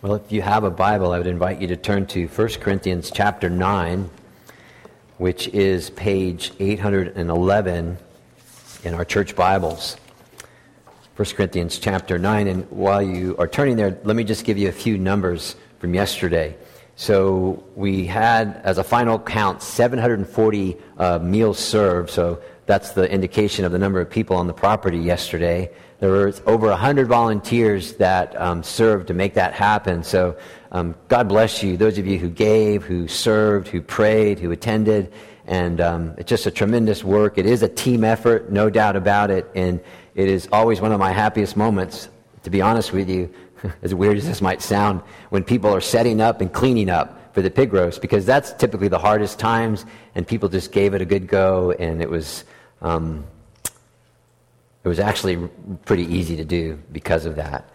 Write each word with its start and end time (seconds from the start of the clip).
Well, 0.00 0.14
if 0.14 0.30
you 0.30 0.42
have 0.42 0.62
a 0.62 0.70
Bible, 0.70 1.10
I 1.10 1.18
would 1.18 1.26
invite 1.26 1.60
you 1.60 1.66
to 1.66 1.76
turn 1.76 2.06
to 2.06 2.28
1 2.28 2.48
Corinthians 2.60 3.10
chapter 3.12 3.50
9, 3.50 4.08
which 5.16 5.48
is 5.48 5.90
page 5.90 6.52
811 6.60 7.98
in 8.84 8.94
our 8.94 9.04
church 9.04 9.34
Bibles. 9.34 9.96
1 11.16 11.30
Corinthians 11.30 11.80
chapter 11.80 12.16
9. 12.16 12.46
And 12.46 12.70
while 12.70 13.02
you 13.02 13.36
are 13.38 13.48
turning 13.48 13.74
there, 13.74 13.98
let 14.04 14.14
me 14.14 14.22
just 14.22 14.44
give 14.44 14.56
you 14.56 14.68
a 14.68 14.72
few 14.72 14.98
numbers 14.98 15.56
from 15.80 15.94
yesterday. 15.94 16.56
So 16.94 17.64
we 17.74 18.06
had, 18.06 18.60
as 18.62 18.78
a 18.78 18.84
final 18.84 19.18
count, 19.18 19.62
740 19.62 20.76
uh, 20.96 21.18
meals 21.18 21.58
served. 21.58 22.10
So 22.10 22.40
that's 22.68 22.92
the 22.92 23.10
indication 23.10 23.64
of 23.64 23.72
the 23.72 23.78
number 23.78 23.98
of 23.98 24.10
people 24.10 24.36
on 24.36 24.46
the 24.46 24.52
property 24.52 24.98
yesterday. 24.98 25.70
There 26.00 26.10
were 26.10 26.34
over 26.44 26.66
100 26.68 27.08
volunteers 27.08 27.94
that 27.94 28.38
um, 28.38 28.62
served 28.62 29.08
to 29.08 29.14
make 29.14 29.32
that 29.34 29.54
happen. 29.54 30.04
So 30.04 30.36
um, 30.70 30.94
God 31.08 31.30
bless 31.30 31.62
you, 31.62 31.78
those 31.78 31.96
of 31.96 32.06
you 32.06 32.18
who 32.18 32.28
gave, 32.28 32.84
who 32.84 33.08
served, 33.08 33.68
who 33.68 33.80
prayed, 33.80 34.38
who 34.38 34.50
attended. 34.50 35.10
And 35.46 35.80
um, 35.80 36.14
it's 36.18 36.28
just 36.28 36.44
a 36.44 36.50
tremendous 36.50 37.02
work. 37.02 37.38
It 37.38 37.46
is 37.46 37.62
a 37.62 37.70
team 37.70 38.04
effort, 38.04 38.52
no 38.52 38.68
doubt 38.68 38.96
about 38.96 39.30
it. 39.30 39.50
And 39.54 39.80
it 40.14 40.28
is 40.28 40.46
always 40.52 40.78
one 40.78 40.92
of 40.92 41.00
my 41.00 41.10
happiest 41.10 41.56
moments, 41.56 42.10
to 42.42 42.50
be 42.50 42.60
honest 42.60 42.92
with 42.92 43.08
you, 43.08 43.32
as 43.82 43.94
weird 43.94 44.18
as 44.18 44.26
this 44.26 44.42
might 44.42 44.60
sound, 44.60 45.00
when 45.30 45.42
people 45.42 45.74
are 45.74 45.80
setting 45.80 46.20
up 46.20 46.42
and 46.42 46.52
cleaning 46.52 46.90
up 46.90 47.34
for 47.34 47.40
the 47.40 47.50
pig 47.50 47.72
roast, 47.72 48.02
because 48.02 48.26
that's 48.26 48.52
typically 48.52 48.88
the 48.88 48.98
hardest 48.98 49.38
times. 49.38 49.86
And 50.14 50.26
people 50.26 50.50
just 50.50 50.70
gave 50.70 50.92
it 50.92 51.00
a 51.00 51.06
good 51.06 51.28
go. 51.28 51.70
And 51.72 52.02
it 52.02 52.10
was. 52.10 52.44
Um, 52.82 53.24
it 54.84 54.88
was 54.88 55.00
actually 55.00 55.36
pretty 55.84 56.04
easy 56.04 56.36
to 56.36 56.44
do 56.44 56.78
because 56.92 57.26
of 57.26 57.36
that. 57.36 57.68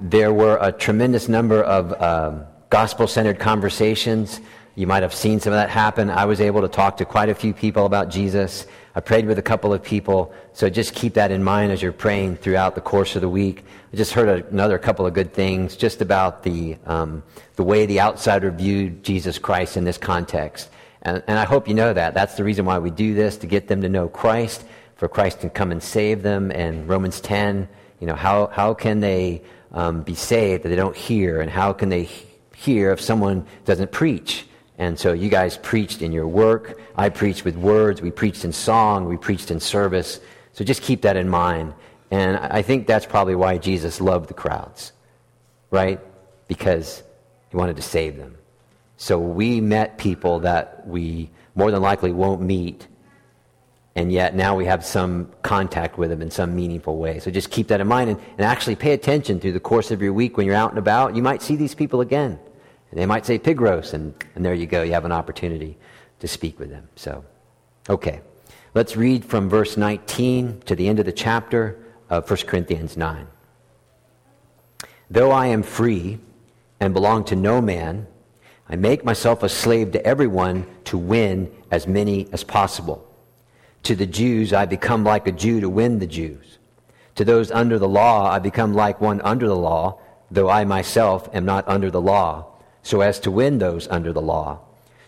There 0.00 0.32
were 0.32 0.58
a 0.60 0.72
tremendous 0.72 1.28
number 1.28 1.62
of 1.62 2.00
um, 2.00 2.44
gospel 2.70 3.06
centered 3.06 3.38
conversations. 3.38 4.40
You 4.74 4.86
might 4.86 5.02
have 5.02 5.12
seen 5.12 5.40
some 5.40 5.52
of 5.52 5.58
that 5.58 5.70
happen. 5.70 6.08
I 6.08 6.24
was 6.24 6.40
able 6.40 6.62
to 6.62 6.68
talk 6.68 6.96
to 6.98 7.04
quite 7.04 7.28
a 7.28 7.34
few 7.34 7.52
people 7.52 7.84
about 7.84 8.08
Jesus. 8.08 8.66
I 8.94 9.00
prayed 9.00 9.26
with 9.26 9.38
a 9.38 9.42
couple 9.42 9.72
of 9.72 9.82
people. 9.82 10.32
So 10.52 10.70
just 10.70 10.94
keep 10.94 11.14
that 11.14 11.30
in 11.30 11.42
mind 11.42 11.72
as 11.72 11.82
you're 11.82 11.92
praying 11.92 12.36
throughout 12.36 12.74
the 12.74 12.80
course 12.80 13.14
of 13.14 13.22
the 13.22 13.28
week. 13.28 13.64
I 13.92 13.96
just 13.96 14.12
heard 14.12 14.46
another 14.50 14.78
couple 14.78 15.06
of 15.06 15.14
good 15.14 15.32
things 15.34 15.76
just 15.76 16.00
about 16.00 16.42
the, 16.42 16.76
um, 16.86 17.22
the 17.56 17.64
way 17.64 17.86
the 17.86 18.00
outsider 18.00 18.50
viewed 18.50 19.02
Jesus 19.02 19.38
Christ 19.38 19.76
in 19.76 19.84
this 19.84 19.98
context. 19.98 20.70
And, 21.02 21.22
and 21.26 21.38
I 21.38 21.44
hope 21.44 21.68
you 21.68 21.74
know 21.74 21.92
that. 21.92 22.14
That's 22.14 22.36
the 22.36 22.44
reason 22.44 22.64
why 22.64 22.78
we 22.78 22.90
do 22.90 23.14
this, 23.14 23.36
to 23.38 23.46
get 23.46 23.68
them 23.68 23.82
to 23.82 23.88
know 23.88 24.08
Christ 24.08 24.64
for 25.02 25.08
Christ 25.08 25.40
to 25.40 25.50
come 25.50 25.72
and 25.72 25.82
save 25.82 26.22
them. 26.22 26.52
And 26.52 26.88
Romans 26.88 27.20
10, 27.20 27.68
you 27.98 28.06
know, 28.06 28.14
how, 28.14 28.46
how 28.46 28.72
can 28.72 29.00
they 29.00 29.42
um, 29.72 30.02
be 30.02 30.14
saved 30.14 30.64
if 30.64 30.70
they 30.70 30.76
don't 30.76 30.94
hear? 30.94 31.40
And 31.40 31.50
how 31.50 31.72
can 31.72 31.88
they 31.88 32.08
hear 32.54 32.92
if 32.92 33.00
someone 33.00 33.44
doesn't 33.64 33.90
preach? 33.90 34.46
And 34.78 34.96
so 34.96 35.12
you 35.12 35.28
guys 35.28 35.58
preached 35.58 36.02
in 36.02 36.12
your 36.12 36.28
work. 36.28 36.80
I 36.94 37.08
preached 37.08 37.44
with 37.44 37.56
words. 37.56 38.00
We 38.00 38.12
preached 38.12 38.44
in 38.44 38.52
song. 38.52 39.06
We 39.06 39.16
preached 39.16 39.50
in 39.50 39.58
service. 39.58 40.20
So 40.52 40.64
just 40.64 40.82
keep 40.82 41.02
that 41.02 41.16
in 41.16 41.28
mind. 41.28 41.74
And 42.12 42.36
I 42.36 42.62
think 42.62 42.86
that's 42.86 43.04
probably 43.04 43.34
why 43.34 43.58
Jesus 43.58 44.00
loved 44.00 44.28
the 44.28 44.34
crowds, 44.34 44.92
right? 45.72 45.98
Because 46.46 47.02
he 47.50 47.56
wanted 47.56 47.74
to 47.74 47.82
save 47.82 48.18
them. 48.18 48.36
So 49.02 49.18
we 49.18 49.60
met 49.60 49.98
people 49.98 50.38
that 50.38 50.86
we 50.86 51.28
more 51.56 51.72
than 51.72 51.82
likely 51.82 52.12
won't 52.12 52.40
meet 52.40 52.86
and 53.96 54.12
yet 54.12 54.36
now 54.36 54.54
we 54.54 54.64
have 54.66 54.84
some 54.84 55.28
contact 55.42 55.98
with 55.98 56.10
them 56.10 56.22
in 56.22 56.30
some 56.30 56.54
meaningful 56.54 56.98
way. 56.98 57.18
So 57.18 57.32
just 57.32 57.50
keep 57.50 57.66
that 57.66 57.80
in 57.80 57.88
mind 57.88 58.10
and, 58.10 58.20
and 58.38 58.42
actually 58.42 58.76
pay 58.76 58.92
attention 58.92 59.40
through 59.40 59.54
the 59.54 59.60
course 59.60 59.90
of 59.90 60.00
your 60.00 60.12
week 60.12 60.36
when 60.36 60.46
you're 60.46 60.54
out 60.54 60.70
and 60.70 60.78
about. 60.78 61.16
You 61.16 61.22
might 61.22 61.42
see 61.42 61.56
these 61.56 61.74
people 61.74 62.00
again. 62.00 62.38
And 62.92 63.00
they 63.00 63.04
might 63.04 63.26
say 63.26 63.40
pig 63.40 63.60
roast, 63.60 63.92
and, 63.92 64.14
and 64.36 64.44
there 64.44 64.54
you 64.54 64.66
go. 64.66 64.84
You 64.84 64.92
have 64.92 65.04
an 65.04 65.10
opportunity 65.10 65.76
to 66.20 66.28
speak 66.28 66.60
with 66.60 66.70
them. 66.70 66.88
So, 66.94 67.24
okay. 67.90 68.20
Let's 68.72 68.96
read 68.96 69.24
from 69.24 69.48
verse 69.48 69.76
19 69.76 70.60
to 70.66 70.76
the 70.76 70.86
end 70.86 71.00
of 71.00 71.06
the 71.06 71.12
chapter 71.12 71.76
of 72.08 72.30
1 72.30 72.40
Corinthians 72.46 72.96
9. 72.96 73.26
Though 75.10 75.32
I 75.32 75.48
am 75.48 75.64
free 75.64 76.20
and 76.78 76.94
belong 76.94 77.24
to 77.24 77.34
no 77.34 77.60
man, 77.60 78.06
I 78.72 78.76
make 78.76 79.04
myself 79.04 79.42
a 79.42 79.50
slave 79.50 79.92
to 79.92 80.06
everyone 80.06 80.64
to 80.84 80.96
win 80.96 81.52
as 81.70 81.86
many 81.86 82.26
as 82.32 82.42
possible. 82.42 83.06
To 83.82 83.94
the 83.94 84.06
Jews, 84.06 84.54
I 84.54 84.64
become 84.64 85.04
like 85.04 85.26
a 85.26 85.32
Jew 85.32 85.60
to 85.60 85.68
win 85.68 85.98
the 85.98 86.06
Jews. 86.06 86.56
To 87.16 87.24
those 87.26 87.50
under 87.50 87.78
the 87.78 87.86
law, 87.86 88.30
I 88.30 88.38
become 88.38 88.72
like 88.72 88.98
one 88.98 89.20
under 89.20 89.46
the 89.46 89.56
law, 89.56 90.00
though 90.30 90.48
I 90.48 90.64
myself 90.64 91.28
am 91.34 91.44
not 91.44 91.68
under 91.68 91.90
the 91.90 92.00
law, 92.00 92.46
so 92.82 93.02
as 93.02 93.20
to 93.20 93.30
win 93.30 93.58
those 93.58 93.88
under 93.88 94.10
the 94.10 94.22
law. 94.22 94.60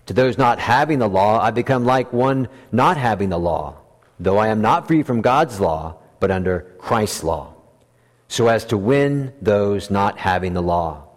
To 0.07 0.13
those 0.13 0.37
not 0.37 0.59
having 0.59 0.99
the 0.99 1.09
law, 1.09 1.41
I 1.41 1.51
become 1.51 1.87
like 1.87 2.13
one 2.13 2.49
not 2.71 2.99
having 2.99 3.31
the 3.31 3.39
law, 3.39 3.77
though 4.21 4.37
I 4.37 4.49
am 4.49 4.61
not 4.61 4.87
free 4.87 5.03
from 5.03 5.23
God's 5.23 5.59
law, 5.59 5.97
but 6.21 6.31
under 6.31 6.75
Christ's 6.77 7.25
law, 7.25 7.55
so 8.29 8.49
as 8.49 8.67
to 8.67 8.77
win 8.77 9.33
those 9.41 9.91
not 9.91 10.19
having 10.19 10.53
the 10.53 10.61
law. 10.61 11.09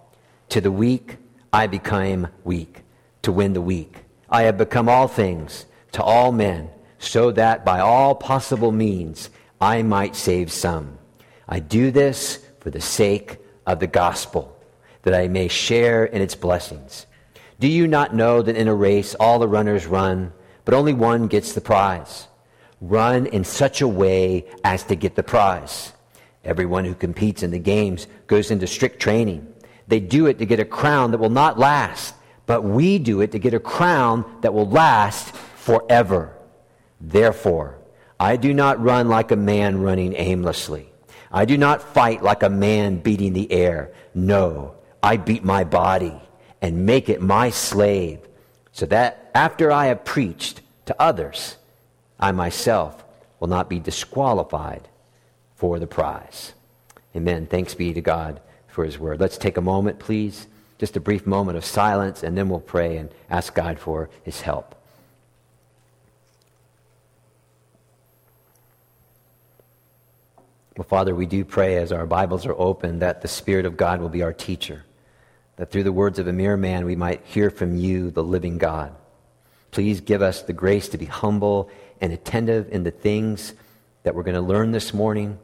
To 0.50 0.62
the 0.62 0.72
weak, 0.72 1.18
I 1.52 1.68
became 1.68 2.28
weak, 2.44 2.84
to 3.22 3.31
win 3.31 3.53
the 3.53 3.62
weak. 3.62 4.03
I 4.30 4.44
have 4.44 4.58
become 4.58 4.90
all 4.90 5.08
things 5.08 5.66
to 5.94 6.03
all 6.03 6.31
men 6.31 6.69
so 7.00 7.31
that 7.31 7.63
by 7.63 7.80
all 7.80 8.16
possible 8.16 8.72
means 8.72 9.30
I 9.62 9.81
might 9.81 10.16
save 10.16 10.52
some. 10.52 10.97
I 11.47 11.59
do 11.59 11.91
this 11.91 12.46
for 12.59 12.69
the 12.69 12.81
sake 12.81 13.38
of 13.66 13.80
the 13.80 13.88
gospel, 13.88 14.57
that 15.03 15.13
I 15.13 15.28
may 15.28 15.47
share 15.47 16.06
in 16.06 16.22
its 16.22 16.36
blessings. 16.36 17.06
Do 17.59 17.68
you 17.68 17.88
not 17.88 18.13
know 18.13 18.41
that 18.41 18.57
in 18.57 18.68
a 18.68 18.75
race 18.75 19.16
all 19.16 19.40
the 19.40 19.47
runners 19.47 19.88
run, 19.88 20.34
but 20.66 20.74
only 20.74 20.94
one 20.94 21.28
gets 21.28 21.53
the 21.53 21.62
prize? 21.62 22.28
Run 22.81 23.25
in 23.25 23.44
such 23.44 23.81
a 23.81 23.88
way 23.88 24.46
as 24.63 24.84
to 24.84 24.96
get 24.96 25.16
the 25.16 25.24
prize. 25.24 25.94
Everyone 26.44 26.86
who 26.86 26.94
competes 26.94 27.41
in 27.41 27.52
the 27.52 27.59
games 27.59 28.07
goes 28.28 28.52
into 28.52 28.68
strict 28.68 29.00
training. 29.00 29.52
They 29.88 30.00
do 30.00 30.25
it 30.25 30.40
to 30.40 30.46
get 30.46 30.59
a 30.59 30.66
crown 30.66 31.12
that 31.12 31.18
will 31.18 31.30
not 31.30 31.58
last, 31.58 32.14
but 32.46 32.64
we 32.64 33.00
do 33.00 33.22
it 33.22 33.31
to 33.31 33.40
get 33.40 33.53
a 33.53 33.59
crown 33.59 34.25
that 34.42 34.53
will 34.53 34.70
last 34.70 35.34
forever. 35.36 36.34
Therefore, 37.00 37.78
I 38.20 38.36
do 38.36 38.53
not 38.53 38.81
run 38.81 39.08
like 39.08 39.31
a 39.31 39.36
man 39.36 39.81
running 39.81 40.14
aimlessly. 40.16 40.92
I 41.31 41.46
do 41.46 41.58
not 41.58 41.81
fight 41.81 42.24
like 42.24 42.44
a 42.44 42.50
man 42.50 42.98
beating 42.98 43.34
the 43.34 43.52
air. 43.52 43.94
No, 44.14 44.75
I 45.02 45.18
beat 45.18 45.44
my 45.44 45.64
body 45.64 46.22
and 46.62 46.86
make 46.86 47.08
it 47.08 47.22
my 47.22 47.50
slave, 47.50 48.19
so 48.72 48.86
that 48.88 49.30
after 49.36 49.72
I 49.72 49.88
have 49.88 50.04
preached 50.04 50.62
to 50.88 51.02
others, 51.02 51.58
I 52.19 52.31
myself 52.31 53.06
will 53.40 53.48
not 53.48 53.69
be 53.69 53.80
disqualified 53.80 54.88
for 55.56 55.80
the 55.80 55.88
prize. 55.88 56.54
Amen. 57.16 57.46
Thanks 57.46 57.75
be 57.75 57.94
to 57.94 58.02
God 58.02 58.42
for 58.78 58.86
his 58.86 59.00
word. 59.00 59.20
Let's 59.20 59.40
take 59.40 59.58
a 59.58 59.62
moment, 59.62 59.98
please, 59.98 60.46
just 60.78 60.96
a 60.96 61.00
brief 61.00 61.26
moment 61.26 61.58
of 61.58 61.66
silence, 61.66 62.22
and 62.22 62.38
then 62.38 62.48
we'll 62.48 62.60
pray 62.60 62.98
and 62.98 63.10
ask 63.28 63.56
God 63.56 63.80
for 63.80 64.08
his 64.22 64.42
help. 64.42 64.76
Well, 70.78 70.86
Father, 70.88 71.16
we 71.16 71.26
do 71.26 71.44
pray 71.44 71.78
as 71.78 71.92
our 71.92 72.06
Bibles 72.06 72.46
are 72.46 72.54
open 72.54 73.00
that 73.00 73.24
the 73.24 73.28
Spirit 73.28 73.66
of 73.66 73.78
God 73.78 74.00
will 74.00 74.10
be 74.10 74.22
our 74.22 74.32
teacher, 74.32 74.86
that 75.56 75.72
through 75.72 75.82
the 75.82 75.92
words 75.92 76.20
of 76.20 76.28
a 76.28 76.32
mere 76.32 76.56
man 76.56 76.86
we 76.86 76.96
might 76.96 77.26
hear 77.26 77.50
from 77.50 77.78
you, 77.78 78.12
the 78.12 78.24
living 78.24 78.60
God. 78.60 78.94
Please 79.72 80.02
give 80.02 80.22
us 80.22 80.44
the 80.44 80.54
grace 80.54 80.88
to 80.90 81.00
be 81.00 81.06
humble 81.06 81.72
and 82.00 82.14
attentive 82.14 82.70
in 82.72 82.84
the 82.84 82.92
things 82.92 83.56
that 84.04 84.14
we're 84.14 84.22
going 84.22 84.36
to 84.36 84.42
learn 84.42 84.72
this 84.72 84.94
morning 84.94 85.40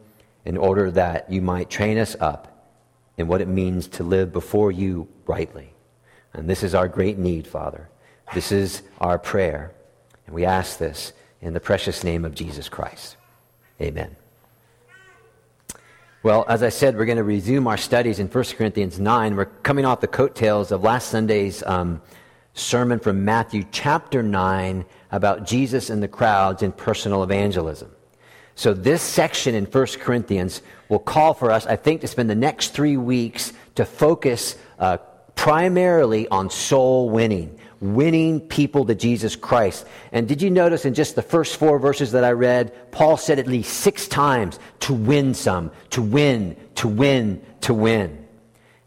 in 0.46 0.56
order 0.56 0.92
that 0.92 1.32
you 1.32 1.42
might 1.42 1.72
train 1.72 1.98
us 1.98 2.16
up 2.20 2.53
in 3.18 3.28
what 3.28 3.42
it 3.42 3.48
means 3.48 3.88
to 3.88 4.04
live 4.04 4.34
before 4.34 4.72
you 4.72 5.08
rightly. 5.26 5.74
And 6.34 6.50
this 6.50 6.64
is 6.64 6.74
our 6.74 6.88
great 6.88 7.18
need, 7.18 7.48
Father. 7.48 7.90
This 8.34 8.52
is 8.52 8.82
our 9.00 9.20
prayer. 9.20 9.74
And 10.26 10.36
we 10.36 10.46
ask 10.46 10.78
this 10.80 11.14
in 11.42 11.54
the 11.54 11.60
precious 11.60 12.04
name 12.04 12.26
of 12.26 12.34
Jesus 12.34 12.70
Christ. 12.70 13.18
Amen. 13.82 14.16
Well, 16.24 16.46
as 16.48 16.64
I 16.64 16.70
said, 16.70 16.96
we're 16.96 17.06
going 17.06 17.18
to 17.18 17.24
resume 17.24 17.68
our 17.68 17.78
studies 17.78 18.20
in 18.20 18.28
1 18.28 18.44
Corinthians 18.58 18.98
9. 18.98 19.36
We're 19.36 19.46
coming 19.46 19.84
off 19.84 20.00
the 20.00 20.08
coattails 20.08 20.72
of 20.72 20.82
last 20.82 21.10
Sunday's 21.10 21.62
um, 21.64 22.02
sermon 22.54 23.00
from 23.00 23.26
Matthew 23.26 23.66
chapter 23.72 24.24
9 24.24 24.86
about 25.12 25.46
Jesus 25.46 25.90
and 25.90 26.02
the 26.02 26.08
crowds 26.08 26.64
in 26.64 26.72
personal 26.72 27.24
evangelism. 27.24 27.93
So, 28.56 28.74
this 28.74 29.02
section 29.02 29.56
in 29.56 29.66
1 29.66 29.86
Corinthians 30.00 30.62
will 30.90 31.00
call 31.00 31.34
for 31.34 31.52
us, 31.52 31.66
I 31.66 31.76
think, 31.76 32.02
to 32.02 32.08
spend 32.08 32.30
the 32.30 32.36
next 32.36 32.70
three 32.70 32.98
weeks 32.98 33.52
to 33.76 33.86
focus 33.86 34.56
uh, 34.78 34.98
primarily 35.36 36.28
on 36.28 36.50
soul 36.50 37.10
winning 37.10 37.60
winning 37.84 38.40
people 38.40 38.86
to 38.86 38.96
Jesus 38.96 39.36
Christ. 39.36 39.86
And 40.14 40.28
did 40.28 40.42
you 40.42 40.50
notice 40.50 40.86
in 40.86 40.94
just 40.94 41.16
the 41.16 41.22
first 41.22 41.58
four 41.58 41.78
verses 41.80 42.14
that 42.14 42.24
I 42.24 42.32
read, 42.32 42.92
Paul 42.92 43.18
said 43.18 43.40
at 43.40 43.48
least 43.48 43.74
six 43.74 44.08
times 44.08 44.58
to 44.82 44.94
win 44.94 45.34
some, 45.34 45.70
to 45.92 46.02
win, 46.02 46.56
to 46.76 46.88
win, 46.88 47.44
to 47.62 47.74
win. 47.74 48.26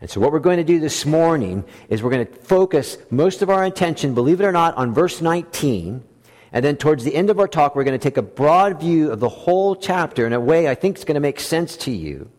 And 0.01 0.11
so, 0.11 0.21
what 0.21 0.33
we're 0.33 0.41
going 0.41 0.59
to 0.59 0.65
do 0.65 0.81
this 0.81 1.07
morning 1.07 1.65
is 1.89 2.03
we're 2.03 2.11
going 2.11 2.27
to 2.27 2.33
focus 2.33 2.99
most 3.11 3.43
of 3.43 3.51
our 3.51 3.65
attention, 3.65 4.15
believe 4.15 4.41
it 4.41 4.45
or 4.45 4.53
not, 4.53 4.75
on 4.77 4.93
verse 4.95 5.21
19. 5.21 6.03
And 6.53 6.65
then, 6.65 6.77
towards 6.77 7.05
the 7.05 7.15
end 7.15 7.31
of 7.31 7.39
our 7.39 7.49
talk, 7.49 7.75
we're 7.75 7.85
going 7.85 7.99
to 7.99 8.03
take 8.03 8.17
a 8.17 8.23
broad 8.23 8.81
view 8.81 9.11
of 9.11 9.21
the 9.21 9.29
whole 9.29 9.77
chapter 9.77 10.27
in 10.27 10.33
a 10.33 10.41
way 10.41 10.69
I 10.69 10.75
think 10.75 10.97
is 10.97 11.05
going 11.05 11.15
to 11.17 11.21
make 11.21 11.41
sense 11.41 11.77
to 11.79 11.91
you. 11.91 12.31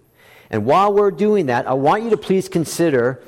And 0.49 0.65
while 0.65 0.93
we're 0.93 1.11
doing 1.11 1.47
that, 1.47 1.67
I 1.67 1.73
want 1.73 2.03
you 2.03 2.09
to 2.11 2.17
please 2.17 2.47
consider 2.47 3.21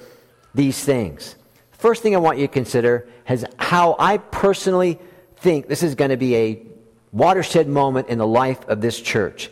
these 0.56 0.84
things. 0.84 1.36
First 1.72 2.02
thing 2.02 2.16
I 2.16 2.20
want 2.20 2.40
you 2.40 2.48
to 2.48 2.54
consider 2.54 3.08
is 3.28 3.46
how 3.58 3.96
I 4.00 4.18
personally 4.18 5.00
think 5.38 5.68
this 5.68 5.84
is 5.84 5.96
going 5.96 6.12
to 6.12 6.18
be 6.18 6.36
a 6.36 6.66
watershed 7.12 7.68
moment 7.68 8.10
in 8.10 8.18
the 8.18 8.28
life 8.28 8.68
of 8.68 8.82
this 8.82 9.00
church. 9.00 9.50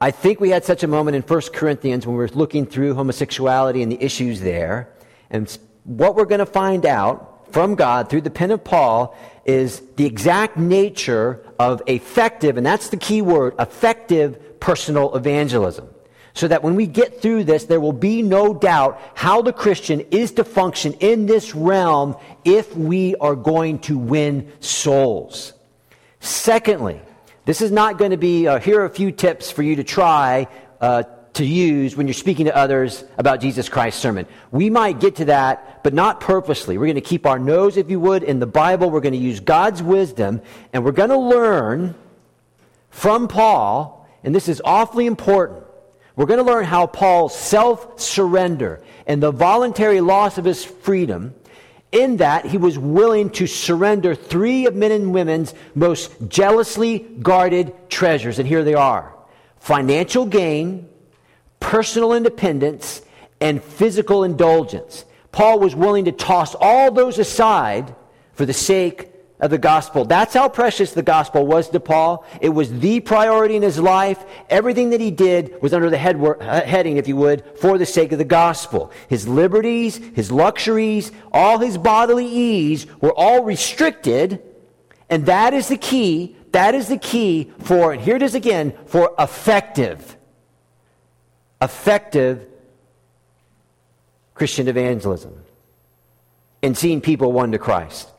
I 0.00 0.10
think 0.10 0.40
we 0.40 0.50
had 0.50 0.64
such 0.64 0.82
a 0.82 0.86
moment 0.86 1.16
in 1.16 1.22
1 1.22 1.40
Corinthians 1.52 2.06
when 2.06 2.14
we 2.14 2.18
were 2.18 2.28
looking 2.28 2.66
through 2.66 2.94
homosexuality 2.94 3.82
and 3.82 3.90
the 3.90 4.02
issues 4.02 4.40
there. 4.40 4.90
And 5.30 5.56
what 5.84 6.14
we're 6.14 6.24
going 6.24 6.40
to 6.40 6.46
find 6.46 6.84
out 6.84 7.52
from 7.52 7.74
God 7.74 8.10
through 8.10 8.22
the 8.22 8.30
pen 8.30 8.50
of 8.50 8.64
Paul 8.64 9.16
is 9.44 9.82
the 9.96 10.06
exact 10.06 10.56
nature 10.56 11.44
of 11.58 11.82
effective, 11.86 12.56
and 12.56 12.66
that's 12.66 12.88
the 12.88 12.96
key 12.96 13.22
word, 13.22 13.54
effective 13.58 14.60
personal 14.60 15.14
evangelism. 15.14 15.88
So 16.32 16.48
that 16.48 16.64
when 16.64 16.74
we 16.74 16.86
get 16.86 17.22
through 17.22 17.44
this, 17.44 17.66
there 17.66 17.78
will 17.80 17.92
be 17.92 18.20
no 18.20 18.54
doubt 18.54 19.00
how 19.14 19.40
the 19.40 19.52
Christian 19.52 20.00
is 20.10 20.32
to 20.32 20.44
function 20.44 20.94
in 20.94 21.26
this 21.26 21.54
realm 21.54 22.16
if 22.44 22.76
we 22.76 23.14
are 23.16 23.36
going 23.36 23.78
to 23.80 23.96
win 23.96 24.50
souls. 24.58 25.52
Secondly, 26.18 27.00
this 27.44 27.60
is 27.60 27.70
not 27.70 27.98
going 27.98 28.10
to 28.10 28.16
be, 28.16 28.48
uh, 28.48 28.58
here 28.58 28.80
are 28.80 28.84
a 28.84 28.90
few 28.90 29.12
tips 29.12 29.50
for 29.50 29.62
you 29.62 29.76
to 29.76 29.84
try 29.84 30.48
uh, 30.80 31.04
to 31.34 31.44
use 31.44 31.96
when 31.96 32.06
you're 32.06 32.14
speaking 32.14 32.46
to 32.46 32.56
others 32.56 33.04
about 33.18 33.40
Jesus 33.40 33.68
Christ's 33.68 34.00
sermon. 34.00 34.26
We 34.50 34.70
might 34.70 35.00
get 35.00 35.16
to 35.16 35.26
that, 35.26 35.82
but 35.82 35.92
not 35.92 36.20
purposely. 36.20 36.78
We're 36.78 36.86
going 36.86 36.94
to 36.94 37.00
keep 37.00 37.26
our 37.26 37.38
nose, 37.38 37.76
if 37.76 37.90
you 37.90 38.00
would, 38.00 38.22
in 38.22 38.38
the 38.38 38.46
Bible. 38.46 38.90
We're 38.90 39.00
going 39.00 39.14
to 39.14 39.18
use 39.18 39.40
God's 39.40 39.82
wisdom, 39.82 40.42
and 40.72 40.84
we're 40.84 40.92
going 40.92 41.10
to 41.10 41.18
learn 41.18 41.94
from 42.90 43.28
Paul, 43.28 44.08
and 44.22 44.34
this 44.34 44.48
is 44.48 44.62
awfully 44.64 45.06
important. 45.06 45.64
We're 46.16 46.26
going 46.26 46.44
to 46.44 46.50
learn 46.50 46.64
how 46.64 46.86
Paul's 46.86 47.36
self 47.36 48.00
surrender 48.00 48.82
and 49.06 49.22
the 49.22 49.32
voluntary 49.32 50.00
loss 50.00 50.38
of 50.38 50.44
his 50.44 50.64
freedom 50.64 51.34
in 51.90 52.18
that 52.18 52.46
he 52.46 52.58
was 52.58 52.78
willing 52.78 53.30
to 53.30 53.46
surrender 53.46 54.14
three 54.14 54.66
of 54.66 54.74
men 54.74 54.92
and 54.92 55.12
women's 55.12 55.54
most 55.74 56.12
jealously 56.28 57.00
guarded 57.20 57.72
treasures. 57.88 58.38
And 58.38 58.48
here 58.48 58.64
they 58.64 58.74
are 58.74 59.12
financial 59.58 60.26
gain, 60.26 60.88
personal 61.64 62.12
independence, 62.12 63.00
and 63.40 63.64
physical 63.64 64.22
indulgence. 64.22 65.06
Paul 65.32 65.58
was 65.58 65.74
willing 65.74 66.04
to 66.04 66.12
toss 66.12 66.54
all 66.60 66.92
those 66.92 67.18
aside 67.18 67.96
for 68.34 68.44
the 68.44 68.52
sake 68.52 69.10
of 69.40 69.50
the 69.50 69.58
gospel. 69.58 70.04
That's 70.04 70.34
how 70.34 70.50
precious 70.50 70.92
the 70.92 71.02
gospel 71.02 71.46
was 71.46 71.70
to 71.70 71.80
Paul. 71.80 72.24
It 72.42 72.50
was 72.50 72.80
the 72.80 73.00
priority 73.00 73.56
in 73.56 73.62
his 73.62 73.78
life. 73.78 74.24
Everything 74.50 74.90
that 74.90 75.00
he 75.00 75.10
did 75.10 75.60
was 75.62 75.72
under 75.72 75.88
the 75.88 75.96
head, 75.96 76.20
heading, 76.42 76.98
if 76.98 77.08
you 77.08 77.16
would, 77.16 77.42
for 77.58 77.78
the 77.78 77.86
sake 77.86 78.12
of 78.12 78.18
the 78.18 78.24
gospel. 78.24 78.92
His 79.08 79.26
liberties, 79.26 79.96
his 80.14 80.30
luxuries, 80.30 81.12
all 81.32 81.58
his 81.58 81.78
bodily 81.78 82.26
ease 82.26 82.86
were 83.00 83.14
all 83.14 83.42
restricted. 83.42 84.42
And 85.08 85.26
that 85.26 85.54
is 85.54 85.68
the 85.68 85.78
key. 85.78 86.36
That 86.52 86.74
is 86.74 86.88
the 86.88 86.98
key 86.98 87.50
for, 87.58 87.92
and 87.92 88.02
here 88.02 88.16
it 88.16 88.22
is 88.22 88.34
again, 88.34 88.74
for 88.86 89.14
effective, 89.18 90.16
effective 91.64 92.46
Christian 94.34 94.68
evangelism 94.68 95.42
and 96.62 96.76
seeing 96.76 97.00
people 97.00 97.32
won 97.32 97.52
to 97.52 97.58
Christ. 97.58 98.10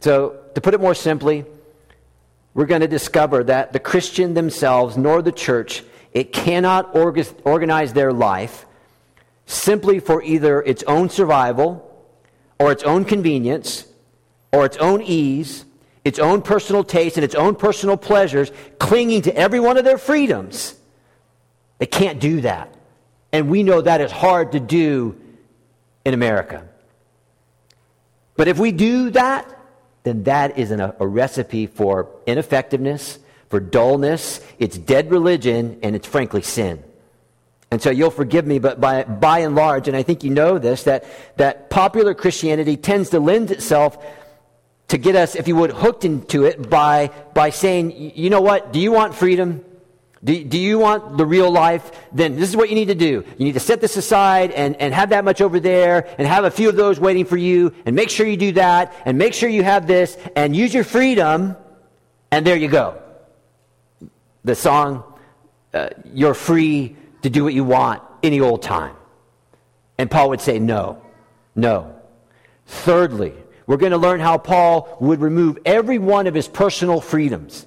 So, 0.00 0.40
to 0.54 0.60
put 0.60 0.74
it 0.74 0.80
more 0.80 0.94
simply, 0.94 1.44
we're 2.52 2.66
going 2.66 2.82
to 2.82 2.88
discover 2.88 3.44
that 3.44 3.72
the 3.72 3.80
Christian 3.80 4.34
themselves 4.34 4.96
nor 4.96 5.22
the 5.22 5.32
church 5.32 5.82
it 6.12 6.32
cannot 6.32 6.94
organize 6.94 7.92
their 7.92 8.12
life 8.12 8.66
simply 9.46 9.98
for 9.98 10.22
either 10.22 10.62
its 10.62 10.84
own 10.84 11.08
survival 11.10 11.90
or 12.60 12.70
its 12.70 12.84
own 12.84 13.04
convenience 13.04 13.86
or 14.52 14.64
its 14.64 14.76
own 14.76 15.02
ease, 15.02 15.64
its 16.04 16.18
own 16.20 16.40
personal 16.40 16.84
taste 16.84 17.16
and 17.16 17.24
its 17.24 17.34
own 17.34 17.56
personal 17.56 17.96
pleasures, 17.96 18.52
clinging 18.78 19.22
to 19.22 19.36
every 19.36 19.58
one 19.58 19.76
of 19.76 19.84
their 19.84 19.98
freedoms. 19.98 20.74
They 21.78 21.86
can't 21.86 22.20
do 22.20 22.42
that. 22.42 22.73
And 23.34 23.48
we 23.48 23.64
know 23.64 23.80
that 23.80 24.00
is 24.00 24.12
hard 24.12 24.52
to 24.52 24.60
do 24.60 25.20
in 26.04 26.14
America. 26.14 26.68
But 28.36 28.46
if 28.46 28.60
we 28.60 28.70
do 28.70 29.10
that, 29.10 29.58
then 30.04 30.22
that 30.22 30.56
is 30.56 30.70
an, 30.70 30.80
a 30.80 31.04
recipe 31.04 31.66
for 31.66 32.08
ineffectiveness, 32.26 33.18
for 33.48 33.58
dullness. 33.58 34.40
It's 34.60 34.78
dead 34.78 35.10
religion, 35.10 35.80
and 35.82 35.96
it's 35.96 36.06
frankly 36.06 36.42
sin. 36.42 36.84
And 37.72 37.82
so 37.82 37.90
you'll 37.90 38.12
forgive 38.12 38.46
me, 38.46 38.60
but 38.60 38.80
by, 38.80 39.02
by 39.02 39.40
and 39.40 39.56
large, 39.56 39.88
and 39.88 39.96
I 39.96 40.04
think 40.04 40.22
you 40.22 40.30
know 40.30 40.58
this, 40.58 40.84
that, 40.84 41.04
that 41.36 41.70
popular 41.70 42.14
Christianity 42.14 42.76
tends 42.76 43.10
to 43.10 43.18
lend 43.18 43.50
itself 43.50 43.98
to 44.88 44.96
get 44.96 45.16
us, 45.16 45.34
if 45.34 45.48
you 45.48 45.56
would, 45.56 45.72
hooked 45.72 46.04
into 46.04 46.44
it 46.44 46.70
by, 46.70 47.10
by 47.34 47.50
saying, 47.50 48.12
you 48.14 48.30
know 48.30 48.42
what, 48.42 48.72
do 48.72 48.78
you 48.78 48.92
want 48.92 49.12
freedom? 49.12 49.64
Do, 50.24 50.42
do 50.42 50.58
you 50.58 50.78
want 50.78 51.18
the 51.18 51.26
real 51.26 51.50
life? 51.50 51.90
Then 52.10 52.36
this 52.36 52.48
is 52.48 52.56
what 52.56 52.70
you 52.70 52.74
need 52.74 52.88
to 52.88 52.94
do. 52.94 53.24
You 53.36 53.44
need 53.44 53.52
to 53.52 53.60
set 53.60 53.82
this 53.82 53.96
aside 53.98 54.52
and, 54.52 54.74
and 54.76 54.94
have 54.94 55.10
that 55.10 55.24
much 55.24 55.42
over 55.42 55.60
there 55.60 56.08
and 56.16 56.26
have 56.26 56.44
a 56.44 56.50
few 56.50 56.70
of 56.70 56.76
those 56.76 56.98
waiting 56.98 57.26
for 57.26 57.36
you 57.36 57.74
and 57.84 57.94
make 57.94 58.08
sure 58.08 58.26
you 58.26 58.38
do 58.38 58.52
that 58.52 58.94
and 59.04 59.18
make 59.18 59.34
sure 59.34 59.50
you 59.50 59.62
have 59.62 59.86
this 59.86 60.16
and 60.34 60.56
use 60.56 60.72
your 60.72 60.84
freedom 60.84 61.56
and 62.30 62.46
there 62.46 62.56
you 62.56 62.68
go. 62.68 63.00
The 64.44 64.54
song, 64.54 65.04
uh, 65.74 65.90
you're 66.12 66.34
free 66.34 66.96
to 67.22 67.30
do 67.30 67.44
what 67.44 67.52
you 67.52 67.64
want 67.64 68.02
any 68.22 68.40
old 68.40 68.62
time. 68.62 68.96
And 69.98 70.10
Paul 70.10 70.30
would 70.30 70.40
say, 70.40 70.58
no, 70.58 71.02
no. 71.54 71.94
Thirdly, 72.66 73.34
we're 73.66 73.76
going 73.76 73.92
to 73.92 73.98
learn 73.98 74.20
how 74.20 74.38
Paul 74.38 74.96
would 75.00 75.20
remove 75.20 75.58
every 75.66 75.98
one 75.98 76.26
of 76.26 76.34
his 76.34 76.48
personal 76.48 77.00
freedoms 77.00 77.66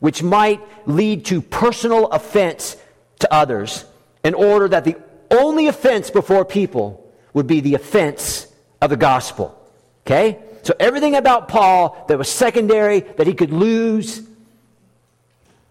which 0.00 0.22
might 0.22 0.60
lead 0.86 1.24
to 1.26 1.40
personal 1.42 2.08
offense 2.08 2.76
to 3.20 3.32
others, 3.32 3.84
in 4.24 4.34
order 4.34 4.68
that 4.68 4.84
the 4.84 4.96
only 5.30 5.66
offense 5.68 6.10
before 6.10 6.44
people 6.44 7.02
would 7.32 7.46
be 7.46 7.60
the 7.60 7.74
offense 7.74 8.46
of 8.80 8.90
the 8.90 8.96
gospel. 8.96 9.58
Okay? 10.06 10.38
So 10.62 10.74
everything 10.80 11.14
about 11.14 11.48
Paul 11.48 12.04
that 12.08 12.18
was 12.18 12.28
secondary, 12.28 13.00
that 13.00 13.26
he 13.26 13.34
could 13.34 13.52
lose, 13.52 14.22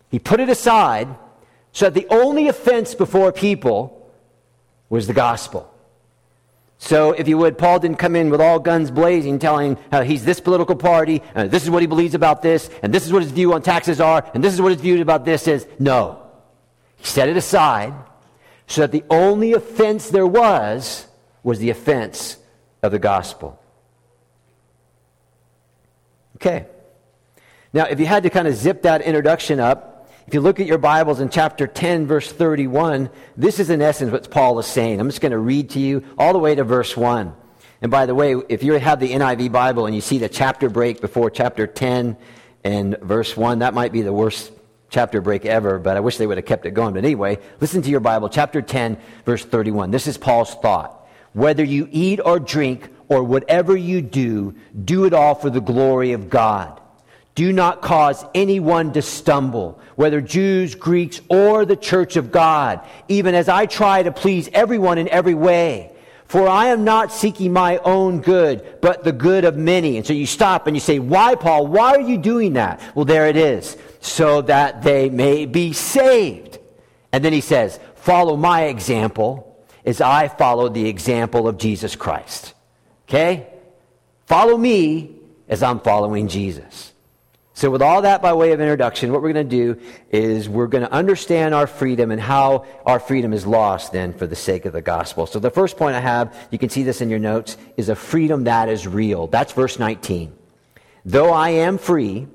he 0.10 0.20
put 0.20 0.40
it 0.40 0.50
aside 0.50 1.08
so 1.74 1.86
that 1.90 1.94
the 1.94 2.08
only 2.10 2.48
offense 2.48 2.96
before 2.96 3.32
people 3.34 4.10
was 4.90 5.08
the 5.08 5.14
gospel. 5.14 5.70
So, 6.78 7.14
if 7.14 7.28
you 7.28 7.38
would, 7.38 7.58
Paul 7.58 7.80
didn't 7.80 7.98
come 7.98 8.16
in 8.16 8.30
with 8.30 8.42
all 8.42 8.60
guns 8.60 8.92
blazing, 8.92 9.40
telling 9.40 9.78
how 9.92 10.02
he's 10.02 10.26
this 10.26 10.40
political 10.40 10.76
party, 10.76 11.22
and 11.34 11.50
this 11.50 11.64
is 11.64 11.70
what 11.70 11.82
he 11.82 11.88
believes 11.88 12.14
about 12.16 12.42
this, 12.42 12.70
and 12.84 12.94
this 12.94 13.06
is 13.06 13.14
what 13.14 13.24
his 13.24 13.32
view 13.32 13.54
on 13.54 13.62
taxes 13.62 14.02
are, 14.02 14.30
and 14.34 14.44
this 14.44 14.54
is 14.54 14.62
what 14.62 14.72
his 14.72 14.82
view 14.82 15.02
about 15.02 15.26
this 15.26 15.48
is. 15.48 15.66
No. 15.80 16.22
He 16.98 17.06
set 17.06 17.30
it 17.30 17.38
aside 17.38 17.94
so 18.68 18.82
that 18.82 18.92
the 18.92 19.04
only 19.10 19.54
offense 19.54 20.10
there 20.10 20.28
was 20.28 21.08
was 21.44 21.60
the 21.60 21.70
offense 21.70 22.38
of 22.84 22.92
the 22.92 23.00
gospel. 23.00 23.60
Okay. 26.36 26.66
Now, 27.72 27.86
if 27.86 28.00
you 28.00 28.06
had 28.06 28.24
to 28.24 28.30
kind 28.30 28.48
of 28.48 28.56
zip 28.56 28.82
that 28.84 29.02
introduction 29.02 29.60
up, 29.60 29.95
if 30.28 30.34
you 30.34 30.42
look 30.42 30.60
at 30.60 30.66
your 30.66 30.80
Bibles 30.80 31.20
in 31.20 31.30
chapter 31.30 31.68
10, 31.68 32.08
verse 32.08 32.32
31, 32.32 33.12
this 33.38 33.60
is 33.60 33.70
in 33.70 33.82
essence 33.82 34.12
what 34.12 34.32
Paul 34.32 34.58
is 34.58 34.66
saying. 34.66 35.00
I'm 35.00 35.08
just 35.08 35.22
going 35.22 35.32
to 35.32 35.38
read 35.38 35.70
to 35.72 35.80
you 35.80 36.04
all 36.18 36.34
the 36.34 36.40
way 36.40 36.56
to 36.56 36.64
verse 36.64 36.98
1. 36.98 37.32
And 37.82 37.92
by 37.92 38.08
the 38.08 38.16
way, 38.16 38.36
if 38.50 38.64
you 38.64 38.74
have 38.74 39.00
the 39.00 39.12
NIV 39.12 39.52
Bible 39.52 39.86
and 39.86 39.94
you 39.94 40.02
see 40.02 40.18
the 40.18 40.28
chapter 40.28 40.68
break 40.68 41.00
before 41.00 41.30
chapter 41.30 41.68
10 41.68 42.18
and 42.64 42.98
verse 43.02 43.38
1, 43.38 43.60
that 43.60 43.76
might 43.76 43.92
be 43.92 44.02
the 44.02 44.14
worst 44.14 44.52
chapter 44.90 45.22
break 45.22 45.46
ever, 45.46 45.78
but 45.78 45.96
I 45.96 46.00
wish 46.00 46.18
they 46.18 46.26
would 46.26 46.38
have 46.38 46.46
kept 46.46 46.66
it 46.66 46.72
going. 46.72 46.96
But 46.96 47.06
anyway, 47.06 47.38
listen 47.62 47.84
to 47.84 47.90
your 47.92 48.00
Bible, 48.00 48.28
chapter 48.30 48.64
10, 48.64 48.98
verse 49.26 49.46
31. 49.46 49.92
This 49.92 50.08
is 50.08 50.18
Paul's 50.18 50.56
thought. 50.56 51.08
Whether 51.34 51.64
you 51.64 51.88
eat 51.92 52.20
or 52.24 52.40
drink 52.40 52.90
or 53.10 53.24
whatever 53.24 53.78
you 53.78 54.02
do, 54.02 54.56
do 54.86 55.06
it 55.06 55.14
all 55.14 55.36
for 55.36 55.52
the 55.52 55.62
glory 55.62 56.14
of 56.14 56.32
God. 56.32 56.82
Do 57.36 57.52
not 57.52 57.82
cause 57.82 58.26
anyone 58.34 58.94
to 58.94 59.02
stumble, 59.02 59.80
whether 59.96 60.22
Jews, 60.22 60.74
Greeks, 60.74 61.20
or 61.30 61.66
the 61.66 61.76
church 61.76 62.16
of 62.16 62.32
God, 62.32 62.80
even 63.10 63.36
as 63.36 63.50
I 63.50 63.66
try 63.66 64.04
to 64.04 64.12
please 64.14 64.50
everyone 64.54 64.98
in 64.98 65.10
every 65.10 65.34
way. 65.34 65.92
For 66.28 66.48
I 66.48 66.68
am 66.68 66.86
not 66.86 67.12
seeking 67.12 67.54
my 67.54 67.78
own 67.80 68.22
good, 68.22 68.80
but 68.82 69.04
the 69.04 69.12
good 69.12 69.44
of 69.44 69.58
many. 69.58 69.98
And 69.98 70.08
so 70.08 70.14
you 70.14 70.26
stop 70.26 70.66
and 70.66 70.76
you 70.76 70.80
say, 70.80 70.98
Why, 70.98 71.36
Paul? 71.36 71.68
Why 71.68 71.92
are 71.92 72.02
you 72.02 72.18
doing 72.18 72.54
that? 72.54 72.82
Well, 72.96 73.06
there 73.06 73.28
it 73.28 73.38
is. 73.38 73.78
So 74.00 74.42
that 74.44 74.82
they 74.82 75.10
may 75.10 75.46
be 75.46 75.74
saved. 75.74 76.58
And 77.12 77.24
then 77.24 77.34
he 77.34 77.42
says, 77.42 77.80
Follow 77.96 78.38
my 78.38 78.64
example 78.64 79.66
as 79.86 80.02
I 80.02 80.30
follow 80.30 80.70
the 80.70 80.88
example 80.88 81.48
of 81.48 81.58
Jesus 81.58 81.96
Christ. 81.96 82.54
Okay? 83.08 83.48
Follow 84.26 84.58
me 84.58 85.18
as 85.48 85.62
I'm 85.62 85.80
following 85.80 86.28
Jesus. 86.28 86.94
So, 87.58 87.72
with 87.72 87.82
all 87.82 88.02
that 88.02 88.22
by 88.22 88.34
way 88.34 88.52
of 88.52 88.60
introduction, 88.60 89.14
what 89.14 89.22
we're 89.22 89.32
going 89.32 89.48
to 89.48 89.56
do 89.76 89.82
is 90.12 90.50
we're 90.50 90.68
going 90.68 90.84
to 90.84 90.92
understand 90.92 91.56
our 91.56 91.68
freedom 91.68 92.12
and 92.12 92.20
how 92.20 92.66
our 92.86 93.00
freedom 93.00 93.32
is 93.32 93.48
lost 93.48 93.94
then 93.94 94.12
for 94.12 94.28
the 94.28 94.36
sake 94.36 94.66
of 94.66 94.74
the 94.74 94.82
gospel. 94.82 95.26
So, 95.26 95.40
the 95.40 95.50
first 95.50 95.78
point 95.78 95.96
I 95.96 96.02
have, 96.02 96.36
you 96.52 96.60
can 96.60 96.68
see 96.68 96.84
this 96.84 97.00
in 97.00 97.10
your 97.10 97.18
notes, 97.18 97.56
is 97.78 97.88
a 97.88 97.96
freedom 97.96 98.44
that 98.44 98.68
is 98.68 98.86
real. 98.86 99.28
That's 99.28 99.54
verse 99.54 99.80
19. 99.80 100.36
Though 101.06 101.32
I 101.32 101.52
am 101.52 101.78
free 101.78 102.28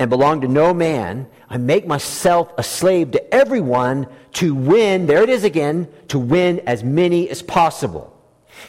and 0.00 0.10
belong 0.10 0.40
to 0.40 0.48
no 0.48 0.74
man, 0.74 1.28
I 1.48 1.56
make 1.56 1.86
myself 1.86 2.52
a 2.58 2.64
slave 2.64 3.12
to 3.12 3.32
everyone 3.32 4.08
to 4.34 4.56
win, 4.56 5.06
there 5.06 5.22
it 5.22 5.28
is 5.28 5.44
again, 5.44 5.86
to 6.08 6.18
win 6.18 6.58
as 6.66 6.82
many 6.82 7.30
as 7.30 7.42
possible. 7.42 8.13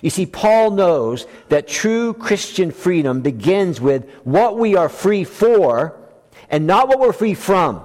You 0.01 0.09
see, 0.09 0.25
Paul 0.25 0.71
knows 0.71 1.27
that 1.49 1.67
true 1.67 2.13
Christian 2.13 2.71
freedom 2.71 3.21
begins 3.21 3.79
with 3.79 4.09
what 4.23 4.57
we 4.57 4.75
are 4.75 4.89
free 4.89 5.23
for 5.23 5.97
and 6.49 6.67
not 6.67 6.87
what 6.87 6.99
we're 6.99 7.13
free 7.13 7.33
from. 7.33 7.81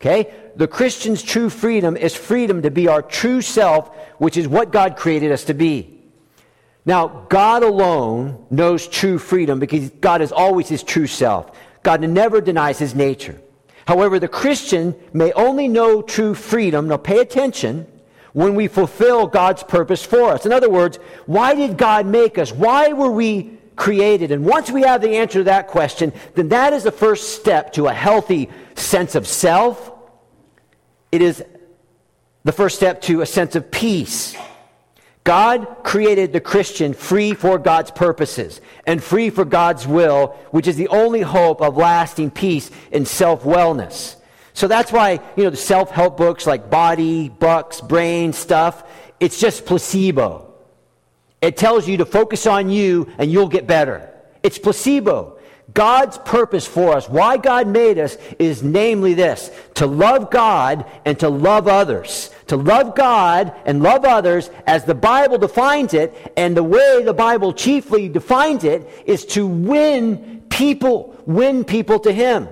Okay? 0.00 0.32
The 0.56 0.68
Christian's 0.68 1.22
true 1.22 1.50
freedom 1.50 1.96
is 1.96 2.14
freedom 2.14 2.62
to 2.62 2.70
be 2.70 2.88
our 2.88 3.02
true 3.02 3.42
self, 3.42 3.94
which 4.18 4.36
is 4.36 4.48
what 4.48 4.72
God 4.72 4.96
created 4.96 5.32
us 5.32 5.44
to 5.44 5.54
be. 5.54 6.00
Now, 6.86 7.26
God 7.28 7.62
alone 7.62 8.46
knows 8.50 8.86
true 8.88 9.18
freedom 9.18 9.58
because 9.58 9.90
God 9.90 10.22
is 10.22 10.32
always 10.32 10.68
his 10.68 10.82
true 10.82 11.06
self. 11.06 11.56
God 11.82 12.00
never 12.00 12.40
denies 12.40 12.78
his 12.78 12.94
nature. 12.94 13.40
However, 13.86 14.18
the 14.18 14.28
Christian 14.28 14.94
may 15.12 15.32
only 15.32 15.68
know 15.68 16.00
true 16.02 16.34
freedom, 16.34 16.88
now 16.88 16.96
pay 16.96 17.18
attention, 17.18 17.86
when 18.32 18.54
we 18.54 18.68
fulfill 18.68 19.26
God's 19.26 19.62
purpose 19.62 20.04
for 20.04 20.30
us. 20.30 20.46
In 20.46 20.52
other 20.52 20.70
words, 20.70 20.98
why 21.26 21.54
did 21.54 21.76
God 21.76 22.06
make 22.06 22.38
us? 22.38 22.52
Why 22.52 22.92
were 22.92 23.10
we 23.10 23.58
created? 23.76 24.30
And 24.30 24.44
once 24.44 24.70
we 24.70 24.82
have 24.82 25.00
the 25.00 25.16
answer 25.16 25.40
to 25.40 25.44
that 25.44 25.68
question, 25.68 26.12
then 26.34 26.50
that 26.50 26.72
is 26.72 26.84
the 26.84 26.92
first 26.92 27.40
step 27.40 27.72
to 27.74 27.86
a 27.86 27.92
healthy 27.92 28.50
sense 28.74 29.14
of 29.14 29.26
self. 29.26 29.92
It 31.10 31.22
is 31.22 31.44
the 32.44 32.52
first 32.52 32.76
step 32.76 33.02
to 33.02 33.20
a 33.20 33.26
sense 33.26 33.56
of 33.56 33.70
peace. 33.70 34.36
God 35.24 35.66
created 35.82 36.32
the 36.32 36.40
Christian 36.40 36.94
free 36.94 37.34
for 37.34 37.58
God's 37.58 37.90
purposes 37.90 38.60
and 38.86 39.02
free 39.02 39.28
for 39.28 39.44
God's 39.44 39.86
will, 39.86 40.28
which 40.50 40.66
is 40.66 40.76
the 40.76 40.88
only 40.88 41.20
hope 41.20 41.60
of 41.60 41.76
lasting 41.76 42.30
peace 42.30 42.70
and 42.90 43.06
self 43.06 43.42
wellness. 43.42 44.16
So 44.52 44.68
that's 44.68 44.92
why, 44.92 45.20
you 45.36 45.44
know, 45.44 45.50
the 45.50 45.56
self 45.56 45.90
help 45.90 46.16
books 46.16 46.46
like 46.46 46.70
Body, 46.70 47.28
Bucks, 47.28 47.80
Brain 47.80 48.32
stuff, 48.32 48.84
it's 49.18 49.38
just 49.38 49.66
placebo. 49.66 50.52
It 51.40 51.56
tells 51.56 51.88
you 51.88 51.98
to 51.98 52.04
focus 52.04 52.46
on 52.46 52.70
you 52.70 53.10
and 53.18 53.30
you'll 53.30 53.48
get 53.48 53.66
better. 53.66 54.10
It's 54.42 54.58
placebo. 54.58 55.38
God's 55.72 56.18
purpose 56.18 56.66
for 56.66 56.94
us, 56.96 57.08
why 57.08 57.36
God 57.36 57.68
made 57.68 57.98
us, 57.98 58.16
is 58.38 58.62
namely 58.62 59.14
this 59.14 59.50
to 59.74 59.86
love 59.86 60.30
God 60.30 60.84
and 61.04 61.18
to 61.20 61.28
love 61.28 61.68
others. 61.68 62.30
To 62.48 62.56
love 62.56 62.96
God 62.96 63.54
and 63.64 63.82
love 63.82 64.04
others 64.04 64.50
as 64.66 64.84
the 64.84 64.94
Bible 64.94 65.38
defines 65.38 65.94
it, 65.94 66.32
and 66.36 66.56
the 66.56 66.64
way 66.64 67.04
the 67.04 67.14
Bible 67.14 67.52
chiefly 67.52 68.08
defines 68.08 68.64
it 68.64 68.88
is 69.06 69.24
to 69.26 69.46
win 69.46 70.42
people, 70.48 71.16
win 71.26 71.64
people 71.64 72.00
to 72.00 72.12
Him. 72.12 72.48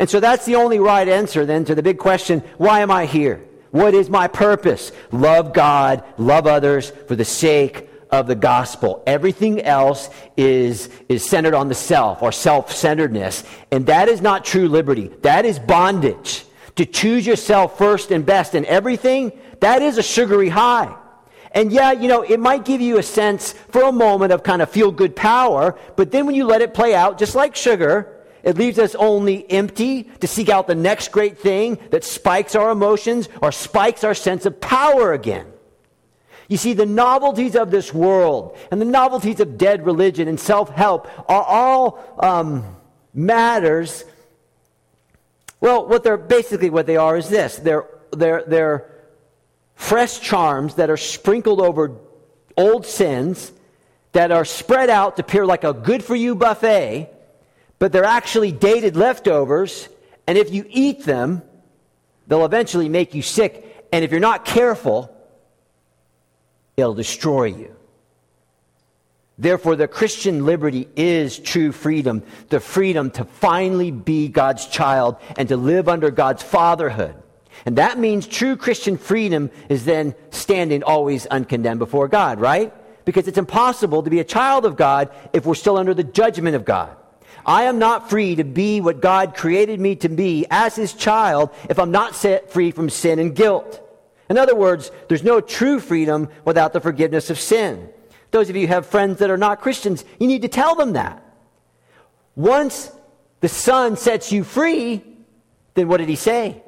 And 0.00 0.08
so 0.08 0.18
that's 0.18 0.46
the 0.46 0.56
only 0.56 0.78
right 0.78 1.06
answer 1.06 1.44
then 1.44 1.66
to 1.66 1.74
the 1.74 1.82
big 1.82 1.98
question 1.98 2.40
why 2.56 2.80
am 2.80 2.90
I 2.90 3.04
here? 3.04 3.46
What 3.70 3.92
is 3.92 4.08
my 4.08 4.28
purpose? 4.28 4.92
Love 5.12 5.52
God, 5.52 6.02
love 6.16 6.46
others 6.46 6.90
for 7.06 7.14
the 7.14 7.24
sake 7.24 7.86
of 8.10 8.26
the 8.26 8.34
gospel. 8.34 9.02
Everything 9.06 9.60
else 9.60 10.08
is, 10.38 10.88
is 11.10 11.28
centered 11.28 11.52
on 11.52 11.68
the 11.68 11.74
self 11.74 12.22
or 12.22 12.32
self 12.32 12.72
centeredness. 12.72 13.44
And 13.70 13.86
that 13.86 14.08
is 14.08 14.22
not 14.22 14.44
true 14.44 14.68
liberty. 14.68 15.08
That 15.20 15.44
is 15.44 15.58
bondage. 15.58 16.46
To 16.76 16.86
choose 16.86 17.26
yourself 17.26 17.76
first 17.76 18.10
and 18.10 18.24
best 18.24 18.54
in 18.54 18.64
everything, 18.64 19.32
that 19.60 19.82
is 19.82 19.98
a 19.98 20.02
sugary 20.02 20.48
high. 20.48 20.96
And 21.52 21.70
yeah, 21.70 21.92
you 21.92 22.08
know, 22.08 22.22
it 22.22 22.40
might 22.40 22.64
give 22.64 22.80
you 22.80 22.96
a 22.96 23.02
sense 23.02 23.52
for 23.68 23.82
a 23.82 23.92
moment 23.92 24.32
of 24.32 24.44
kind 24.44 24.62
of 24.62 24.70
feel 24.70 24.92
good 24.92 25.14
power, 25.14 25.78
but 25.96 26.10
then 26.10 26.24
when 26.24 26.36
you 26.36 26.46
let 26.46 26.62
it 26.62 26.72
play 26.72 26.94
out, 26.94 27.18
just 27.18 27.34
like 27.34 27.54
sugar, 27.54 28.19
it 28.42 28.56
leaves 28.56 28.78
us 28.78 28.94
only 28.94 29.50
empty 29.50 30.04
to 30.20 30.26
seek 30.26 30.48
out 30.48 30.66
the 30.66 30.74
next 30.74 31.12
great 31.12 31.38
thing 31.38 31.78
that 31.90 32.04
spikes 32.04 32.54
our 32.54 32.70
emotions 32.70 33.28
or 33.42 33.52
spikes 33.52 34.04
our 34.04 34.14
sense 34.14 34.46
of 34.46 34.60
power 34.60 35.12
again. 35.12 35.46
You 36.48 36.56
see, 36.56 36.72
the 36.72 36.86
novelties 36.86 37.54
of 37.54 37.70
this 37.70 37.94
world 37.94 38.58
and 38.70 38.80
the 38.80 38.84
novelties 38.84 39.38
of 39.40 39.56
dead 39.56 39.86
religion 39.86 40.26
and 40.26 40.40
self 40.40 40.70
help 40.70 41.08
are 41.30 41.42
all 41.44 42.16
um, 42.18 42.76
matters. 43.14 44.04
Well, 45.60 45.86
what 45.86 46.02
they're 46.02 46.16
basically 46.16 46.70
what 46.70 46.86
they 46.86 46.96
are 46.96 47.16
is 47.16 47.28
this 47.28 47.56
they're, 47.56 47.86
they're, 48.10 48.42
they're 48.46 48.90
fresh 49.74 50.18
charms 50.20 50.74
that 50.74 50.90
are 50.90 50.96
sprinkled 50.96 51.60
over 51.60 51.96
old 52.56 52.84
sins 52.84 53.52
that 54.12 54.32
are 54.32 54.44
spread 54.44 54.90
out 54.90 55.16
to 55.16 55.22
appear 55.22 55.46
like 55.46 55.62
a 55.62 55.72
good 55.72 56.02
for 56.02 56.16
you 56.16 56.34
buffet 56.34 57.10
but 57.80 57.92
they're 57.92 58.04
actually 58.04 58.52
dated 58.52 58.94
leftovers, 58.94 59.88
and 60.28 60.38
if 60.38 60.52
you 60.52 60.64
eat 60.68 61.04
them, 61.04 61.42
they'll 62.28 62.44
eventually 62.44 62.88
make 62.88 63.14
you 63.14 63.22
sick. 63.22 63.88
And 63.90 64.04
if 64.04 64.12
you're 64.12 64.20
not 64.20 64.44
careful, 64.44 65.12
it'll 66.76 66.94
destroy 66.94 67.46
you. 67.46 67.74
Therefore, 69.38 69.74
the 69.74 69.88
Christian 69.88 70.44
liberty 70.44 70.86
is 70.94 71.38
true 71.38 71.72
freedom 71.72 72.22
the 72.50 72.60
freedom 72.60 73.10
to 73.12 73.24
finally 73.24 73.90
be 73.90 74.28
God's 74.28 74.66
child 74.66 75.16
and 75.38 75.48
to 75.48 75.56
live 75.56 75.88
under 75.88 76.10
God's 76.10 76.42
fatherhood. 76.42 77.14
And 77.64 77.76
that 77.76 77.98
means 77.98 78.26
true 78.26 78.56
Christian 78.56 78.98
freedom 78.98 79.50
is 79.70 79.86
then 79.86 80.14
standing 80.30 80.82
always 80.82 81.24
uncondemned 81.26 81.78
before 81.78 82.08
God, 82.08 82.38
right? 82.38 82.74
Because 83.06 83.26
it's 83.26 83.38
impossible 83.38 84.02
to 84.02 84.10
be 84.10 84.20
a 84.20 84.24
child 84.24 84.66
of 84.66 84.76
God 84.76 85.08
if 85.32 85.46
we're 85.46 85.54
still 85.54 85.78
under 85.78 85.94
the 85.94 86.04
judgment 86.04 86.54
of 86.54 86.66
God. 86.66 86.94
I 87.44 87.64
am 87.64 87.78
not 87.78 88.10
free 88.10 88.36
to 88.36 88.44
be 88.44 88.80
what 88.80 89.00
God 89.00 89.34
created 89.34 89.80
me 89.80 89.96
to 89.96 90.08
be 90.08 90.46
as 90.50 90.76
his 90.76 90.92
child 90.92 91.50
if 91.68 91.78
I'm 91.78 91.90
not 91.90 92.14
set 92.14 92.52
free 92.52 92.70
from 92.70 92.90
sin 92.90 93.18
and 93.18 93.34
guilt. 93.34 93.86
In 94.28 94.38
other 94.38 94.54
words, 94.54 94.90
there's 95.08 95.24
no 95.24 95.40
true 95.40 95.80
freedom 95.80 96.28
without 96.44 96.72
the 96.72 96.80
forgiveness 96.80 97.30
of 97.30 97.38
sin. 97.38 97.88
Those 98.30 98.48
of 98.48 98.56
you 98.56 98.66
who 98.66 98.72
have 98.74 98.86
friends 98.86 99.18
that 99.18 99.30
are 99.30 99.36
not 99.36 99.60
Christians, 99.60 100.04
you 100.18 100.26
need 100.26 100.42
to 100.42 100.48
tell 100.48 100.74
them 100.74 100.92
that. 100.92 101.22
Once 102.36 102.92
the 103.40 103.48
Son 103.48 103.96
sets 103.96 104.30
you 104.30 104.44
free, 104.44 105.02
then 105.74 105.88
what 105.88 105.96
did 105.96 106.08
he 106.08 106.16
say? 106.16 106.62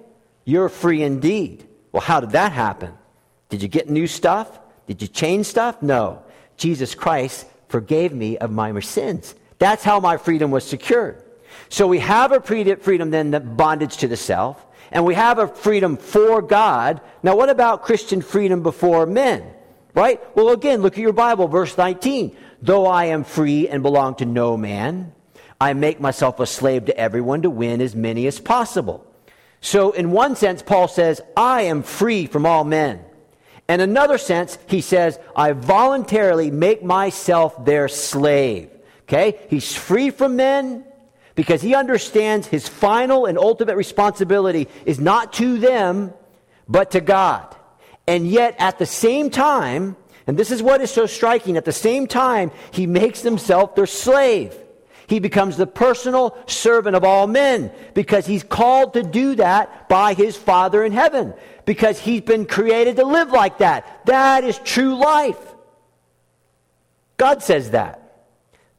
You're 0.45 0.69
free 0.69 1.03
indeed. 1.03 1.67
Well, 1.93 2.01
how 2.01 2.21
did 2.21 2.31
that 2.31 2.53
happen? 2.53 2.93
Did 3.49 3.63
you 3.63 3.69
get 3.69 3.89
new 3.89 4.07
stuff? 4.07 4.59
Did 4.87 5.03
you 5.03 5.09
change 5.09 5.47
stuff? 5.47 5.83
No. 5.83 6.23
Jesus 6.57 6.95
Christ 6.95 7.47
forgave 7.69 8.13
me 8.13 8.39
of 8.39 8.51
my 8.51 8.79
sins. 8.81 9.35
That's 9.63 9.85
how 9.85 10.01
my 10.01 10.17
freedom 10.17 10.51
was 10.51 10.65
secured. 10.65 11.23
So 11.69 11.87
we 11.87 12.01
have 12.01 12.33
a 12.33 12.41
freedom 12.41 13.13
then, 13.13 13.31
the 13.31 13.39
bondage 13.39 13.99
to 13.99 14.09
the 14.09 14.17
self, 14.17 14.67
and 14.91 15.05
we 15.05 15.15
have 15.15 15.39
a 15.39 15.47
freedom 15.47 15.97
for 15.99 16.43
God. 16.43 17.01
Now, 17.23 17.37
what 17.37 17.49
about 17.49 17.85
Christian 17.85 18.23
freedom 18.23 18.65
before 18.65 19.07
men? 19.07 19.45
Right? 19.95 20.21
Well, 20.35 20.49
again, 20.49 20.83
look 20.83 20.95
at 20.95 20.99
your 20.99 21.13
Bible, 21.13 21.47
verse 21.47 21.79
19. 21.79 22.37
Though 22.61 22.87
I 22.87 23.05
am 23.05 23.23
free 23.23 23.69
and 23.69 23.85
belong 23.85 24.17
to 24.17 24.25
no 24.25 24.57
man, 24.57 25.13
I 25.61 25.75
make 25.75 26.01
myself 26.01 26.41
a 26.41 26.47
slave 26.47 26.87
to 26.87 26.99
everyone 26.99 27.43
to 27.43 27.51
win 27.51 27.81
as 27.81 27.95
many 27.95 28.27
as 28.27 28.41
possible. 28.41 29.07
So, 29.61 29.93
in 29.93 30.11
one 30.11 30.35
sense, 30.35 30.61
Paul 30.61 30.89
says, 30.89 31.21
I 31.37 31.63
am 31.63 31.85
free 31.85 32.27
from 32.27 32.47
all 32.47 32.65
men. 32.65 33.05
In 33.69 33.79
another 33.79 34.19
sense, 34.19 34.59
he 34.67 34.81
says, 34.81 35.21
I 35.37 35.53
voluntarily 35.53 36.51
make 36.51 36.83
myself 36.83 37.65
their 37.65 37.87
slave. 37.87 38.72
Okay? 39.13 39.39
He's 39.51 39.75
free 39.75 40.09
from 40.09 40.37
men 40.37 40.85
because 41.35 41.61
he 41.61 41.75
understands 41.75 42.47
his 42.47 42.67
final 42.67 43.27
and 43.27 43.37
ultimate 43.37 43.77
responsibility 43.77 44.69
is 44.87 44.99
not 44.99 45.35
to 45.35 45.59
them, 45.59 46.15
but 46.67 46.93
to 46.93 47.01
God. 47.03 47.55
And 48.07 48.27
yet, 48.27 48.57
at 48.59 48.79
the 48.79 48.87
same 48.87 49.29
time, 49.29 49.97
and 50.27 50.39
this 50.39 50.51
is 50.51 50.63
what 50.63 50.81
is 50.81 50.91
so 50.91 51.05
striking, 51.05 51.59
at 51.59 51.67
the 51.67 51.73
same 51.73 52.07
time, 52.07 52.53
he 52.71 52.87
makes 52.87 53.21
himself 53.21 53.75
their 53.75 53.87
slave. 53.87 54.57
He 55.09 55.19
becomes 55.19 55.59
the 55.59 55.67
personal 55.67 56.37
servant 56.47 56.97
of 56.97 57.05
all 57.05 57.27
men 57.27 57.71
because 57.93 58.25
he's 58.25 58.43
called 58.43 58.95
to 58.95 59.03
do 59.03 59.35
that 59.35 59.91
by 59.91 60.15
his 60.15 60.39
Father 60.39 60.83
in 60.85 60.93
heaven 60.93 61.35
because 61.67 61.99
he's 61.99 62.23
been 62.23 62.47
created 62.47 62.97
to 62.97 63.05
live 63.05 63.31
like 63.31 63.59
that. 63.59 64.07
That 64.07 64.43
is 64.43 64.59
true 64.59 64.97
life. 64.97 65.39
God 67.19 67.43
says 67.43 67.73
that. 67.73 68.02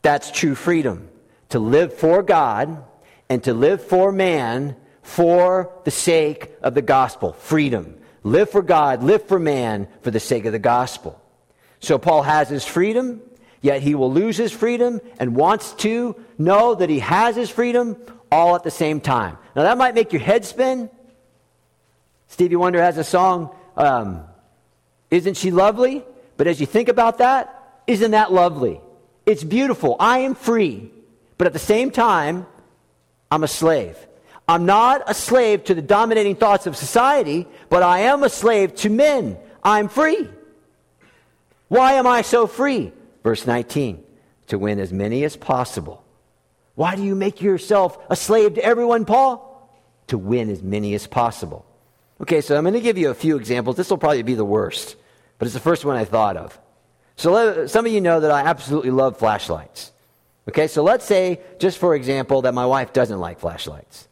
That's 0.03 0.29
true 0.29 0.53
freedom. 0.53 1.09
To 1.49 1.59
live 1.59 1.93
for 1.93 2.21
God 2.21 2.83
and 3.29 3.43
to 3.45 3.53
live 3.53 3.83
for 3.83 4.11
man 4.11 4.75
for 5.01 5.71
the 5.85 5.91
sake 5.91 6.51
of 6.61 6.75
the 6.75 6.81
gospel. 6.81 7.33
Freedom. 7.33 7.97
Live 8.23 8.51
for 8.51 8.61
God, 8.61 9.03
live 9.03 9.27
for 9.27 9.39
man 9.39 9.87
for 10.01 10.11
the 10.11 10.19
sake 10.19 10.45
of 10.45 10.51
the 10.51 10.59
gospel. 10.59 11.19
So 11.79 11.97
Paul 11.97 12.23
has 12.23 12.47
his 12.47 12.63
freedom, 12.63 13.21
yet 13.61 13.81
he 13.81 13.95
will 13.95 14.11
lose 14.11 14.37
his 14.37 14.51
freedom 14.51 15.01
and 15.19 15.35
wants 15.35 15.73
to 15.75 16.15
know 16.37 16.75
that 16.75 16.89
he 16.89 16.99
has 16.99 17.35
his 17.35 17.49
freedom 17.49 17.97
all 18.31 18.55
at 18.55 18.63
the 18.63 18.71
same 18.71 19.01
time. 19.01 19.37
Now, 19.55 19.63
that 19.63 19.77
might 19.77 19.93
make 19.93 20.13
your 20.13 20.21
head 20.21 20.45
spin. 20.45 20.89
Stevie 22.29 22.55
Wonder 22.55 22.81
has 22.81 22.97
a 22.97 23.03
song, 23.03 23.53
um, 23.75 24.23
Isn't 25.11 25.35
She 25.35 25.51
Lovely? 25.51 26.03
But 26.37 26.47
as 26.47 26.59
you 26.59 26.65
think 26.65 26.87
about 26.87 27.19
that, 27.19 27.83
isn't 27.85 28.11
that 28.11 28.31
lovely? 28.31 28.81
It's 29.25 29.43
beautiful. 29.43 29.95
I 29.99 30.19
am 30.19 30.35
free. 30.35 30.91
But 31.37 31.47
at 31.47 31.53
the 31.53 31.59
same 31.59 31.91
time, 31.91 32.45
I'm 33.31 33.43
a 33.43 33.47
slave. 33.47 33.97
I'm 34.47 34.65
not 34.65 35.03
a 35.07 35.13
slave 35.13 35.63
to 35.65 35.73
the 35.73 35.81
dominating 35.81 36.35
thoughts 36.35 36.67
of 36.67 36.75
society, 36.75 37.47
but 37.69 37.81
I 37.81 37.99
am 37.99 38.23
a 38.23 38.29
slave 38.29 38.75
to 38.75 38.89
men. 38.89 39.37
I'm 39.63 39.87
free. 39.87 40.29
Why 41.69 41.93
am 41.93 42.05
I 42.05 42.21
so 42.21 42.45
free? 42.45 42.91
Verse 43.23 43.47
19, 43.47 44.03
to 44.47 44.59
win 44.59 44.79
as 44.79 44.91
many 44.91 45.23
as 45.23 45.37
possible. 45.37 46.03
Why 46.75 46.95
do 46.95 47.03
you 47.03 47.15
make 47.15 47.41
yourself 47.41 47.97
a 48.09 48.15
slave 48.15 48.55
to 48.55 48.63
everyone, 48.63 49.05
Paul? 49.05 49.49
To 50.07 50.17
win 50.17 50.49
as 50.49 50.61
many 50.61 50.93
as 50.93 51.07
possible. 51.07 51.65
Okay, 52.21 52.41
so 52.41 52.57
I'm 52.57 52.63
going 52.63 52.73
to 52.73 52.81
give 52.81 52.97
you 52.97 53.09
a 53.09 53.15
few 53.15 53.37
examples. 53.37 53.77
This 53.77 53.89
will 53.89 53.97
probably 53.97 54.23
be 54.23 54.35
the 54.35 54.45
worst, 54.45 54.95
but 55.39 55.45
it's 55.45 55.53
the 55.53 55.61
first 55.61 55.85
one 55.85 55.95
I 55.95 56.05
thought 56.05 56.37
of. 56.37 56.59
So 57.15 57.31
let, 57.31 57.69
some 57.69 57.85
of 57.85 57.91
you 57.91 58.01
know 58.01 58.19
that 58.19 58.31
I 58.31 58.41
absolutely 58.41 58.91
love 58.91 59.17
flashlights. 59.17 59.91
Okay, 60.49 60.67
so 60.67 60.83
let's 60.83 61.05
say, 61.05 61.39
just 61.59 61.77
for 61.77 61.95
example, 61.95 62.41
that 62.43 62.53
my 62.53 62.65
wife 62.65 62.91
doesn't 62.91 63.19
like 63.19 63.39
flashlights. 63.39 64.07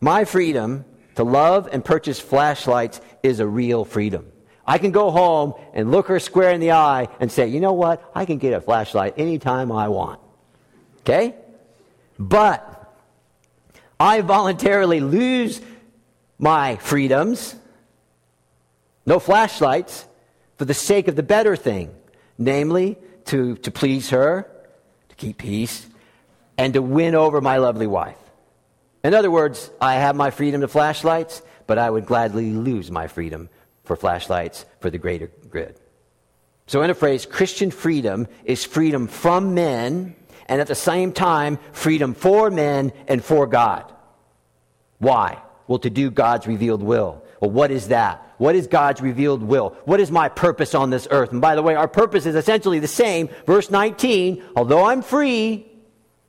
My 0.00 0.24
freedom 0.24 0.84
to 1.14 1.24
love 1.24 1.68
and 1.72 1.84
purchase 1.84 2.20
flashlights 2.20 3.00
is 3.22 3.40
a 3.40 3.46
real 3.46 3.84
freedom. 3.84 4.30
I 4.66 4.78
can 4.78 4.90
go 4.90 5.10
home 5.10 5.54
and 5.72 5.90
look 5.90 6.08
her 6.08 6.18
square 6.18 6.50
in 6.50 6.60
the 6.60 6.72
eye 6.72 7.08
and 7.20 7.30
say, 7.30 7.48
you 7.48 7.60
know 7.60 7.72
what? 7.72 8.10
I 8.14 8.24
can 8.24 8.38
get 8.38 8.52
a 8.52 8.60
flashlight 8.60 9.14
anytime 9.18 9.70
I 9.70 9.88
want. 9.88 10.20
Okay? 11.00 11.34
But 12.18 12.92
I 13.98 14.20
voluntarily 14.22 15.00
lose 15.00 15.60
my 16.38 16.76
freedoms, 16.76 17.54
no 19.06 19.18
flashlights, 19.18 20.06
for 20.56 20.64
the 20.64 20.74
sake 20.74 21.08
of 21.08 21.16
the 21.16 21.22
better 21.22 21.56
thing, 21.56 21.94
namely 22.38 22.96
to, 23.26 23.56
to 23.58 23.70
please 23.70 24.10
her, 24.10 24.50
to 25.08 25.14
keep 25.16 25.38
peace, 25.38 25.86
and 26.58 26.74
to 26.74 26.82
win 26.82 27.14
over 27.14 27.40
my 27.40 27.58
lovely 27.58 27.86
wife. 27.86 28.18
In 29.02 29.14
other 29.14 29.30
words, 29.30 29.70
I 29.80 29.94
have 29.94 30.16
my 30.16 30.30
freedom 30.30 30.60
to 30.60 30.68
flashlights, 30.68 31.42
but 31.66 31.78
I 31.78 31.90
would 31.90 32.06
gladly 32.06 32.52
lose 32.52 32.90
my 32.90 33.06
freedom 33.06 33.48
for 33.84 33.96
flashlights 33.96 34.64
for 34.80 34.90
the 34.90 34.98
greater 34.98 35.30
good. 35.50 35.76
So, 36.66 36.82
in 36.82 36.88
a 36.88 36.94
phrase, 36.94 37.26
Christian 37.26 37.70
freedom 37.70 38.26
is 38.44 38.64
freedom 38.64 39.06
from 39.06 39.52
men 39.54 40.16
and 40.46 40.60
at 40.60 40.66
the 40.66 40.74
same 40.74 41.12
time, 41.12 41.58
freedom 41.72 42.14
for 42.14 42.50
men 42.50 42.92
and 43.08 43.24
for 43.24 43.46
God. 43.46 43.92
Why? 44.98 45.38
Well, 45.66 45.78
to 45.80 45.90
do 45.90 46.10
God's 46.10 46.46
revealed 46.46 46.82
will. 46.82 47.23
What 47.48 47.70
is 47.70 47.88
that? 47.88 48.20
What 48.38 48.56
is 48.56 48.66
God's 48.66 49.00
revealed 49.00 49.42
will? 49.42 49.76
What 49.84 50.00
is 50.00 50.10
my 50.10 50.28
purpose 50.28 50.74
on 50.74 50.90
this 50.90 51.06
earth? 51.10 51.32
And 51.32 51.40
by 51.40 51.54
the 51.54 51.62
way, 51.62 51.74
our 51.74 51.88
purpose 51.88 52.26
is 52.26 52.34
essentially 52.34 52.78
the 52.78 52.88
same. 52.88 53.28
Verse 53.46 53.70
19, 53.70 54.42
although 54.56 54.84
I'm 54.84 55.02
free, 55.02 55.66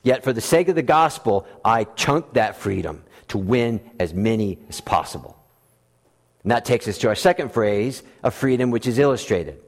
Yet, 0.06 0.24
for 0.24 0.34
the 0.34 0.40
sake 0.40 0.68
of 0.68 0.76
the 0.76 0.84
gospel, 0.84 1.48
I 1.66 1.86
chunk 1.86 2.34
that 2.34 2.58
freedom 2.58 3.04
to 3.30 3.40
win 3.40 3.82
as 4.00 4.14
many 4.14 4.60
as 4.70 4.80
possible. 4.80 5.36
And 6.44 6.52
that 6.52 6.64
takes 6.64 6.88
us 6.88 7.00
to 7.00 7.08
our 7.08 7.16
second 7.16 7.52
phrase 7.52 8.04
of 8.22 8.36
freedom, 8.36 8.70
which 8.70 8.86
is 8.86 9.00
illustrated. 9.00 9.60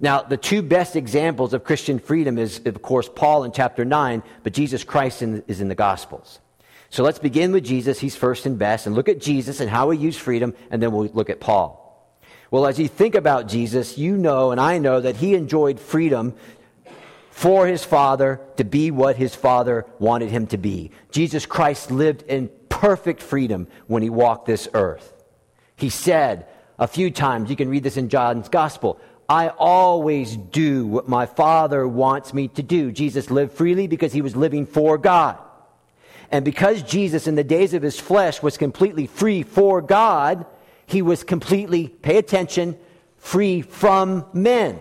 Now, 0.00 0.22
the 0.22 0.38
two 0.38 0.62
best 0.62 0.96
examples 0.96 1.52
of 1.52 1.64
Christian 1.64 1.98
freedom 1.98 2.38
is, 2.38 2.62
of 2.64 2.80
course, 2.80 3.10
Paul 3.14 3.44
in 3.44 3.52
chapter 3.52 3.84
9, 3.84 4.22
but 4.42 4.54
Jesus 4.54 4.84
Christ 4.84 5.20
in, 5.20 5.44
is 5.46 5.60
in 5.60 5.68
the 5.68 5.74
Gospels. 5.74 6.40
So 6.90 7.02
let's 7.02 7.18
begin 7.18 7.52
with 7.52 7.64
Jesus. 7.64 7.98
He's 7.98 8.16
first 8.16 8.46
and 8.46 8.58
best, 8.58 8.86
and 8.86 8.94
look 8.94 9.08
at 9.08 9.20
Jesus 9.20 9.60
and 9.60 9.70
how 9.70 9.90
he 9.90 9.98
used 9.98 10.20
freedom, 10.20 10.54
and 10.70 10.82
then 10.82 10.92
we'll 10.92 11.10
look 11.12 11.30
at 11.30 11.40
Paul. 11.40 11.84
Well, 12.50 12.66
as 12.66 12.78
you 12.78 12.88
think 12.88 13.14
about 13.14 13.46
Jesus, 13.46 13.98
you 13.98 14.16
know 14.16 14.52
and 14.52 14.60
I 14.60 14.78
know 14.78 15.00
that 15.00 15.16
he 15.16 15.34
enjoyed 15.34 15.78
freedom 15.78 16.34
for 17.30 17.66
his 17.66 17.84
Father 17.84 18.40
to 18.56 18.64
be 18.64 18.90
what 18.90 19.16
his 19.16 19.34
Father 19.34 19.84
wanted 19.98 20.30
him 20.30 20.46
to 20.48 20.56
be. 20.56 20.90
Jesus 21.10 21.44
Christ 21.44 21.90
lived 21.90 22.22
in 22.22 22.50
perfect 22.68 23.22
freedom 23.22 23.68
when 23.86 24.02
he 24.02 24.10
walked 24.10 24.46
this 24.46 24.66
earth. 24.72 25.12
He 25.76 25.90
said 25.90 26.46
a 26.78 26.88
few 26.88 27.10
times, 27.10 27.50
you 27.50 27.56
can 27.56 27.68
read 27.68 27.82
this 27.82 27.96
in 27.96 28.08
John's 28.08 28.48
Gospel, 28.48 28.98
I 29.28 29.48
always 29.48 30.36
do 30.36 30.86
what 30.86 31.06
my 31.06 31.26
Father 31.26 31.86
wants 31.86 32.32
me 32.32 32.48
to 32.48 32.62
do. 32.62 32.92
Jesus 32.92 33.30
lived 33.30 33.52
freely 33.52 33.86
because 33.86 34.12
he 34.12 34.22
was 34.22 34.34
living 34.34 34.64
for 34.64 34.96
God. 34.96 35.38
And 36.30 36.44
because 36.44 36.82
Jesus, 36.82 37.26
in 37.26 37.34
the 37.34 37.44
days 37.44 37.74
of 37.74 37.82
his 37.82 37.98
flesh, 37.98 38.42
was 38.42 38.58
completely 38.58 39.06
free 39.06 39.42
for 39.42 39.80
God, 39.80 40.44
he 40.86 41.02
was 41.02 41.24
completely, 41.24 41.88
pay 41.88 42.18
attention, 42.18 42.78
free 43.16 43.62
from 43.62 44.24
men. 44.32 44.80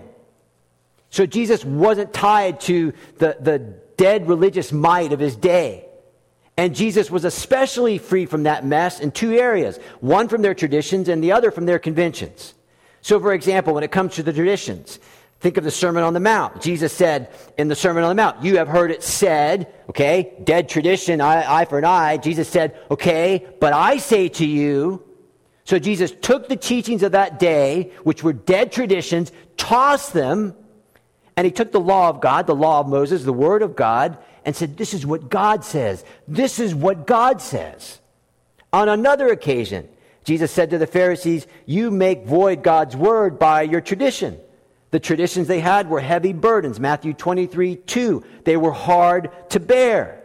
So 1.10 1.26
Jesus 1.26 1.64
wasn't 1.64 2.14
tied 2.14 2.60
to 2.62 2.94
the, 3.18 3.38
the 3.40 3.60
dead 3.98 4.28
religious 4.28 4.72
might 4.72 5.14
of 5.14 5.20
his 5.20 5.36
day. 5.36 5.86
And 6.58 6.76
Jesus 6.76 7.12
was 7.12 7.24
especially 7.24 7.98
free 7.98 8.26
from 8.26 8.44
that 8.44 8.66
mess 8.66 9.00
in 9.00 9.12
two 9.12 9.34
areas 9.34 9.78
one 10.00 10.28
from 10.28 10.42
their 10.42 10.56
traditions 10.56 11.08
and 11.08 11.24
the 11.24 11.32
other 11.32 11.52
from 11.52 11.66
their 11.66 11.80
conventions. 11.80 12.56
So, 13.02 13.20
for 13.20 13.34
example, 13.34 13.74
when 13.74 13.84
it 13.84 13.92
comes 13.92 14.16
to 14.16 14.24
the 14.24 14.34
traditions, 14.34 15.00
think 15.40 15.58
of 15.58 15.64
the 15.64 15.72
Sermon 15.72 16.04
on 16.04 16.14
the 16.14 16.20
Mount. 16.20 16.62
Jesus 16.62 16.94
said 16.94 17.30
in 17.58 17.68
the 17.68 17.76
Sermon 17.76 18.04
on 18.04 18.10
the 18.10 18.22
Mount, 18.22 18.44
You 18.44 18.58
have 18.58 18.68
heard 18.68 18.92
it 18.92 19.04
said, 19.04 19.74
okay, 19.90 20.34
dead 20.44 20.70
tradition, 20.70 21.22
eye, 21.22 21.46
eye 21.48 21.66
for 21.66 21.78
an 21.78 21.86
eye. 21.86 22.18
Jesus 22.18 22.48
said, 22.50 22.78
Okay, 22.90 23.46
but 23.60 23.74
I 23.74 23.98
say 23.98 24.30
to 24.30 24.46
you, 24.46 25.04
so 25.64 25.80
Jesus 25.80 26.12
took 26.12 26.48
the 26.48 26.56
teachings 26.56 27.04
of 27.04 27.12
that 27.12 27.40
day, 27.40 27.92
which 28.04 28.24
were 28.24 28.34
dead 28.34 28.72
traditions, 28.72 29.34
tossed 29.58 30.14
them, 30.14 30.56
and 31.36 31.46
he 31.46 31.52
took 31.52 31.72
the 31.72 31.80
law 31.80 32.10
of 32.10 32.22
God, 32.22 32.48
the 32.48 32.56
law 32.56 32.80
of 32.80 32.88
Moses, 32.88 33.24
the 33.24 33.34
word 33.34 33.62
of 33.62 33.76
God, 33.76 34.18
and 34.46 34.56
said, 34.56 34.78
This 34.78 34.94
is 34.94 35.06
what 35.06 35.30
God 35.30 35.66
says. 35.66 36.04
This 36.28 36.60
is 36.60 36.74
what 36.74 37.06
God 37.06 37.42
says. 37.42 38.00
On 38.72 38.90
another 38.90 39.28
occasion, 39.28 39.90
Jesus 40.24 40.52
said 40.52 40.70
to 40.70 40.78
the 40.78 40.88
Pharisees, 40.88 41.46
You 41.66 41.92
make 41.92 42.26
void 42.26 42.64
God's 42.64 42.96
word 42.96 43.38
by 43.38 43.64
your 43.64 43.82
tradition. 43.82 44.40
The 44.98 45.02
traditions 45.02 45.48
they 45.48 45.60
had 45.60 45.92
were 45.92 46.00
heavy 46.00 46.34
burdens. 46.34 46.80
Matthew 46.80 47.14
23 47.14 47.76
2. 47.76 48.24
They 48.46 48.58
were 48.58 48.72
hard 48.72 49.30
to 49.52 49.60
bear. 49.60 50.24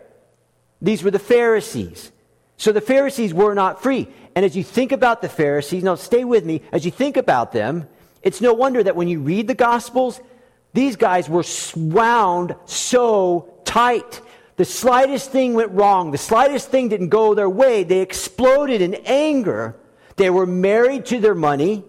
These 0.81 1.05
were 1.05 1.11
the 1.11 1.19
Pharisees. 1.19 2.11
So 2.57 2.73
the 2.73 2.81
Pharisees 2.81 3.35
were 3.35 3.53
not 3.53 3.83
free. 3.83 4.09
And 4.35 4.47
as 4.47 4.57
you 4.57 4.65
think 4.65 4.91
about 4.91 5.21
the 5.21 5.29
Pharisees, 5.29 5.85
now 5.85 5.97
stay 5.97 6.25
with 6.25 6.47
me, 6.47 6.63
as 6.73 6.87
you 6.87 6.91
think 6.91 7.19
about 7.19 7.53
them, 7.53 7.87
it's 8.23 8.41
no 8.41 8.55
wonder 8.55 8.83
that 8.83 8.97
when 8.97 9.09
you 9.09 9.21
read 9.21 9.47
the 9.47 9.55
Gospels, 9.55 10.19
these 10.73 10.97
guys 10.97 11.29
were 11.29 11.45
wound 11.77 12.57
so 12.65 13.53
tight. 13.67 14.23
The 14.57 14.65
slightest 14.65 15.31
thing 15.33 15.53
went 15.53 15.73
wrong. 15.73 16.13
The 16.13 16.17
slightest 16.17 16.71
thing 16.71 16.89
didn't 16.89 17.11
go 17.11 17.35
their 17.35 17.51
way. 17.51 17.85
They 17.85 18.01
exploded 18.01 18.81
in 18.81 18.95
anger. 19.05 19.77
They 20.17 20.31
were 20.31 20.47
married 20.47 21.05
to 21.13 21.21
their 21.21 21.35
money. 21.35 21.85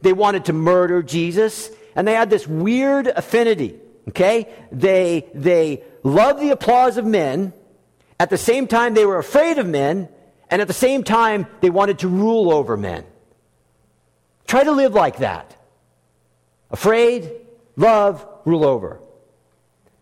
They 0.00 0.14
wanted 0.14 0.46
to 0.46 0.54
murder 0.54 1.02
Jesus. 1.02 1.70
And 1.94 2.06
they 2.06 2.14
had 2.14 2.30
this 2.30 2.46
weird 2.46 3.06
affinity. 3.06 3.78
Okay? 4.08 4.52
They, 4.70 5.28
they 5.34 5.84
loved 6.02 6.40
the 6.40 6.50
applause 6.50 6.96
of 6.96 7.04
men. 7.04 7.52
At 8.18 8.30
the 8.30 8.38
same 8.38 8.66
time, 8.66 8.94
they 8.94 9.06
were 9.06 9.18
afraid 9.18 9.58
of 9.58 9.66
men. 9.66 10.08
And 10.50 10.60
at 10.60 10.68
the 10.68 10.74
same 10.74 11.04
time, 11.04 11.46
they 11.60 11.70
wanted 11.70 12.00
to 12.00 12.08
rule 12.08 12.52
over 12.52 12.76
men. 12.76 13.04
Try 14.46 14.64
to 14.64 14.72
live 14.72 14.92
like 14.92 15.18
that. 15.18 15.56
Afraid, 16.70 17.32
Love, 17.76 18.26
rule 18.44 18.64
over. 18.64 19.00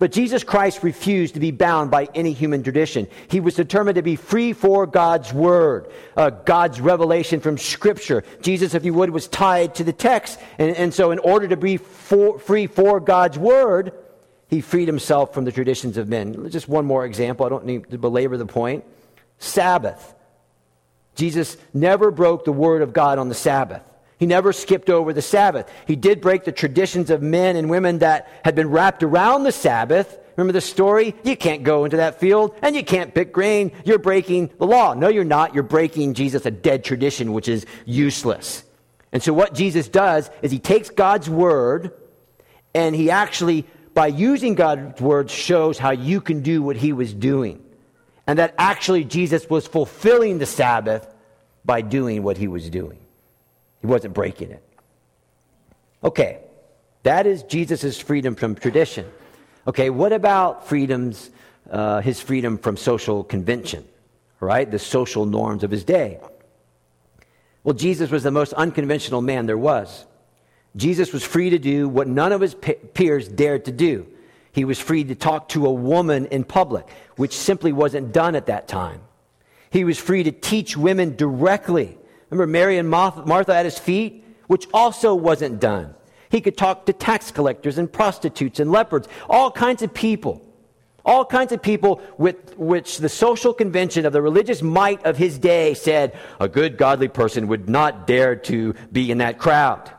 But 0.01 0.13
Jesus 0.13 0.43
Christ 0.43 0.83
refused 0.83 1.35
to 1.35 1.41
be 1.41 1.51
bound 1.51 1.91
by 1.91 2.09
any 2.15 2.33
human 2.33 2.63
tradition. 2.63 3.07
He 3.29 3.39
was 3.39 3.55
determined 3.55 3.97
to 3.97 4.03
be 4.03 4.17
free 4.17 4.55
for 4.55 4.87
God's 4.87 5.31
word, 5.31 5.93
uh, 6.17 6.31
God's 6.31 6.81
revelation 6.81 7.39
from 7.41 7.59
Scripture. 7.59 8.25
Jesus, 8.41 8.75
if 8.75 8.83
you 8.87 8.95
would, 8.95 9.11
was 9.11 9.29
tied 9.29 9.75
to 9.75 9.85
the 9.85 9.93
text. 9.93 10.41
And, 10.57 10.75
and 10.75 10.95
so, 10.95 11.11
in 11.11 11.19
order 11.19 11.49
to 11.49 11.57
be 11.59 11.77
for, 11.77 12.39
free 12.39 12.67
for 12.67 12.99
God's 12.99 13.39
word, 13.39 13.93
he 14.49 14.63
freed 14.63 14.89
himself 14.89 15.35
from 15.35 15.45
the 15.45 15.53
traditions 15.53 15.99
of 15.99 16.09
men. 16.09 16.49
Just 16.49 16.67
one 16.67 16.87
more 16.87 17.05
example. 17.05 17.45
I 17.45 17.51
don't 17.51 17.67
need 17.67 17.91
to 17.91 17.99
belabor 17.99 18.39
the 18.39 18.47
point. 18.47 18.85
Sabbath. 19.39 20.15
Jesus 21.15 21.59
never 21.75 22.11
broke 22.11 22.47
the 22.47 22.53
word 22.53 22.81
of 22.81 22.95
God 22.95 23.19
on 23.19 23.29
the 23.29 23.35
Sabbath. 23.35 23.83
He 24.21 24.27
never 24.27 24.53
skipped 24.53 24.91
over 24.91 25.13
the 25.13 25.23
Sabbath. 25.23 25.69
He 25.87 25.97
did 25.97 26.21
break 26.21 26.45
the 26.45 26.53
traditions 26.53 27.11
of 27.11 27.23
men 27.23 27.57
and 27.57 27.71
women 27.71 27.99
that 27.99 28.29
had 28.45 28.55
been 28.55 28.71
wrapped 28.71 29.03
around 29.03 29.43
the 29.43 29.51
Sabbath. 29.51 30.19
Remember 30.37 30.53
the 30.53 30.61
story? 30.61 31.17
You 31.25 31.37
can't 31.37 31.65
go 31.65 31.85
into 31.85 31.97
that 31.97 32.21
field 32.21 32.55
and 32.61 32.77
you 32.77 32.85
can't 32.85 33.15
pick 33.15 33.33
grain. 33.33 33.73
You're 33.85 33.99
breaking 33.99 34.51
the 34.59 34.67
law. 34.67 34.93
No, 34.93 35.09
you're 35.09 35.25
not. 35.25 35.55
You're 35.55 35.63
breaking 35.63 36.15
Jesus, 36.15 36.45
a 36.45 36.51
dead 36.51 36.85
tradition, 36.85 37.33
which 37.33 37.49
is 37.49 37.65
useless. 37.87 38.63
And 39.11 39.23
so 39.23 39.33
what 39.33 39.55
Jesus 39.55 39.89
does 39.89 40.31
is 40.43 40.53
he 40.53 40.59
takes 40.61 40.91
God's 40.91 41.29
word 41.29 41.93
And 42.75 42.95
he 42.95 43.11
actually, 43.11 43.67
by 43.95 44.09
using 44.09 44.55
God's 44.55 45.01
word, 45.01 45.31
shows 45.31 45.79
how 45.79 45.91
you 45.91 46.21
can 46.21 46.43
do 46.43 46.63
what 46.63 46.77
he 46.77 46.93
was 46.93 47.13
doing. 47.13 47.65
And 48.27 48.39
that 48.39 48.55
actually 48.59 49.05
Jesus 49.05 49.49
was 49.51 49.67
fulfilling 49.67 50.39
the 50.39 50.47
Sabbath 50.47 51.07
by 51.65 51.81
doing 51.81 52.23
what 52.23 52.37
he 52.37 52.49
was 52.49 52.71
doing. 52.71 52.99
He 53.81 53.87
wasn't 53.87 54.14
breaking 54.14 54.51
it. 54.51 54.62
Okay, 56.03 56.38
that 57.03 57.27
is 57.27 57.43
Jesus' 57.45 58.01
freedom 58.01 58.35
from 58.35 58.55
tradition. 58.55 59.11
Okay, 59.66 59.90
what 59.90 60.12
about 60.12 60.66
freedoms, 60.66 61.31
uh, 61.71 62.01
his 62.01 62.21
freedom 62.21 62.59
from 62.59 62.77
social 62.77 63.23
convention, 63.25 63.87
right? 64.40 64.71
The 64.71 64.79
social 64.79 65.27
norms 65.27 65.62
of 65.62 65.71
his 65.71 65.85
day. 65.85 66.19
Well, 67.62 67.75
Jesus 67.75 68.11
was 68.11 68.23
the 68.23 68.31
most 68.31 68.53
unconventional 68.55 69.21
man 69.21 69.47
there 69.47 69.59
was. 69.59 70.07
Jesus 70.77 71.12
was 71.12 71.25
free 71.25 71.51
to 71.51 71.59
do 71.59 71.88
what 71.88 72.09
none 72.09 72.33
of 72.33 72.40
his 72.40 72.55
peers 72.55 73.29
dared 73.29 73.64
to 73.66 73.73
do. 73.73 74.07
He 74.53 74.64
was 74.64 74.81
free 74.81 75.05
to 75.05 75.14
talk 75.14 75.49
to 75.51 75.66
a 75.66 75.73
woman 75.73 76.27
in 76.27 76.45
public, 76.45 76.88
which 77.16 77.37
simply 77.37 77.73
wasn't 77.73 78.12
done 78.12 78.35
at 78.35 78.47
that 78.47 78.66
time. 78.66 79.01
He 79.71 79.85
was 79.85 79.99
free 79.99 80.23
to 80.25 80.33
teach 80.33 80.77
women 80.77 81.16
directly. 81.16 81.97
Remember 82.31 82.51
Mary 82.51 82.79
and 82.79 82.88
Martha 82.88 83.55
at 83.55 83.64
his 83.64 83.79
feet, 83.79 84.25
which 84.47 84.66
also 84.73 85.14
wasn't 85.14 85.61
done. 85.61 85.95
He 86.31 86.40
could 86.40 86.57
talk 86.57 86.87
to 86.87 86.93
tax 86.93 87.31
collectors 87.31 87.77
and 87.77 87.93
prostitutes 87.93 88.61
and 88.61 88.71
lepers, 88.71 89.07
all 89.29 89.51
kinds 89.51 89.83
of 89.83 89.93
people. 89.93 90.47
All 91.03 91.25
kinds 91.25 91.51
of 91.51 91.62
people 91.62 92.03
with 92.19 92.57
which 92.59 92.99
the 92.99 93.09
social 93.09 93.55
convention 93.55 94.05
of 94.05 94.12
the 94.12 94.21
religious 94.21 94.61
might 94.61 95.05
of 95.07 95.16
his 95.16 95.38
day 95.38 95.73
said 95.73 96.16
a 96.38 96.47
good 96.47 96.77
godly 96.77 97.09
person 97.09 97.49
would 97.49 97.71
not 97.71 98.07
dare 98.07 98.37
to 98.37 98.75
be 98.93 99.11
in 99.11 99.19
that 99.19 99.38
crowd. 99.38 99.90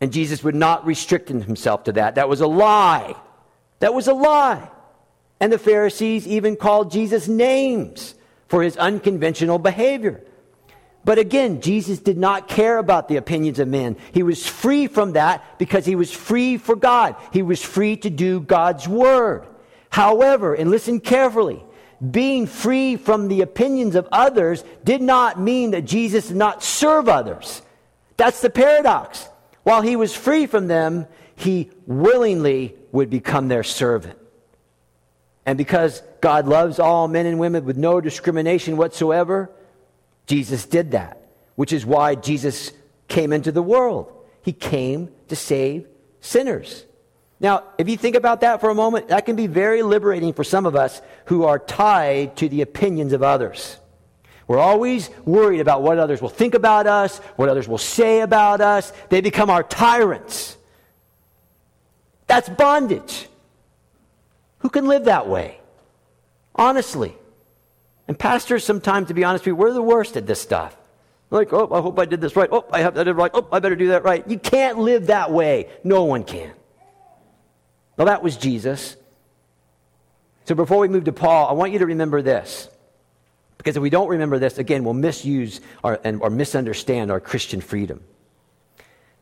And 0.00 0.10
Jesus 0.10 0.42
would 0.42 0.54
not 0.54 0.86
restrict 0.86 1.28
himself 1.28 1.84
to 1.84 1.92
that. 1.92 2.14
That 2.14 2.30
was 2.30 2.40
a 2.40 2.46
lie. 2.46 3.14
That 3.80 3.92
was 3.92 4.08
a 4.08 4.14
lie. 4.14 4.70
And 5.38 5.52
the 5.52 5.58
Pharisees 5.58 6.26
even 6.26 6.56
called 6.56 6.90
Jesus 6.90 7.28
names 7.28 8.14
for 8.48 8.62
his 8.62 8.78
unconventional 8.78 9.58
behavior. 9.58 10.24
But 11.04 11.18
again, 11.18 11.60
Jesus 11.60 11.98
did 11.98 12.18
not 12.18 12.48
care 12.48 12.78
about 12.78 13.08
the 13.08 13.16
opinions 13.16 13.58
of 13.58 13.68
men. 13.68 13.96
He 14.12 14.22
was 14.22 14.46
free 14.46 14.86
from 14.86 15.12
that 15.12 15.58
because 15.58 15.86
he 15.86 15.94
was 15.94 16.12
free 16.12 16.58
for 16.58 16.76
God. 16.76 17.16
He 17.32 17.42
was 17.42 17.62
free 17.62 17.96
to 17.98 18.10
do 18.10 18.40
God's 18.40 18.86
word. 18.86 19.46
However, 19.88 20.54
and 20.54 20.70
listen 20.70 21.00
carefully, 21.00 21.64
being 22.10 22.46
free 22.46 22.96
from 22.96 23.28
the 23.28 23.40
opinions 23.40 23.94
of 23.94 24.08
others 24.12 24.62
did 24.84 25.02
not 25.02 25.40
mean 25.40 25.72
that 25.72 25.84
Jesus 25.84 26.28
did 26.28 26.36
not 26.36 26.62
serve 26.62 27.08
others. 27.08 27.62
That's 28.16 28.40
the 28.40 28.50
paradox. 28.50 29.28
While 29.62 29.82
he 29.82 29.96
was 29.96 30.14
free 30.14 30.46
from 30.46 30.66
them, 30.68 31.06
he 31.34 31.70
willingly 31.86 32.74
would 32.92 33.10
become 33.10 33.48
their 33.48 33.62
servant. 33.62 34.18
And 35.46 35.56
because 35.56 36.02
God 36.20 36.46
loves 36.46 36.78
all 36.78 37.08
men 37.08 37.26
and 37.26 37.38
women 37.38 37.64
with 37.64 37.76
no 37.76 38.00
discrimination 38.00 38.76
whatsoever, 38.76 39.50
Jesus 40.30 40.64
did 40.64 40.92
that, 40.92 41.20
which 41.56 41.72
is 41.72 41.84
why 41.84 42.14
Jesus 42.14 42.70
came 43.08 43.32
into 43.32 43.50
the 43.50 43.64
world. 43.64 44.12
He 44.42 44.52
came 44.52 45.10
to 45.26 45.34
save 45.34 45.88
sinners. 46.20 46.86
Now, 47.40 47.64
if 47.78 47.88
you 47.88 47.96
think 47.96 48.14
about 48.14 48.42
that 48.42 48.60
for 48.60 48.70
a 48.70 48.74
moment, 48.76 49.08
that 49.08 49.26
can 49.26 49.34
be 49.34 49.48
very 49.48 49.82
liberating 49.82 50.32
for 50.32 50.44
some 50.44 50.66
of 50.66 50.76
us 50.76 51.02
who 51.24 51.42
are 51.46 51.58
tied 51.58 52.36
to 52.36 52.48
the 52.48 52.62
opinions 52.62 53.12
of 53.12 53.24
others. 53.24 53.76
We're 54.46 54.60
always 54.60 55.10
worried 55.24 55.58
about 55.58 55.82
what 55.82 55.98
others 55.98 56.22
will 56.22 56.28
think 56.28 56.54
about 56.54 56.86
us, 56.86 57.18
what 57.34 57.48
others 57.48 57.66
will 57.66 57.78
say 57.78 58.20
about 58.20 58.60
us. 58.60 58.92
They 59.08 59.22
become 59.22 59.50
our 59.50 59.64
tyrants. 59.64 60.56
That's 62.28 62.48
bondage. 62.48 63.26
Who 64.58 64.68
can 64.68 64.86
live 64.86 65.06
that 65.06 65.26
way? 65.26 65.58
Honestly. 66.54 67.16
And 68.10 68.18
pastors, 68.18 68.64
sometimes, 68.64 69.06
to 69.06 69.14
be 69.14 69.22
honest 69.22 69.42
with 69.42 69.52
you, 69.52 69.54
we're 69.54 69.72
the 69.72 69.80
worst 69.80 70.16
at 70.16 70.26
this 70.26 70.40
stuff. 70.40 70.76
Like, 71.30 71.52
oh, 71.52 71.68
I 71.72 71.80
hope 71.80 71.96
I 71.96 72.06
did 72.06 72.20
this 72.20 72.34
right. 72.34 72.48
Oh, 72.50 72.66
I 72.72 72.80
have 72.80 72.94
that 72.94 73.06
right. 73.14 73.30
Oh, 73.32 73.46
I 73.52 73.60
better 73.60 73.76
do 73.76 73.86
that 73.90 74.02
right. 74.02 74.28
You 74.28 74.36
can't 74.36 74.78
live 74.78 75.06
that 75.06 75.30
way. 75.30 75.70
No 75.84 76.02
one 76.02 76.24
can. 76.24 76.50
Well, 77.96 78.08
that 78.08 78.20
was 78.20 78.36
Jesus. 78.36 78.96
So 80.46 80.56
before 80.56 80.78
we 80.78 80.88
move 80.88 81.04
to 81.04 81.12
Paul, 81.12 81.46
I 81.50 81.52
want 81.52 81.70
you 81.70 81.78
to 81.78 81.86
remember 81.86 82.20
this. 82.20 82.68
Because 83.58 83.76
if 83.76 83.80
we 83.80 83.90
don't 83.90 84.08
remember 84.08 84.40
this, 84.40 84.58
again, 84.58 84.82
we'll 84.82 84.94
misuse 84.94 85.60
our, 85.84 86.00
and, 86.02 86.20
or 86.20 86.30
misunderstand 86.30 87.12
our 87.12 87.20
Christian 87.20 87.60
freedom. 87.60 88.02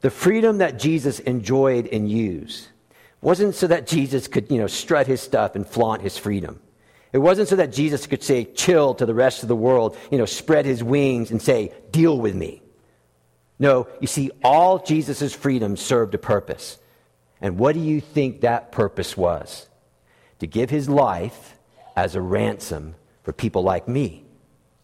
The 0.00 0.08
freedom 0.08 0.56
that 0.58 0.78
Jesus 0.78 1.18
enjoyed 1.18 1.88
and 1.88 2.10
used 2.10 2.68
wasn't 3.20 3.54
so 3.54 3.66
that 3.66 3.86
Jesus 3.86 4.28
could, 4.28 4.50
you 4.50 4.56
know, 4.56 4.66
strut 4.66 5.06
his 5.06 5.20
stuff 5.20 5.56
and 5.56 5.66
flaunt 5.66 6.00
his 6.00 6.16
freedom. 6.16 6.62
It 7.12 7.18
wasn't 7.18 7.48
so 7.48 7.56
that 7.56 7.72
Jesus 7.72 8.06
could 8.06 8.22
say, 8.22 8.44
chill 8.44 8.94
to 8.94 9.06
the 9.06 9.14
rest 9.14 9.42
of 9.42 9.48
the 9.48 9.56
world, 9.56 9.96
you 10.10 10.18
know, 10.18 10.26
spread 10.26 10.66
his 10.66 10.84
wings 10.84 11.30
and 11.30 11.40
say, 11.40 11.72
deal 11.90 12.18
with 12.18 12.34
me. 12.34 12.62
No, 13.58 13.88
you 14.00 14.06
see, 14.06 14.30
all 14.44 14.78
Jesus' 14.78 15.34
freedom 15.34 15.76
served 15.76 16.14
a 16.14 16.18
purpose. 16.18 16.78
And 17.40 17.58
what 17.58 17.74
do 17.74 17.80
you 17.80 18.00
think 18.00 18.40
that 18.40 18.72
purpose 18.72 19.16
was? 19.16 19.68
To 20.40 20.46
give 20.46 20.70
his 20.70 20.88
life 20.88 21.56
as 21.96 22.14
a 22.14 22.20
ransom 22.20 22.94
for 23.22 23.32
people 23.32 23.62
like 23.62 23.88
me. 23.88 24.24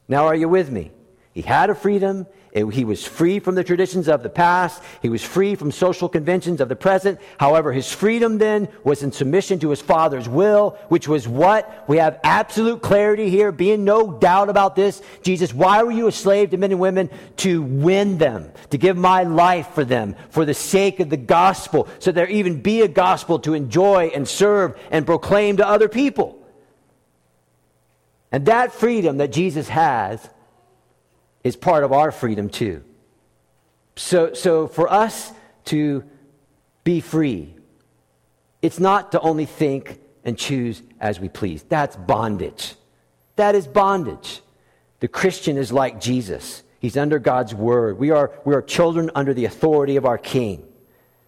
Now, 0.08 0.26
are 0.26 0.34
you 0.34 0.48
with 0.48 0.70
me? 0.70 0.90
He 1.32 1.42
had 1.42 1.70
a 1.70 1.74
freedom. 1.74 2.26
He 2.54 2.84
was 2.84 3.04
free 3.04 3.40
from 3.40 3.56
the 3.56 3.64
traditions 3.64 4.06
of 4.06 4.22
the 4.22 4.28
past. 4.28 4.80
He 5.02 5.08
was 5.08 5.24
free 5.24 5.56
from 5.56 5.72
social 5.72 6.08
conventions 6.08 6.60
of 6.60 6.68
the 6.68 6.76
present. 6.76 7.18
However, 7.40 7.72
his 7.72 7.90
freedom 7.92 8.38
then 8.38 8.68
was 8.84 9.02
in 9.02 9.10
submission 9.10 9.58
to 9.58 9.70
his 9.70 9.80
father's 9.80 10.28
will, 10.28 10.78
which 10.88 11.08
was 11.08 11.26
what? 11.26 11.84
We 11.88 11.96
have 11.96 12.20
absolute 12.22 12.80
clarity 12.80 13.28
here, 13.28 13.50
being 13.50 13.82
no 13.82 14.12
doubt 14.12 14.50
about 14.50 14.76
this. 14.76 15.02
Jesus, 15.22 15.52
why 15.52 15.82
were 15.82 15.90
you 15.90 16.06
a 16.06 16.12
slave 16.12 16.50
to 16.50 16.56
men 16.56 16.70
and 16.70 16.78
women? 16.78 17.10
To 17.38 17.60
win 17.60 18.18
them, 18.18 18.52
to 18.70 18.78
give 18.78 18.96
my 18.96 19.24
life 19.24 19.70
for 19.74 19.84
them, 19.84 20.14
for 20.30 20.44
the 20.44 20.54
sake 20.54 21.00
of 21.00 21.10
the 21.10 21.16
gospel, 21.16 21.88
so 21.98 22.12
there 22.12 22.28
even 22.28 22.62
be 22.62 22.82
a 22.82 22.88
gospel 22.88 23.40
to 23.40 23.54
enjoy 23.54 24.12
and 24.14 24.28
serve 24.28 24.78
and 24.92 25.06
proclaim 25.06 25.56
to 25.56 25.66
other 25.66 25.88
people. 25.88 26.38
And 28.30 28.46
that 28.46 28.72
freedom 28.72 29.16
that 29.16 29.32
Jesus 29.32 29.68
has 29.68 30.28
is 31.44 31.54
part 31.54 31.84
of 31.84 31.92
our 31.92 32.10
freedom 32.10 32.48
too. 32.48 32.82
So, 33.96 34.32
so 34.32 34.66
for 34.66 34.90
us 34.90 35.32
to 35.66 36.02
be 36.82 37.00
free, 37.00 37.54
it's 38.62 38.80
not 38.80 39.12
to 39.12 39.20
only 39.20 39.44
think 39.44 40.00
and 40.24 40.36
choose 40.38 40.82
as 40.98 41.20
we 41.20 41.28
please. 41.28 41.62
That's 41.64 41.94
bondage. 41.96 42.74
That 43.36 43.54
is 43.54 43.66
bondage. 43.66 44.40
The 45.00 45.08
Christian 45.08 45.58
is 45.58 45.70
like 45.70 46.00
Jesus. 46.00 46.62
He's 46.80 46.96
under 46.96 47.18
God's 47.18 47.54
word. 47.54 47.98
We 47.98 48.10
are, 48.10 48.32
we 48.44 48.54
are 48.54 48.62
children 48.62 49.10
under 49.14 49.34
the 49.34 49.44
authority 49.44 49.96
of 49.96 50.06
our 50.06 50.18
King. 50.18 50.66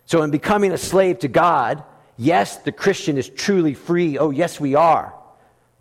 So, 0.07 0.23
in 0.23 0.31
becoming 0.31 0.73
a 0.73 0.79
slave 0.79 1.19
to 1.21 1.29
God, 1.29 1.83
yes, 2.17 2.59
the 2.59 2.73
Christian 2.73 3.19
is 3.19 3.29
truly 3.29 3.75
free. 3.75 4.19
Oh, 4.19 4.31
yes, 4.31 4.61
we 4.61 4.75
are. 4.75 5.15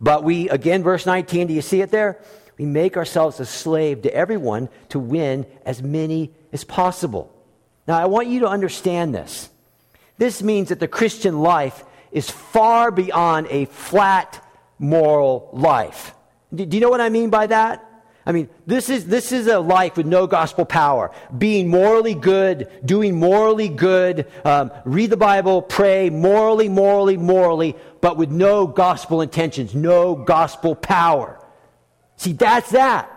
But 0.02 0.24
we, 0.24 0.50
again, 0.50 0.84
verse 0.84 1.06
19, 1.06 1.48
do 1.48 1.54
you 1.54 1.62
see 1.62 1.82
it 1.82 1.92
there? 1.92 2.20
We 2.58 2.66
make 2.66 2.98
ourselves 2.98 3.40
a 3.40 3.46
slave 3.46 4.04
to 4.04 4.14
everyone 4.14 4.70
to 4.90 5.00
win 5.00 5.46
as 5.66 5.84
many 5.84 6.32
as 6.54 6.64
possible. 6.64 7.32
Now, 7.88 8.00
I 8.00 8.06
want 8.06 8.28
you 8.28 8.42
to 8.42 8.48
understand 8.48 9.14
this. 9.14 9.50
This 10.18 10.42
means 10.42 10.70
that 10.70 10.80
the 10.80 10.88
Christian 10.88 11.40
life 11.42 11.84
is 12.12 12.30
far 12.30 12.92
beyond 12.92 13.48
a 13.50 13.66
flat 13.66 14.42
moral 14.80 15.50
life. 15.52 16.14
Do 16.54 16.64
you 16.64 16.80
know 16.80 16.90
what 16.90 17.02
I 17.02 17.10
mean 17.10 17.30
by 17.30 17.48
that? 17.48 17.84
I 18.28 18.32
mean, 18.32 18.50
this 18.66 18.90
is, 18.90 19.06
this 19.06 19.32
is 19.32 19.46
a 19.48 19.60
life 19.60 19.98
with 19.98 20.08
no 20.08 20.26
gospel 20.26 20.66
power. 20.66 21.12
Being 21.38 21.68
morally 21.68 22.16
good, 22.16 22.70
doing 22.84 23.20
morally 23.20 23.70
good, 23.70 24.26
um, 24.44 24.72
read 24.84 25.12
the 25.12 25.18
Bible, 25.18 25.62
pray 25.62 26.10
morally, 26.10 26.68
morally, 26.68 27.18
morally, 27.18 27.76
but 28.02 28.18
with 28.18 28.32
no 28.32 28.66
gospel 28.66 29.22
intentions, 29.22 29.76
no 29.76 30.16
gospel 30.16 30.74
power. 30.74 31.40
See, 32.18 32.34
that's 32.34 32.72
that. 32.72 33.12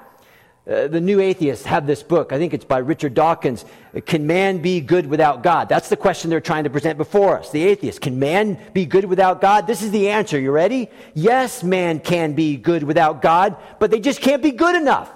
Uh, 0.68 0.86
the 0.86 1.00
new 1.00 1.18
atheists 1.18 1.64
have 1.64 1.86
this 1.86 2.02
book. 2.02 2.30
I 2.30 2.36
think 2.36 2.52
it's 2.52 2.64
by 2.64 2.78
Richard 2.78 3.14
Dawkins. 3.14 3.64
Can 4.04 4.26
man 4.26 4.58
be 4.58 4.82
good 4.82 5.06
without 5.06 5.42
God? 5.42 5.66
That's 5.66 5.88
the 5.88 5.96
question 5.96 6.28
they're 6.28 6.42
trying 6.42 6.64
to 6.64 6.70
present 6.70 6.98
before 6.98 7.38
us. 7.38 7.50
The 7.50 7.64
atheists. 7.64 7.98
Can 7.98 8.18
man 8.18 8.60
be 8.74 8.84
good 8.84 9.06
without 9.06 9.40
God? 9.40 9.66
This 9.66 9.80
is 9.80 9.92
the 9.92 10.10
answer. 10.10 10.38
You 10.38 10.50
ready? 10.50 10.90
Yes, 11.14 11.62
man 11.62 12.00
can 12.00 12.34
be 12.34 12.58
good 12.58 12.82
without 12.82 13.22
God, 13.22 13.56
but 13.78 13.90
they 13.90 13.98
just 13.98 14.20
can't 14.20 14.42
be 14.42 14.50
good 14.50 14.76
enough. 14.76 15.10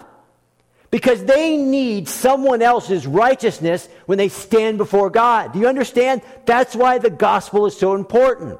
Because 0.90 1.22
they 1.24 1.58
need 1.58 2.08
someone 2.08 2.62
else's 2.62 3.06
righteousness 3.06 3.90
when 4.06 4.16
they 4.16 4.28
stand 4.30 4.78
before 4.78 5.10
God. 5.10 5.52
Do 5.52 5.58
you 5.58 5.68
understand? 5.68 6.22
That's 6.46 6.74
why 6.74 6.96
the 6.96 7.10
gospel 7.10 7.66
is 7.66 7.76
so 7.76 7.94
important. 7.94 8.58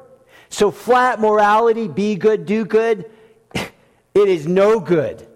So 0.51 0.71
flat 0.71 1.21
morality, 1.21 1.89
be 1.89 2.17
good, 2.17 2.45
do 2.45 2.67
good, 2.67 3.11
it 4.15 4.29
is 4.29 4.47
no 4.47 4.81
good. 4.81 5.27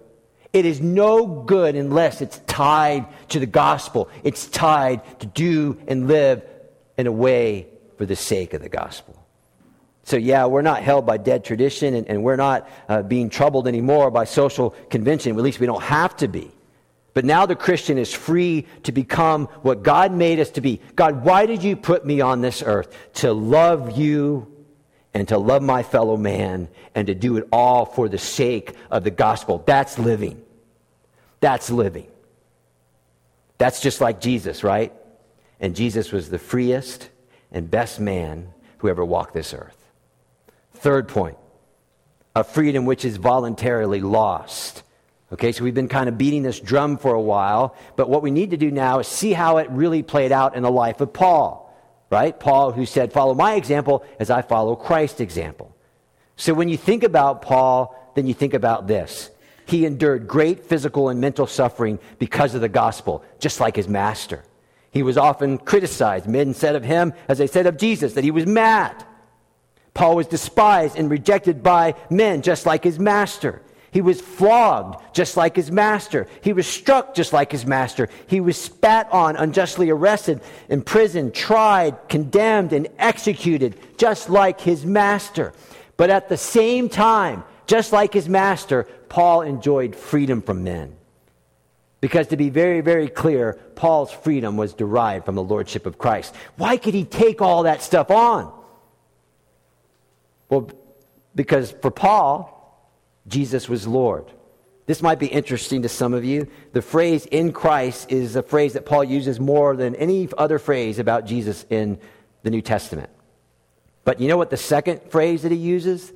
It 0.53 0.65
is 0.65 0.81
no 0.81 1.27
good 1.27 1.77
unless 1.77 2.21
it's 2.21 2.41
tied 2.47 3.07
to 3.29 3.39
the 3.39 3.47
gospel. 3.47 4.09
It's 4.25 4.47
tied 4.47 5.21
to 5.21 5.27
do 5.27 5.79
and 5.87 6.09
live 6.09 6.43
in 6.97 7.07
a 7.07 7.12
way 7.12 7.69
for 7.99 8.07
the 8.07 8.17
sake 8.17 8.55
of 8.55 8.62
the 8.62 8.69
gospel. 8.69 9.23
So, 10.05 10.17
yeah, 10.17 10.47
we're 10.47 10.62
not 10.62 10.83
held 10.83 11.05
by 11.05 11.17
dead 11.17 11.45
tradition 11.45 11.95
and, 11.95 12.09
and 12.09 12.23
we're 12.23 12.37
not 12.37 12.69
uh, 12.89 13.03
being 13.03 13.29
troubled 13.29 13.67
anymore 13.67 14.11
by 14.11 14.25
social 14.25 14.71
convention. 14.89 15.37
At 15.37 15.43
least 15.43 15.59
we 15.59 15.67
don't 15.67 15.83
have 15.83 16.17
to 16.19 16.29
be. 16.29 16.53
But 17.12 17.25
now 17.25 17.45
the 17.45 17.57
Christian 17.57 17.99
is 17.99 18.12
free 18.12 18.67
to 18.85 18.93
become 18.93 19.47
what 19.62 19.83
God 19.83 20.12
made 20.12 20.39
us 20.39 20.51
to 20.51 20.61
be. 20.61 20.81
God, 20.95 21.25
why 21.25 21.47
did 21.47 21.62
you 21.62 21.75
put 21.75 22.07
me 22.07 22.21
on 22.21 22.41
this 22.41 22.62
earth? 22.62 22.95
To 23.15 23.33
love 23.33 23.99
you 23.99 24.56
and 25.16 25.26
to 25.29 25.38
love 25.38 25.62
my 25.62 25.83
fellow 25.83 26.18
man 26.18 26.68
and 26.94 27.07
to 27.07 27.14
do 27.14 27.38
it 27.38 27.48
all 27.50 27.87
for 27.87 28.07
the 28.07 28.18
sake 28.18 28.74
of 28.90 29.02
the 29.02 29.11
gospel. 29.11 29.62
That's 29.64 29.98
living. 29.98 30.42
That's 31.40 31.70
living. 31.70 32.09
That's 33.57 33.81
just 33.81 34.02
like 34.02 34.20
Jesus, 34.20 34.62
right? 34.62 34.92
And 35.59 35.74
Jesus 35.74 36.12
was 36.12 36.29
the 36.29 36.38
freest 36.38 37.09
and 37.50 37.70
best 37.70 37.98
man 37.98 38.52
who 38.76 38.90
ever 38.90 39.02
walked 39.07 39.33
this 39.33 39.55
earth. 39.55 39.79
Third 40.74 41.09
point 41.09 41.38
a 42.35 42.44
freedom 42.44 42.85
which 42.85 43.07
is 43.07 43.16
voluntarily 43.16 44.02
lost. 44.02 44.83
Okay, 45.33 45.50
so 45.50 45.64
we've 45.64 45.72
been 45.72 45.88
kind 45.88 46.11
of 46.11 46.18
beating 46.18 46.42
this 46.42 46.61
drum 46.61 46.98
for 46.98 47.14
a 47.14 47.20
while, 47.22 47.74
but 47.96 48.11
what 48.11 48.22
we 48.22 48.31
need 48.31 48.50
to 48.50 48.59
do 48.59 48.70
now 48.70 48.98
is 48.98 49.07
see 49.07 49.33
how 49.33 49.57
it 49.57 49.70
really 49.70 50.02
played 50.02 50.31
out 50.31 50.55
in 50.57 50.62
the 50.62 50.70
life 50.70 51.00
of 51.00 51.14
Paul, 51.14 51.65
right? 52.11 52.38
Paul, 52.38 52.73
who 52.73 52.87
said, 52.87 53.12
Follow 53.12 53.35
my 53.35 53.55
example 53.55 54.05
as 54.19 54.31
I 54.31 54.42
follow 54.42 54.77
Christ's 54.77 55.21
example. 55.21 55.75
So 56.37 56.55
when 56.55 56.69
you 56.69 56.77
think 56.77 57.03
about 57.03 57.42
Paul, 57.42 57.95
then 58.14 58.27
you 58.27 58.35
think 58.35 58.55
about 58.55 58.87
this. 58.87 59.31
He 59.66 59.85
endured 59.85 60.29
great 60.29 60.66
physical 60.66 61.09
and 61.09 61.21
mental 61.21 61.47
suffering 61.47 61.99
because 62.19 62.55
of 62.55 62.61
the 62.61 62.69
gospel, 62.69 63.25
just 63.40 63.59
like 63.59 63.75
his 63.75 63.88
master. 63.88 64.45
He 64.92 65.03
was 65.03 65.19
often 65.19 65.59
criticized. 65.59 66.27
Men 66.27 66.55
said 66.55 66.77
of 66.77 66.85
him, 66.85 67.12
as 67.29 67.38
they 67.38 67.47
said 67.47 67.66
of 67.66 67.77
Jesus, 67.77 68.14
that 68.14 68.25
he 68.25 68.31
was 68.31 68.47
mad. 68.47 69.05
Paul 69.92 70.16
was 70.16 70.27
despised 70.27 70.97
and 70.97 71.11
rejected 71.11 71.62
by 71.62 71.95
men, 72.11 72.42
just 72.42 72.64
like 72.66 72.85
his 72.85 72.99
master. 72.99 73.62
He 73.90 74.01
was 74.01 74.20
flogged 74.20 75.14
just 75.14 75.37
like 75.37 75.57
his 75.57 75.70
master. 75.70 76.27
He 76.42 76.53
was 76.53 76.66
struck 76.66 77.14
just 77.14 77.33
like 77.33 77.51
his 77.51 77.64
master. 77.64 78.09
He 78.27 78.40
was 78.40 78.61
spat 78.61 79.11
on, 79.12 79.37
unjustly 79.37 79.90
arrested, 79.90 80.40
imprisoned, 80.68 81.35
tried, 81.35 82.09
condemned, 82.09 82.72
and 82.72 82.88
executed 82.99 83.79
just 83.96 84.29
like 84.29 84.61
his 84.61 84.85
master. 84.85 85.53
But 85.96 86.11
at 86.11 86.29
the 86.29 86.37
same 86.37 86.88
time, 86.88 87.44
just 87.66 87.92
like 87.92 88.12
his 88.12 88.29
master, 88.29 88.85
Paul 89.09 89.42
enjoyed 89.42 89.96
freedom 89.96 90.42
from 90.42 90.64
men. 90.64 90.94
Because 92.01 92.29
to 92.29 92.37
be 92.37 92.51
very, 92.51 92.83
very 92.83 93.09
clear, 93.09 93.55
Paul's 93.75 94.12
freedom 94.12 94.57
was 94.57 94.75
derived 94.75 95.25
from 95.25 95.35
the 95.35 95.42
lordship 95.42 95.87
of 95.87 95.99
Christ. 95.99 96.35
Why 96.57 96.77
could 96.77 96.94
he 96.94 97.05
take 97.05 97.40
all 97.40 97.62
that 97.62 97.83
stuff 97.83 98.11
on? 98.11 98.53
Well, 100.49 100.70
because 101.35 101.72
for 101.72 101.90
Paul, 101.90 102.56
Jesus 103.29 103.69
was 103.69 103.87
Lord. 103.87 104.31
This 104.87 105.03
might 105.03 105.19
be 105.19 105.27
interesting 105.27 105.83
to 105.83 105.89
some 105.89 106.15
of 106.15 106.25
you. 106.25 106.49
The 106.73 106.83
phrase 106.83 107.27
in 107.27 107.53
Christ 107.53 108.12
is 108.12 108.37
a 108.37 108.43
phrase 108.43 108.75
that 108.75 108.87
Paul 108.87 109.03
uses 109.03 109.41
more 109.41 109.75
than 109.77 109.97
any 109.97 110.29
other 110.39 110.61
phrase 110.61 111.01
about 111.01 111.27
Jesus 111.27 111.67
in 111.71 111.99
the 112.43 112.51
New 112.51 112.62
Testament. 112.62 113.11
But 114.05 114.21
you 114.21 114.29
know 114.29 114.37
what 114.37 114.51
the 114.51 114.57
second 114.57 115.01
phrase 115.11 115.43
that 115.43 115.51
he 115.51 115.59
uses? 115.59 116.12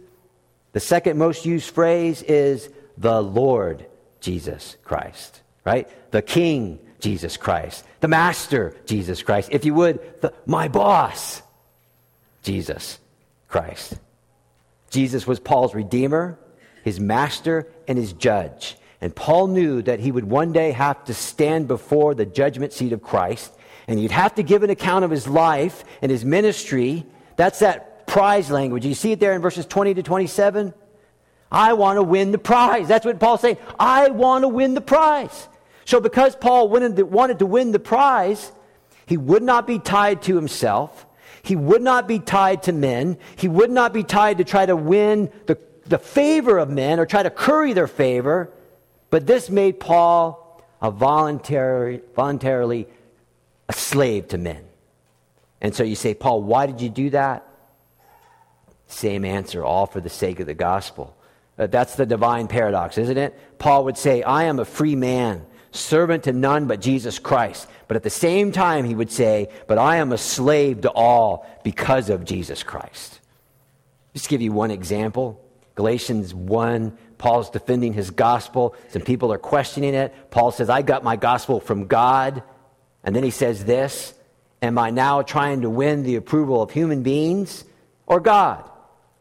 The 0.72 0.80
second 0.80 1.18
most 1.18 1.44
used 1.44 1.70
phrase 1.74 2.22
is 2.22 2.70
the 2.96 3.20
Lord 3.20 3.86
Jesus 4.20 4.76
Christ, 4.84 5.42
right? 5.64 5.88
The 6.12 6.22
King 6.22 6.78
Jesus 7.00 7.36
Christ, 7.36 7.84
the 7.98 8.08
Master 8.08 8.76
Jesus 8.86 9.22
Christ. 9.22 9.48
If 9.50 9.64
you 9.64 9.74
would, 9.74 10.20
the, 10.20 10.32
my 10.46 10.68
boss, 10.68 11.42
Jesus 12.42 13.00
Christ. 13.48 13.94
Jesus 14.90 15.26
was 15.26 15.40
Paul's 15.40 15.74
Redeemer 15.74 16.38
his 16.84 17.00
master, 17.00 17.66
and 17.86 17.98
his 17.98 18.12
judge. 18.12 18.76
And 19.00 19.14
Paul 19.14 19.46
knew 19.46 19.82
that 19.82 20.00
he 20.00 20.12
would 20.12 20.24
one 20.24 20.52
day 20.52 20.72
have 20.72 21.04
to 21.06 21.14
stand 21.14 21.68
before 21.68 22.14
the 22.14 22.26
judgment 22.26 22.72
seat 22.72 22.92
of 22.92 23.02
Christ, 23.02 23.52
and 23.88 23.98
he'd 23.98 24.10
have 24.10 24.34
to 24.34 24.42
give 24.42 24.62
an 24.62 24.70
account 24.70 25.04
of 25.04 25.10
his 25.10 25.26
life 25.26 25.84
and 26.02 26.10
his 26.10 26.24
ministry. 26.24 27.06
That's 27.36 27.60
that 27.60 28.06
prize 28.06 28.50
language. 28.50 28.84
You 28.84 28.94
see 28.94 29.12
it 29.12 29.20
there 29.20 29.32
in 29.32 29.40
verses 29.40 29.66
20 29.66 29.94
to 29.94 30.02
27? 30.02 30.74
I 31.50 31.72
want 31.72 31.96
to 31.96 32.02
win 32.02 32.30
the 32.30 32.38
prize. 32.38 32.86
That's 32.88 33.04
what 33.04 33.18
Paul's 33.18 33.40
saying. 33.40 33.56
I 33.78 34.10
want 34.10 34.44
to 34.44 34.48
win 34.48 34.74
the 34.74 34.80
prize. 34.80 35.48
So, 35.84 35.98
because 35.98 36.36
Paul 36.36 36.68
wanted 36.68 37.38
to 37.38 37.46
win 37.46 37.72
the 37.72 37.80
prize, 37.80 38.52
he 39.06 39.16
would 39.16 39.42
not 39.42 39.66
be 39.66 39.80
tied 39.80 40.22
to 40.22 40.36
himself. 40.36 41.06
He 41.42 41.56
would 41.56 41.82
not 41.82 42.06
be 42.06 42.18
tied 42.20 42.64
to 42.64 42.72
men. 42.72 43.18
He 43.34 43.48
would 43.48 43.70
not 43.70 43.92
be 43.92 44.04
tied 44.04 44.38
to 44.38 44.44
try 44.44 44.66
to 44.66 44.76
win 44.76 45.32
the 45.46 45.56
the 45.90 45.98
favor 45.98 46.56
of 46.58 46.70
men 46.70 47.00
or 47.00 47.04
try 47.04 47.22
to 47.22 47.30
curry 47.30 47.72
their 47.72 47.88
favor, 47.88 48.50
but 49.10 49.26
this 49.26 49.50
made 49.50 49.80
Paul 49.80 50.62
a 50.80 50.90
voluntary, 50.90 52.00
voluntarily 52.14 52.86
a 53.68 53.72
slave 53.72 54.28
to 54.28 54.38
men. 54.38 54.64
And 55.60 55.74
so 55.74 55.82
you 55.82 55.96
say, 55.96 56.14
Paul, 56.14 56.42
why 56.42 56.66
did 56.66 56.80
you 56.80 56.88
do 56.88 57.10
that? 57.10 57.46
Same 58.86 59.24
answer, 59.24 59.64
all 59.64 59.86
for 59.86 60.00
the 60.00 60.08
sake 60.08 60.38
of 60.38 60.46
the 60.46 60.54
gospel. 60.54 61.16
Uh, 61.58 61.66
that's 61.66 61.96
the 61.96 62.06
divine 62.06 62.46
paradox, 62.46 62.96
isn't 62.96 63.18
it? 63.18 63.36
Paul 63.58 63.84
would 63.84 63.98
say, 63.98 64.22
I 64.22 64.44
am 64.44 64.60
a 64.60 64.64
free 64.64 64.94
man, 64.94 65.44
servant 65.72 66.24
to 66.24 66.32
none 66.32 66.68
but 66.68 66.80
Jesus 66.80 67.18
Christ. 67.18 67.66
But 67.88 67.96
at 67.96 68.04
the 68.04 68.10
same 68.10 68.52
time, 68.52 68.84
he 68.84 68.94
would 68.94 69.10
say, 69.10 69.48
But 69.66 69.78
I 69.78 69.96
am 69.96 70.12
a 70.12 70.18
slave 70.18 70.82
to 70.82 70.90
all 70.90 71.46
because 71.64 72.10
of 72.10 72.24
Jesus 72.24 72.62
Christ. 72.62 73.20
Just 74.14 74.28
give 74.28 74.40
you 74.40 74.52
one 74.52 74.70
example. 74.70 75.44
Galatians 75.80 76.34
1, 76.34 76.98
Paul's 77.16 77.48
defending 77.48 77.94
his 77.94 78.10
gospel. 78.10 78.74
Some 78.88 79.00
people 79.00 79.32
are 79.32 79.38
questioning 79.38 79.94
it. 79.94 80.14
Paul 80.30 80.50
says, 80.50 80.68
I 80.68 80.82
got 80.82 81.02
my 81.02 81.16
gospel 81.16 81.58
from 81.58 81.86
God. 81.86 82.42
And 83.02 83.16
then 83.16 83.24
he 83.24 83.30
says 83.30 83.64
this 83.64 84.12
Am 84.60 84.76
I 84.76 84.90
now 84.90 85.22
trying 85.22 85.62
to 85.62 85.70
win 85.70 86.02
the 86.02 86.16
approval 86.16 86.60
of 86.60 86.70
human 86.70 87.02
beings 87.02 87.64
or 88.06 88.20
God? 88.20 88.70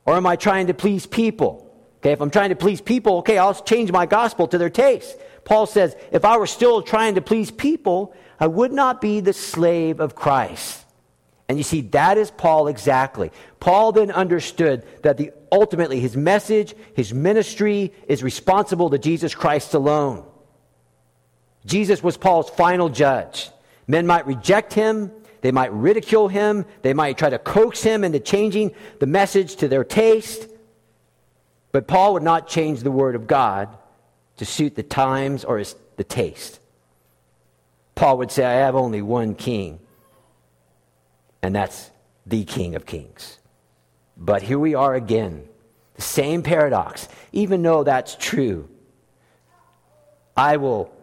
Or 0.03 0.17
am 0.17 0.25
I 0.25 0.35
trying 0.35 0.67
to 0.67 0.73
please 0.73 1.05
people? 1.05 1.73
Okay, 1.99 2.11
if 2.11 2.19
I'm 2.19 2.29
trying 2.29 2.49
to 2.49 2.57
please 2.57 2.81
people, 2.81 3.19
okay, 3.19 3.37
I'll 3.37 3.55
change 3.55 3.89
my 3.93 4.05
gospel 4.05 4.45
to 4.49 4.57
their 4.57 4.69
taste. 4.69 5.17
Paul 5.45 5.65
says, 5.65 5.95
if 6.11 6.25
I 6.25 6.35
were 6.35 6.45
still 6.45 6.81
trying 6.81 7.15
to 7.15 7.21
please 7.21 7.51
people, 7.51 8.13
I 8.37 8.47
would 8.47 8.73
not 8.73 8.99
be 8.99 9.21
the 9.21 9.31
slave 9.31 10.01
of 10.01 10.13
Christ. 10.13 10.83
And 11.47 11.57
you 11.57 11.63
see, 11.63 11.79
that 11.81 12.17
is 12.17 12.31
Paul 12.31 12.67
exactly. 12.67 13.31
Paul 13.61 13.93
then 13.93 14.11
understood 14.11 14.85
that 15.03 15.15
the, 15.15 15.31
ultimately 15.51 15.99
his 15.99 16.15
message, 16.15 16.75
his 16.95 17.13
ministry 17.13 17.93
is 18.07 18.23
responsible 18.23 18.89
to 18.89 18.97
Jesus 18.97 19.35
Christ 19.35 19.73
alone. 19.73 20.25
Jesus 21.65 22.03
was 22.03 22.17
Paul's 22.17 22.49
final 22.49 22.89
judge. 22.89 23.49
Men 23.87 24.07
might 24.07 24.25
reject 24.27 24.73
him, 24.73 25.11
they 25.41 25.51
might 25.51 25.73
ridicule 25.73 26.27
him, 26.27 26.65
they 26.81 26.93
might 26.93 27.17
try 27.17 27.29
to 27.29 27.39
coax 27.39 27.81
him 27.81 28.03
into 28.03 28.19
changing 28.19 28.71
the 28.99 29.07
message 29.07 29.55
to 29.57 29.67
their 29.67 29.83
taste. 29.83 30.47
But 31.71 31.87
Paul 31.87 32.13
would 32.13 32.23
not 32.23 32.47
change 32.47 32.81
the 32.81 32.91
word 32.91 33.15
of 33.15 33.27
God 33.27 33.69
to 34.37 34.45
suit 34.45 34.75
the 34.75 34.83
times 34.83 35.43
or 35.43 35.57
his, 35.57 35.75
the 35.97 36.03
taste. 36.03 36.59
Paul 37.95 38.19
would 38.19 38.31
say, 38.31 38.45
I 38.45 38.53
have 38.53 38.75
only 38.75 39.01
one 39.01 39.35
king 39.35 39.79
and 41.41 41.55
that's 41.55 41.91
the 42.25 42.43
King 42.43 42.75
of 42.75 42.85
Kings. 42.85 43.39
But 44.19 44.41
here 44.41 44.59
we 44.59 44.75
are 44.75 44.93
again. 44.93 45.47
The 45.95 46.01
same 46.01 46.43
paradox. 46.43 47.07
Even 47.31 47.61
though 47.61 47.83
that's 47.83 48.15
true, 48.15 48.69
I 50.35 50.57
will 50.57 50.93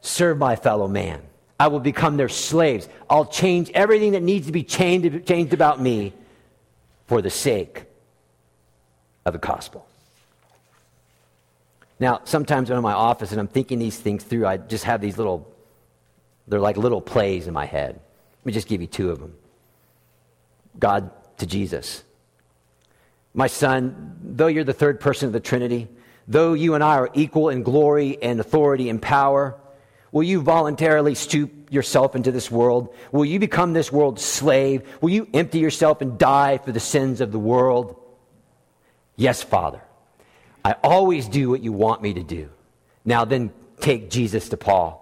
serve 0.00 0.38
my 0.38 0.56
fellow 0.56 0.88
man. 0.88 1.22
I 1.58 1.66
will 1.66 1.80
become 1.80 2.16
their 2.16 2.28
slaves. 2.28 2.88
I'll 3.10 3.26
change 3.26 3.70
everything 3.74 4.12
that 4.12 4.22
needs 4.22 4.46
to 4.46 4.52
be 4.52 4.62
changed, 4.62 5.26
changed 5.26 5.52
about 5.52 5.80
me 5.80 6.14
for 7.06 7.20
the 7.20 7.30
sake 7.30 7.84
of 9.26 9.32
the 9.32 9.38
gospel. 9.38 9.86
Now, 11.98 12.22
sometimes 12.24 12.70
when 12.70 12.78
I'm 12.78 12.78
in 12.78 12.82
my 12.82 12.94
office 12.94 13.30
and 13.30 13.38
I'm 13.38 13.48
thinking 13.48 13.78
these 13.78 13.98
things 13.98 14.24
through, 14.24 14.46
I 14.46 14.56
just 14.56 14.84
have 14.84 15.02
these 15.02 15.18
little, 15.18 15.52
they're 16.48 16.60
like 16.60 16.78
little 16.78 17.02
plays 17.02 17.46
in 17.46 17.52
my 17.52 17.66
head. 17.66 18.00
Let 18.38 18.46
me 18.46 18.52
just 18.52 18.68
give 18.68 18.80
you 18.80 18.86
two 18.86 19.10
of 19.10 19.20
them. 19.20 19.34
God 20.78 21.10
to 21.38 21.46
Jesus. 21.46 22.02
My 23.32 23.46
son, 23.46 24.16
though 24.22 24.48
you're 24.48 24.64
the 24.64 24.72
third 24.72 25.00
person 25.00 25.26
of 25.26 25.32
the 25.32 25.40
Trinity, 25.40 25.88
though 26.26 26.52
you 26.52 26.74
and 26.74 26.82
I 26.82 26.96
are 26.96 27.10
equal 27.14 27.48
in 27.48 27.62
glory 27.62 28.20
and 28.22 28.40
authority 28.40 28.88
and 28.88 29.00
power, 29.00 29.56
will 30.12 30.22
you 30.22 30.40
voluntarily 30.40 31.14
stoop 31.14 31.50
yourself 31.70 32.16
into 32.16 32.32
this 32.32 32.50
world? 32.50 32.94
Will 33.12 33.24
you 33.24 33.38
become 33.38 33.72
this 33.72 33.92
world's 33.92 34.24
slave? 34.24 34.82
Will 35.00 35.10
you 35.10 35.28
empty 35.32 35.58
yourself 35.58 36.00
and 36.00 36.18
die 36.18 36.58
for 36.58 36.72
the 36.72 36.80
sins 36.80 37.20
of 37.20 37.30
the 37.30 37.38
world? 37.38 37.96
Yes, 39.16 39.42
Father. 39.42 39.80
I 40.64 40.72
always 40.82 41.28
do 41.28 41.50
what 41.50 41.62
you 41.62 41.72
want 41.72 42.02
me 42.02 42.14
to 42.14 42.22
do. 42.22 42.50
Now 43.04 43.24
then, 43.24 43.52
take 43.80 44.10
Jesus 44.10 44.50
to 44.50 44.56
Paul. 44.56 44.98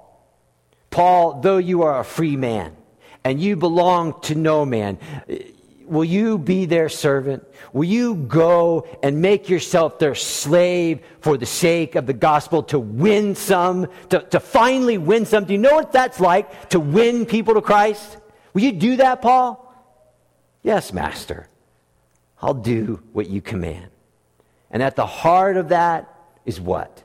Paul, 0.90 1.40
though 1.40 1.58
you 1.58 1.82
are 1.82 1.98
a 1.98 2.04
free 2.04 2.36
man 2.36 2.76
and 3.24 3.40
you 3.40 3.56
belong 3.56 4.20
to 4.22 4.34
no 4.34 4.64
man, 4.64 4.98
will 5.88 6.04
you 6.04 6.38
be 6.38 6.66
their 6.66 6.88
servant? 6.88 7.44
Will 7.72 7.84
you 7.84 8.14
go 8.14 8.86
and 9.02 9.20
make 9.20 9.48
yourself 9.48 9.98
their 9.98 10.14
slave 10.14 11.00
for 11.20 11.36
the 11.36 11.46
sake 11.46 11.94
of 11.94 12.06
the 12.06 12.12
gospel 12.12 12.62
to 12.64 12.78
win 12.78 13.34
some, 13.34 13.88
to, 14.10 14.20
to 14.20 14.40
finally 14.40 14.98
win 14.98 15.26
some? 15.26 15.44
Do 15.44 15.52
you 15.52 15.58
know 15.58 15.74
what 15.74 15.92
that's 15.92 16.20
like 16.20 16.70
to 16.70 16.80
win 16.80 17.26
people 17.26 17.54
to 17.54 17.62
Christ? 17.62 18.18
Will 18.54 18.62
you 18.62 18.72
do 18.72 18.96
that, 18.96 19.22
Paul? 19.22 19.64
Yes, 20.62 20.92
Master. 20.92 21.48
I'll 22.40 22.54
do 22.54 23.02
what 23.12 23.28
you 23.28 23.40
command. 23.40 23.88
And 24.70 24.82
at 24.82 24.96
the 24.96 25.06
heart 25.06 25.56
of 25.56 25.70
that 25.70 26.14
is 26.44 26.60
what? 26.60 27.02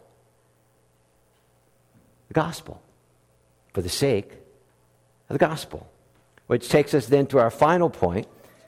The 2.28 2.34
gospel. 2.34 2.82
For 3.74 3.82
the 3.82 3.90
sake 3.90 4.32
of 5.30 5.34
the 5.34 5.40
gospel. 5.40 5.88
Which 6.48 6.70
takes 6.70 6.94
us 6.94 7.08
then 7.08 7.28
to 7.28 7.40
our 7.40 7.50
final 7.50 7.90
point, 7.90 8.28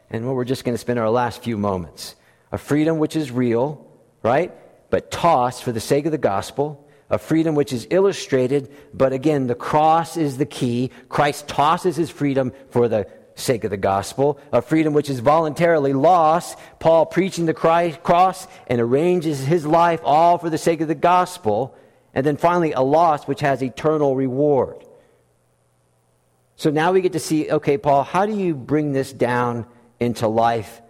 and 0.10 0.26
where 0.26 0.36
we're 0.36 0.46
just 0.46 0.64
going 0.64 0.74
to 0.74 0.80
spend 0.80 1.00
our 1.00 1.10
last 1.10 1.44
few 1.44 1.58
moments. 1.58 2.16
A 2.52 2.58
freedom 2.58 3.00
which 3.00 3.16
is 3.16 3.32
real, 3.32 3.86
right? 4.24 4.54
But 4.90 5.12
tossed 5.12 5.64
for 5.64 5.72
the 5.72 5.80
sake 5.80 6.06
of 6.06 6.12
the 6.12 6.18
gospel. 6.18 6.88
A 7.10 7.18
freedom 7.20 7.54
which 7.54 7.72
is 7.72 7.88
illustrated, 7.92 8.74
but 8.92 9.14
again, 9.14 9.46
the 9.46 9.56
cross 9.56 10.18
is 10.18 10.38
the 10.38 10.46
key. 10.46 10.90
Christ 11.08 11.48
tosses 11.48 11.96
his 11.96 12.10
freedom 12.10 12.52
for 12.72 12.88
the 12.88 13.08
sake 13.36 13.64
of 13.64 13.70
the 13.70 13.78
gospel, 13.78 14.40
a 14.52 14.62
freedom 14.62 14.94
which 14.94 15.10
is 15.10 15.20
voluntarily 15.20 15.94
lost. 15.94 16.58
Paul 16.80 17.06
preaching 17.06 17.46
the 17.46 17.54
Christ, 17.54 18.02
cross 18.02 18.48
and 18.68 18.82
arranges 18.82 19.40
his 19.40 19.66
life 19.66 20.00
all 20.04 20.38
for 20.38 20.50
the 20.50 20.58
sake 20.58 20.82
of 20.82 20.88
the 20.88 20.96
gospel. 20.96 21.76
And 22.14 22.26
then 22.26 22.38
finally, 22.38 22.72
a 22.72 22.82
loss 22.82 23.28
which 23.28 23.42
has 23.42 23.62
eternal 23.62 24.16
reward. 24.16 24.84
So 26.56 26.72
now 26.72 26.94
we 26.94 27.02
get 27.02 27.14
to 27.14 27.20
see 27.20 27.52
okay, 27.52 27.78
Paul, 27.78 28.04
how 28.04 28.26
do 28.26 28.36
you 28.36 28.56
bring 28.56 28.94
this 28.94 29.12
down 29.12 29.68
into 30.00 30.28
life, 30.28 30.82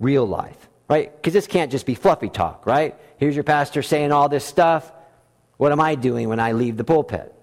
real 0.00 0.26
life, 0.26 0.68
right? 0.88 1.14
Because 1.14 1.32
this 1.32 1.46
can't 1.46 1.70
just 1.70 1.86
be 1.86 1.94
fluffy 1.94 2.28
talk, 2.28 2.66
right? 2.66 2.96
Here's 3.18 3.34
your 3.34 3.44
pastor 3.44 3.82
saying 3.82 4.12
all 4.12 4.28
this 4.28 4.44
stuff. 4.44 4.92
What 5.56 5.72
am 5.72 5.80
I 5.80 5.94
doing 5.94 6.28
when 6.28 6.40
I 6.40 6.52
leave 6.52 6.76
the 6.76 6.84
pulpit? 6.84 7.34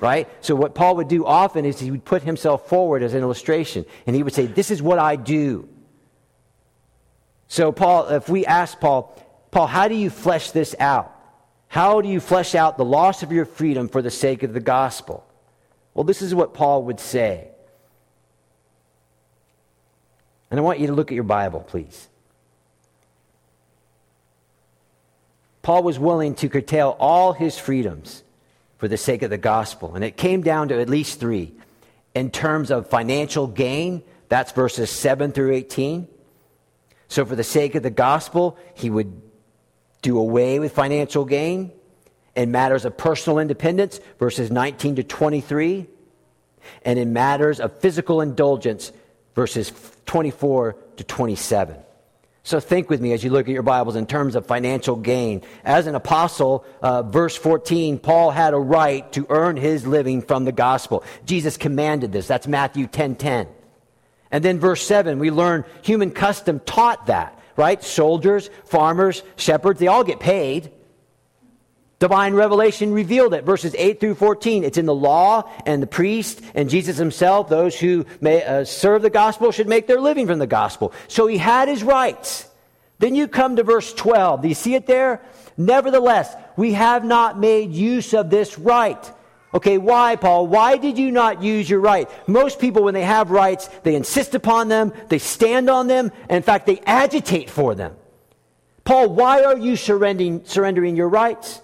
right? 0.00 0.28
So, 0.44 0.54
what 0.54 0.74
Paul 0.74 0.96
would 0.96 1.08
do 1.08 1.24
often 1.26 1.64
is 1.64 1.78
he 1.78 1.90
would 1.90 2.04
put 2.04 2.22
himself 2.22 2.68
forward 2.68 3.02
as 3.02 3.14
an 3.14 3.22
illustration, 3.22 3.84
and 4.06 4.14
he 4.14 4.22
would 4.22 4.34
say, 4.34 4.46
This 4.46 4.70
is 4.70 4.82
what 4.82 4.98
I 4.98 5.16
do. 5.16 5.68
So, 7.48 7.72
Paul, 7.72 8.08
if 8.08 8.28
we 8.28 8.44
ask 8.44 8.78
Paul, 8.80 9.16
Paul, 9.50 9.66
how 9.66 9.88
do 9.88 9.94
you 9.94 10.10
flesh 10.10 10.50
this 10.50 10.74
out? 10.78 11.12
How 11.68 12.00
do 12.00 12.08
you 12.08 12.20
flesh 12.20 12.54
out 12.54 12.76
the 12.76 12.84
loss 12.84 13.22
of 13.22 13.32
your 13.32 13.44
freedom 13.44 13.88
for 13.88 14.02
the 14.02 14.10
sake 14.10 14.42
of 14.42 14.52
the 14.52 14.60
gospel? 14.60 15.26
Well, 15.94 16.04
this 16.04 16.22
is 16.22 16.34
what 16.34 16.54
Paul 16.54 16.84
would 16.84 17.00
say. 17.00 17.48
And 20.56 20.62
I 20.62 20.64
want 20.64 20.80
you 20.80 20.86
to 20.86 20.94
look 20.94 21.12
at 21.12 21.14
your 21.14 21.22
Bible, 21.22 21.60
please. 21.60 22.08
Paul 25.60 25.82
was 25.82 25.98
willing 25.98 26.34
to 26.36 26.48
curtail 26.48 26.96
all 26.98 27.34
his 27.34 27.58
freedoms 27.58 28.24
for 28.78 28.88
the 28.88 28.96
sake 28.96 29.20
of 29.20 29.28
the 29.28 29.36
gospel. 29.36 29.94
And 29.94 30.02
it 30.02 30.16
came 30.16 30.40
down 30.40 30.68
to 30.68 30.80
at 30.80 30.88
least 30.88 31.20
three. 31.20 31.52
In 32.14 32.30
terms 32.30 32.70
of 32.70 32.88
financial 32.88 33.46
gain, 33.46 34.02
that's 34.30 34.52
verses 34.52 34.88
7 34.88 35.32
through 35.32 35.52
18. 35.52 36.08
So, 37.08 37.26
for 37.26 37.36
the 37.36 37.44
sake 37.44 37.74
of 37.74 37.82
the 37.82 37.90
gospel, 37.90 38.56
he 38.72 38.88
would 38.88 39.20
do 40.00 40.18
away 40.18 40.58
with 40.58 40.72
financial 40.72 41.26
gain. 41.26 41.70
In 42.34 42.50
matters 42.50 42.86
of 42.86 42.96
personal 42.96 43.40
independence, 43.40 44.00
verses 44.18 44.50
19 44.50 44.96
to 44.96 45.02
23. 45.02 45.86
And 46.82 46.98
in 46.98 47.12
matters 47.12 47.60
of 47.60 47.78
physical 47.78 48.22
indulgence, 48.22 48.90
verses 49.36 49.70
24 50.06 50.76
to 50.96 51.04
27. 51.04 51.76
So 52.42 52.58
think 52.58 52.88
with 52.88 53.00
me 53.00 53.12
as 53.12 53.22
you 53.22 53.30
look 53.30 53.46
at 53.46 53.52
your 53.52 53.62
Bibles 53.62 53.96
in 53.96 54.06
terms 54.06 54.34
of 54.34 54.46
financial 54.46 54.96
gain. 54.96 55.42
As 55.62 55.86
an 55.86 55.94
apostle, 55.94 56.64
uh, 56.80 57.02
verse 57.02 57.36
14, 57.36 57.98
Paul 57.98 58.30
had 58.30 58.54
a 58.54 58.58
right 58.58 59.12
to 59.12 59.26
earn 59.28 59.56
his 59.56 59.86
living 59.86 60.22
from 60.22 60.44
the 60.44 60.52
gospel. 60.52 61.04
Jesus 61.26 61.56
commanded 61.56 62.12
this. 62.12 62.26
That's 62.26 62.46
Matthew 62.46 62.86
10 62.86 63.16
10. 63.16 63.48
And 64.30 64.44
then 64.44 64.58
verse 64.58 64.84
7, 64.86 65.18
we 65.18 65.30
learn 65.30 65.64
human 65.82 66.12
custom 66.12 66.60
taught 66.60 67.06
that, 67.06 67.38
right? 67.56 67.82
Soldiers, 67.84 68.48
farmers, 68.64 69.22
shepherds, 69.36 69.80
they 69.80 69.86
all 69.86 70.04
get 70.04 70.18
paid. 70.18 70.72
Divine 71.98 72.34
revelation 72.34 72.92
revealed 72.92 73.32
it. 73.32 73.44
Verses 73.44 73.74
8 73.76 74.00
through 74.00 74.16
14. 74.16 74.64
It's 74.64 74.76
in 74.76 74.84
the 74.84 74.94
law 74.94 75.50
and 75.64 75.82
the 75.82 75.86
priest 75.86 76.42
and 76.54 76.68
Jesus 76.68 76.98
himself. 76.98 77.48
Those 77.48 77.78
who 77.78 78.04
may 78.20 78.44
uh, 78.44 78.64
serve 78.64 79.00
the 79.00 79.10
gospel 79.10 79.50
should 79.50 79.68
make 79.68 79.86
their 79.86 80.00
living 80.00 80.26
from 80.26 80.38
the 80.38 80.46
gospel. 80.46 80.92
So 81.08 81.26
he 81.26 81.38
had 81.38 81.68
his 81.68 81.82
rights. 81.82 82.48
Then 82.98 83.14
you 83.14 83.28
come 83.28 83.56
to 83.56 83.62
verse 83.62 83.94
12. 83.94 84.42
Do 84.42 84.48
you 84.48 84.54
see 84.54 84.74
it 84.74 84.86
there? 84.86 85.22
Nevertheless, 85.56 86.34
we 86.56 86.74
have 86.74 87.04
not 87.04 87.38
made 87.38 87.72
use 87.72 88.12
of 88.12 88.28
this 88.28 88.58
right. 88.58 89.12
Okay, 89.54 89.78
why, 89.78 90.16
Paul? 90.16 90.46
Why 90.48 90.76
did 90.76 90.98
you 90.98 91.10
not 91.10 91.42
use 91.42 91.68
your 91.68 91.80
right? 91.80 92.10
Most 92.28 92.58
people, 92.58 92.82
when 92.82 92.92
they 92.92 93.04
have 93.04 93.30
rights, 93.30 93.68
they 93.84 93.94
insist 93.94 94.34
upon 94.34 94.68
them, 94.68 94.92
they 95.08 95.18
stand 95.18 95.70
on 95.70 95.86
them, 95.86 96.12
and 96.28 96.36
in 96.36 96.42
fact, 96.42 96.66
they 96.66 96.80
agitate 96.80 97.48
for 97.48 97.74
them. 97.74 97.96
Paul, 98.84 99.14
why 99.14 99.44
are 99.44 99.56
you 99.56 99.76
surrendering, 99.76 100.44
surrendering 100.44 100.94
your 100.94 101.08
rights? 101.08 101.62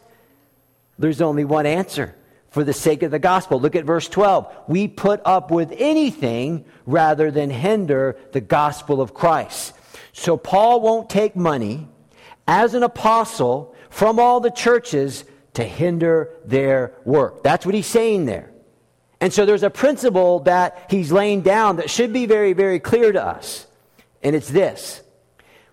There's 1.03 1.21
only 1.21 1.45
one 1.45 1.67
answer 1.67 2.15
for 2.51 2.63
the 2.63 2.73
sake 2.73 3.03
of 3.03 3.11
the 3.11 3.19
gospel. 3.19 3.59
Look 3.59 3.75
at 3.75 3.85
verse 3.85 4.09
12. 4.09 4.47
We 4.69 4.87
put 4.87 5.21
up 5.25 5.51
with 5.51 5.75
anything 5.77 6.65
rather 6.87 7.33
than 7.33 7.51
hinder 7.51 8.17
the 8.31 8.41
gospel 8.41 9.01
of 9.01 9.13
Christ. 9.13 9.75
So 10.13 10.37
Paul 10.37 10.81
won't 10.81 11.11
take 11.11 11.35
money 11.35 11.89
as 12.47 12.75
an 12.75 12.85
apostle 12.85 13.75
from 13.91 14.21
all 14.21 14.39
the 14.39 14.53
churches 14.53 15.25
to 15.55 15.65
hinder 15.65 16.37
their 16.45 16.95
work. 17.05 17.43
That's 17.43 17.67
what 17.67 17.75
he's 17.75 17.87
saying 17.89 18.27
there. 18.27 18.53
And 19.21 19.33
so 19.33 19.45
there's 19.45 19.65
a 19.65 19.71
principle 19.71 20.39
that 20.41 20.87
he's 20.89 21.11
laying 21.11 21.41
down 21.41 21.77
that 21.77 21.91
should 21.91 22.13
be 22.13 22.27
very, 22.27 22.53
very 22.53 22.79
clear 22.79 23.11
to 23.11 23.25
us. 23.25 23.67
And 24.23 24.37
it's 24.37 24.49
this 24.49 25.03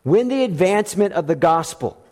when 0.02 0.28
the 0.28 0.44
advancement 0.44 1.14
of 1.14 1.28
the 1.28 1.36
gospel 1.36 2.04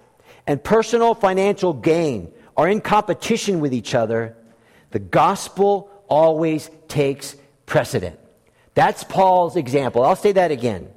and 0.46 0.64
personal 0.64 1.16
financial 1.16 1.74
gain 1.74 2.32
are 2.58 2.68
in 2.68 2.82
competition 2.82 3.60
with 3.60 3.74
each 3.74 3.94
other, 3.94 4.36
the 4.92 5.00
gospel 5.00 5.90
always 6.10 6.70
takes 6.88 7.36
precedent. 7.68 8.20
That's 8.74 9.04
Paul's 9.04 9.56
example. 9.56 10.04
I'll 10.04 10.16
say 10.16 10.32
that 10.34 10.52
again. 10.52 10.90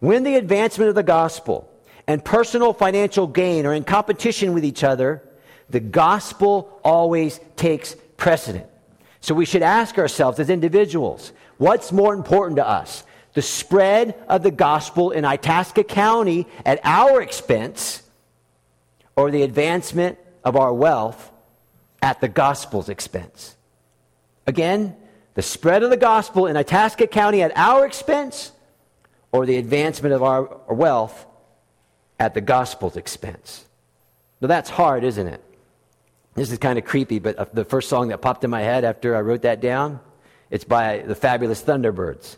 When 0.00 0.24
the 0.24 0.36
advancement 0.36 0.88
of 0.88 0.94
the 0.94 1.02
gospel 1.02 1.70
and 2.06 2.24
personal 2.24 2.72
financial 2.72 3.26
gain 3.26 3.66
are 3.66 3.74
in 3.74 3.84
competition 3.84 4.52
with 4.52 4.64
each 4.64 4.84
other, 4.84 5.22
the 5.70 5.80
gospel 5.80 6.80
always 6.84 7.40
takes 7.56 7.96
precedent. 8.16 8.66
So 9.20 9.34
we 9.34 9.44
should 9.44 9.62
ask 9.62 9.98
ourselves 9.98 10.38
as 10.38 10.50
individuals 10.50 11.32
what's 11.58 11.90
more 11.90 12.14
important 12.14 12.56
to 12.56 12.68
us? 12.68 13.04
The 13.32 13.42
spread 13.42 14.14
of 14.28 14.42
the 14.42 14.50
gospel 14.50 15.10
in 15.10 15.24
Itasca 15.24 15.84
County 15.84 16.46
at 16.64 16.80
our 16.84 17.20
expense 17.20 18.02
or 19.14 19.30
the 19.30 19.42
advancement 19.42 20.18
of 20.46 20.54
our 20.56 20.72
wealth 20.72 21.32
at 22.00 22.20
the 22.20 22.28
gospel's 22.28 22.88
expense. 22.88 23.56
Again, 24.46 24.96
the 25.34 25.42
spread 25.42 25.82
of 25.82 25.90
the 25.90 25.96
gospel 25.96 26.46
in 26.46 26.56
Itasca 26.56 27.08
County 27.08 27.42
at 27.42 27.52
our 27.56 27.84
expense 27.84 28.52
or 29.32 29.44
the 29.44 29.56
advancement 29.56 30.14
of 30.14 30.22
our 30.22 30.48
wealth 30.68 31.26
at 32.20 32.32
the 32.32 32.40
gospel's 32.40 32.96
expense. 32.96 33.66
Now 34.40 34.46
that's 34.46 34.70
hard, 34.70 35.02
isn't 35.02 35.26
it? 35.26 35.42
This 36.34 36.52
is 36.52 36.58
kind 36.58 36.78
of 36.78 36.84
creepy, 36.84 37.18
but 37.18 37.36
uh, 37.36 37.46
the 37.52 37.64
first 37.64 37.88
song 37.88 38.08
that 38.08 38.22
popped 38.22 38.44
in 38.44 38.50
my 38.50 38.62
head 38.62 38.84
after 38.84 39.16
I 39.16 39.22
wrote 39.22 39.42
that 39.42 39.60
down, 39.60 39.98
it's 40.48 40.64
by 40.64 40.98
the 40.98 41.16
fabulous 41.16 41.60
Thunderbirds. 41.60 42.36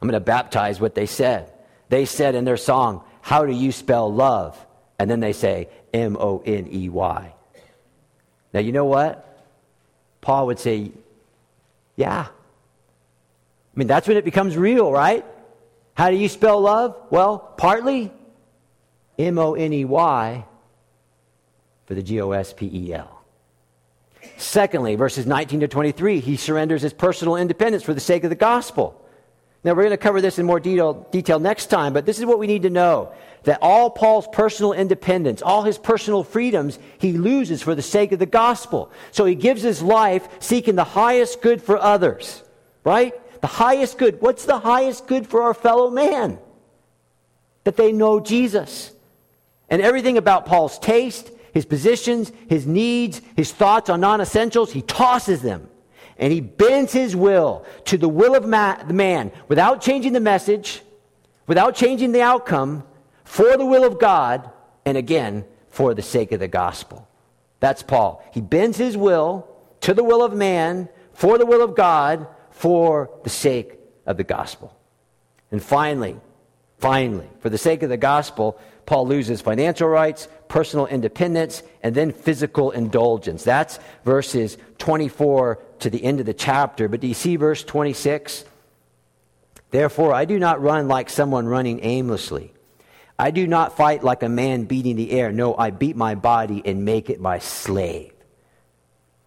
I'm 0.00 0.08
going 0.08 0.18
to 0.18 0.24
baptize 0.24 0.80
what 0.80 0.94
they 0.94 1.06
said. 1.06 1.52
They 1.90 2.06
said 2.06 2.34
in 2.34 2.46
their 2.46 2.56
song, 2.56 3.04
How 3.20 3.44
do 3.44 3.52
you 3.52 3.70
spell 3.70 4.10
love? 4.10 4.56
And 4.98 5.10
then 5.10 5.20
they 5.20 5.34
say, 5.34 5.68
M 5.92 6.16
O 6.18 6.42
N 6.46 6.68
E 6.72 6.88
Y. 6.88 7.34
Now, 8.52 8.60
you 8.60 8.72
know 8.72 8.84
what? 8.84 9.26
Paul 10.20 10.46
would 10.46 10.58
say, 10.58 10.92
Yeah. 11.96 12.26
I 12.28 13.78
mean, 13.78 13.86
that's 13.86 14.08
when 14.08 14.16
it 14.16 14.24
becomes 14.24 14.56
real, 14.56 14.90
right? 14.90 15.24
How 15.94 16.10
do 16.10 16.16
you 16.16 16.28
spell 16.28 16.60
love? 16.60 16.96
Well, 17.10 17.38
partly 17.38 18.12
M 19.18 19.38
O 19.38 19.54
N 19.54 19.72
E 19.72 19.84
Y 19.84 20.44
for 21.86 21.94
the 21.94 22.02
G 22.02 22.20
O 22.20 22.32
S 22.32 22.52
P 22.52 22.70
E 22.72 22.94
L. 22.94 23.22
Secondly, 24.36 24.96
verses 24.96 25.26
19 25.26 25.60
to 25.60 25.68
23, 25.68 26.20
he 26.20 26.36
surrenders 26.36 26.82
his 26.82 26.92
personal 26.92 27.36
independence 27.36 27.82
for 27.82 27.94
the 27.94 28.00
sake 28.00 28.24
of 28.24 28.30
the 28.30 28.36
gospel. 28.36 29.00
Now, 29.62 29.72
we're 29.72 29.82
going 29.82 29.90
to 29.90 29.98
cover 29.98 30.20
this 30.20 30.38
in 30.38 30.46
more 30.46 30.60
detail, 30.60 31.06
detail 31.10 31.38
next 31.38 31.66
time, 31.66 31.92
but 31.92 32.06
this 32.06 32.18
is 32.18 32.24
what 32.24 32.38
we 32.38 32.46
need 32.46 32.62
to 32.62 32.70
know 32.70 33.12
that 33.44 33.58
all 33.62 33.90
Paul's 33.90 34.28
personal 34.32 34.72
independence, 34.72 35.42
all 35.42 35.62
his 35.62 35.78
personal 35.78 36.22
freedoms, 36.24 36.78
he 36.98 37.12
loses 37.12 37.62
for 37.62 37.74
the 37.74 37.82
sake 37.82 38.12
of 38.12 38.18
the 38.18 38.26
gospel. 38.26 38.90
So 39.12 39.24
he 39.24 39.34
gives 39.34 39.62
his 39.62 39.82
life 39.82 40.28
seeking 40.40 40.76
the 40.76 40.84
highest 40.84 41.40
good 41.40 41.62
for 41.62 41.78
others, 41.78 42.42
right? 42.84 43.14
The 43.40 43.46
highest 43.46 43.98
good. 43.98 44.20
What's 44.20 44.44
the 44.44 44.58
highest 44.58 45.06
good 45.06 45.26
for 45.26 45.42
our 45.42 45.54
fellow 45.54 45.90
man? 45.90 46.38
That 47.64 47.76
they 47.76 47.92
know 47.92 48.20
Jesus. 48.20 48.92
And 49.68 49.80
everything 49.80 50.18
about 50.18 50.46
Paul's 50.46 50.78
taste, 50.78 51.30
his 51.54 51.64
positions, 51.64 52.32
his 52.48 52.66
needs, 52.66 53.22
his 53.36 53.52
thoughts 53.52 53.88
on 53.88 54.00
non 54.00 54.20
essentials, 54.20 54.72
he 54.72 54.82
tosses 54.82 55.40
them. 55.40 55.68
And 56.18 56.32
he 56.32 56.42
bends 56.42 56.92
his 56.92 57.16
will 57.16 57.64
to 57.86 57.96
the 57.96 58.08
will 58.08 58.34
of 58.34 58.46
ma- 58.46 58.82
the 58.82 58.92
man 58.92 59.32
without 59.48 59.80
changing 59.80 60.12
the 60.12 60.20
message, 60.20 60.82
without 61.46 61.74
changing 61.74 62.12
the 62.12 62.20
outcome, 62.20 62.84
for 63.30 63.56
the 63.56 63.64
will 63.64 63.84
of 63.84 64.00
God, 64.00 64.50
and 64.84 64.98
again, 64.98 65.44
for 65.68 65.94
the 65.94 66.02
sake 66.02 66.32
of 66.32 66.40
the 66.40 66.48
gospel. 66.48 67.06
That's 67.60 67.80
Paul. 67.80 68.24
He 68.34 68.40
bends 68.40 68.76
his 68.76 68.96
will 68.96 69.46
to 69.82 69.94
the 69.94 70.02
will 70.02 70.24
of 70.24 70.34
man, 70.34 70.88
for 71.12 71.38
the 71.38 71.46
will 71.46 71.62
of 71.62 71.76
God, 71.76 72.26
for 72.50 73.08
the 73.22 73.30
sake 73.30 73.78
of 74.04 74.16
the 74.16 74.24
gospel. 74.24 74.76
And 75.52 75.62
finally, 75.62 76.16
finally, 76.78 77.28
for 77.38 77.50
the 77.50 77.56
sake 77.56 77.84
of 77.84 77.88
the 77.88 77.96
gospel, 77.96 78.58
Paul 78.84 79.06
loses 79.06 79.40
financial 79.40 79.88
rights, 79.88 80.26
personal 80.48 80.88
independence, 80.88 81.62
and 81.84 81.94
then 81.94 82.10
physical 82.10 82.72
indulgence. 82.72 83.44
That's 83.44 83.78
verses 84.04 84.58
24 84.78 85.62
to 85.78 85.88
the 85.88 86.02
end 86.02 86.18
of 86.18 86.26
the 86.26 86.34
chapter. 86.34 86.88
But 86.88 86.98
do 86.98 87.06
you 87.06 87.14
see 87.14 87.36
verse 87.36 87.62
26? 87.62 88.44
Therefore, 89.70 90.12
I 90.12 90.24
do 90.24 90.40
not 90.40 90.60
run 90.60 90.88
like 90.88 91.08
someone 91.08 91.46
running 91.46 91.78
aimlessly. 91.84 92.54
I 93.20 93.32
do 93.32 93.46
not 93.46 93.76
fight 93.76 94.02
like 94.02 94.22
a 94.22 94.30
man 94.30 94.64
beating 94.64 94.96
the 94.96 95.10
air. 95.10 95.30
No, 95.30 95.54
I 95.54 95.68
beat 95.68 95.94
my 95.94 96.14
body 96.14 96.62
and 96.64 96.86
make 96.86 97.10
it 97.10 97.20
my 97.20 97.38
slave. 97.38 98.14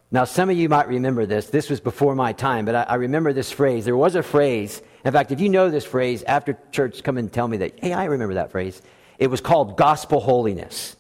Now, 0.10 0.26
some 0.26 0.50
of 0.50 0.58
you 0.58 0.68
might 0.68 0.88
remember 0.88 1.28
this. 1.28 1.52
This 1.52 1.70
was 1.70 1.80
before 1.80 2.16
my 2.16 2.34
time, 2.34 2.66
but 2.66 2.74
I, 2.74 2.84
I, 2.84 2.96
remember 2.96 3.34
this 3.34 3.52
phrase. 3.52 3.86
There 3.86 3.96
was 3.96 4.16
a 4.16 4.24
phrase. 4.24 4.82
In 5.06 5.12
fact, 5.12 5.32
if 5.32 5.40
you 5.40 5.48
know 5.48 5.70
this 5.70 5.86
phrase, 5.86 6.24
after 6.24 6.58
church, 6.72 7.04
come 7.04 7.20
and 7.20 7.32
tell 7.32 7.48
me 7.48 7.58
that, 7.58 7.80
hey, 7.80 7.94
I 7.94 8.06
remember 8.06 8.34
that 8.34 8.50
phrase. 8.50 8.82
It 9.20 9.28
was 9.28 9.42
called 9.42 9.78
gospel 9.78 10.20
holiness. 10.20 10.96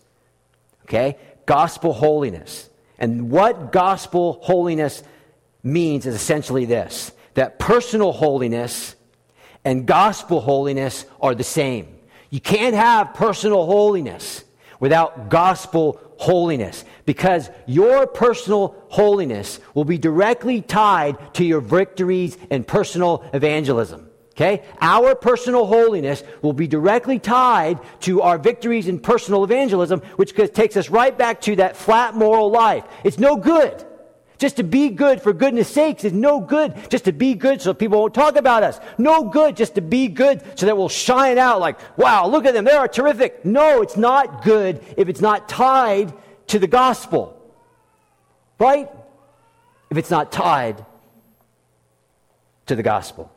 Okay? 0.83 1.17
Gospel 1.47 1.93
holiness. 1.93 2.69
And 2.99 3.31
what 3.31 3.71
gospel 3.71 4.39
holiness 4.43 5.01
means 5.63 6.05
is 6.05 6.13
essentially 6.13 6.65
this 6.65 7.11
that 7.33 7.57
personal 7.57 8.11
holiness 8.11 8.95
and 9.65 9.87
gospel 9.87 10.41
holiness 10.41 11.07
are 11.19 11.33
the 11.33 11.43
same. 11.43 11.92
You 12.33 12.41
can't 12.41 12.73
have 12.73 13.13
personal 13.13 13.67
holiness 13.67 14.43
without 14.79 15.29
gospel 15.29 16.01
holiness 16.17 16.83
because 17.05 17.51
your 17.67 18.07
personal 18.07 18.75
holiness 18.89 19.59
will 19.75 19.85
be 19.85 19.99
directly 19.99 20.59
tied 20.59 21.35
to 21.35 21.45
your 21.45 21.61
victories 21.61 22.35
in 22.49 22.63
personal 22.63 23.23
evangelism. 23.35 24.09
Okay? 24.31 24.63
Our 24.81 25.13
personal 25.13 25.67
holiness 25.67 26.23
will 26.41 26.53
be 26.53 26.65
directly 26.65 27.19
tied 27.19 27.79
to 27.99 28.23
our 28.23 28.39
victories 28.39 28.87
in 28.87 28.99
personal 28.99 29.43
evangelism, 29.43 29.99
which 30.15 30.33
takes 30.33 30.75
us 30.75 30.89
right 30.89 31.15
back 31.15 31.39
to 31.41 31.57
that 31.57 31.77
flat 31.77 32.15
moral 32.15 32.49
life. 32.49 32.83
It's 33.03 33.19
no 33.19 33.37
good. 33.37 33.85
Just 34.37 34.57
to 34.57 34.63
be 34.63 34.89
good 34.89 35.21
for 35.21 35.31
goodness 35.31 35.69
sakes 35.69 36.03
is 36.03 36.13
no 36.13 36.39
good. 36.39 36.73
Just 36.89 37.05
to 37.05 37.11
be 37.11 37.33
good 37.33 37.61
so 37.61 37.73
people 37.73 37.99
won't 37.99 38.13
talk 38.13 38.35
about 38.35 38.63
us. 38.63 38.79
No 38.97 39.23
good 39.23 39.55
just 39.55 39.75
to 39.75 39.81
be 39.81 40.07
good 40.07 40.41
so 40.59 40.65
that 40.65 40.75
we'll 40.75 40.89
shine 40.89 41.37
out 41.37 41.59
like, 41.59 41.79
wow, 41.97 42.27
look 42.27 42.45
at 42.45 42.53
them. 42.53 42.65
They 42.65 42.71
are 42.71 42.87
terrific. 42.87 43.45
No, 43.45 43.81
it's 43.81 43.97
not 43.97 44.43
good 44.43 44.83
if 44.97 45.07
it's 45.07 45.21
not 45.21 45.47
tied 45.47 46.13
to 46.47 46.59
the 46.59 46.67
gospel. 46.67 47.39
Right? 48.59 48.89
If 49.89 49.97
it's 49.97 50.11
not 50.11 50.31
tied 50.31 50.85
to 52.65 52.75
the 52.75 52.83
gospel. 52.83 53.31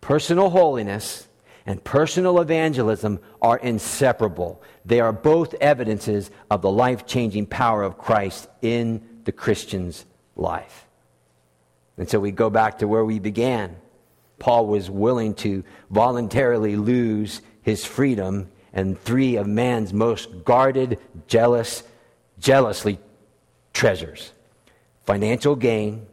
Personal 0.00 0.50
holiness 0.50 1.28
and 1.66 1.82
personal 1.82 2.40
evangelism 2.40 3.18
are 3.42 3.58
inseparable. 3.58 4.62
They 4.84 5.00
are 5.00 5.12
both 5.12 5.54
evidences 5.54 6.30
of 6.50 6.62
the 6.62 6.70
life 6.70 7.06
changing 7.06 7.46
power 7.46 7.82
of 7.82 7.98
Christ 7.98 8.48
in 8.62 9.15
the 9.26 9.32
Christian's 9.32 10.06
life. 10.34 10.86
And 11.98 12.08
so 12.08 12.18
we 12.18 12.30
go 12.30 12.48
back 12.48 12.78
to 12.78 12.88
where 12.88 13.04
we 13.04 13.18
began. 13.18 13.76
Paul 14.38 14.66
was 14.66 14.90
willing 14.90 15.34
to 15.36 15.64
voluntarily 15.90 16.76
lose 16.76 17.42
his 17.62 17.84
freedom 17.84 18.50
and 18.72 18.98
three 18.98 19.36
of 19.36 19.46
man's 19.46 19.92
most 19.92 20.44
guarded, 20.44 20.98
jealous, 21.28 21.82
jealously 22.38 22.98
treasures 23.72 24.32
financial 25.04 25.54
gain, 25.54 26.04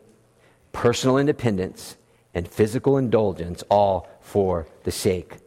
personal 0.71 1.17
independence, 1.17 1.97
and 2.35 2.47
physical 2.47 2.97
indulgence, 2.97 3.63
all 3.67 4.07
for 4.21 4.67
the 4.83 4.91
sake 4.91 5.37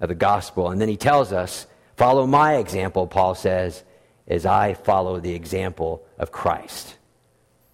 of 0.00 0.08
the 0.08 0.16
gospel. 0.16 0.70
And 0.70 0.80
then 0.80 0.88
he 0.88 0.96
tells 0.96 1.32
us, 1.32 1.68
Follow 1.96 2.26
my 2.26 2.56
example, 2.56 3.06
Paul 3.06 3.36
says, 3.36 3.84
as 4.28 4.44
I 4.46 4.74
follow 4.74 5.20
the 5.20 5.34
example 5.34 6.04
of 6.18 6.30
Christ. 6.30 6.97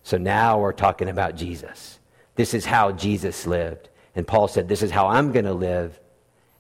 So 0.05 0.19
now 0.19 0.61
we're 0.61 0.73
talking 0.73 1.09
about 1.09 1.35
Jesus. 1.35 1.99
This 2.37 2.55
is 2.55 2.65
how 2.65 2.93
Jesus 2.93 3.47
lived. 3.47 3.89
And 4.15 4.27
Paul 4.27 4.49
said, 4.49 4.69
This 4.69 4.83
is 4.83 4.91
how 4.91 5.09
I'm 5.09 5.33
going 5.33 5.47
to 5.47 5.55
live. 5.55 5.99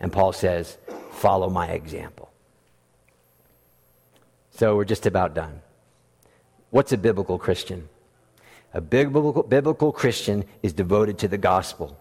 And 0.00 0.10
Paul 0.10 0.32
says, 0.32 0.78
Follow 1.12 1.50
my 1.50 1.68
example. 1.68 2.30
So 4.50 4.76
we're 4.76 4.84
just 4.84 5.06
about 5.06 5.34
done. 5.34 5.60
What's 6.70 6.92
a 6.92 6.98
biblical 6.98 7.38
Christian? 7.38 7.88
A 8.72 8.80
biblical, 8.80 9.42
biblical 9.42 9.92
Christian 9.92 10.44
is 10.62 10.72
devoted 10.72 11.18
to 11.18 11.28
the 11.28 11.38
gospel. 11.38 11.98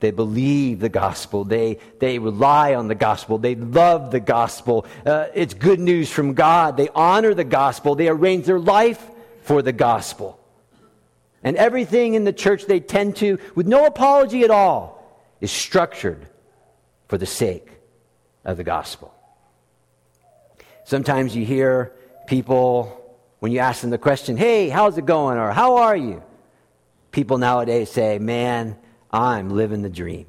They 0.00 0.10
believe 0.10 0.80
the 0.80 0.88
gospel. 0.88 1.44
They, 1.44 1.78
they 2.00 2.18
rely 2.18 2.74
on 2.74 2.88
the 2.88 2.94
gospel. 2.94 3.38
They 3.38 3.54
love 3.54 4.10
the 4.10 4.20
gospel. 4.20 4.86
Uh, 5.04 5.26
it's 5.34 5.54
good 5.54 5.80
news 5.80 6.10
from 6.10 6.34
God. 6.34 6.76
They 6.76 6.88
honor 6.94 7.34
the 7.34 7.44
gospel. 7.44 7.94
They 7.94 8.08
arrange 8.08 8.46
their 8.46 8.58
life 8.58 9.10
for 9.42 9.62
the 9.62 9.72
gospel. 9.72 10.40
And 11.46 11.56
everything 11.56 12.14
in 12.14 12.24
the 12.24 12.32
church 12.32 12.66
they 12.66 12.80
tend 12.80 13.14
to, 13.18 13.38
with 13.54 13.68
no 13.68 13.86
apology 13.86 14.42
at 14.42 14.50
all, 14.50 15.00
is 15.40 15.52
structured 15.52 16.26
for 17.06 17.18
the 17.18 17.24
sake 17.24 17.70
of 18.44 18.56
the 18.56 18.64
gospel. 18.64 19.14
Sometimes 20.82 21.36
you 21.36 21.46
hear 21.46 21.92
people, 22.26 23.16
when 23.38 23.52
you 23.52 23.60
ask 23.60 23.82
them 23.82 23.90
the 23.90 23.96
question, 23.96 24.36
hey, 24.36 24.68
how's 24.68 24.98
it 24.98 25.06
going? 25.06 25.38
or 25.38 25.52
how 25.52 25.76
are 25.76 25.96
you? 25.96 26.20
People 27.12 27.38
nowadays 27.38 27.92
say, 27.92 28.18
man, 28.18 28.76
I'm 29.12 29.50
living 29.50 29.82
the 29.82 29.88
dream. 29.88 30.26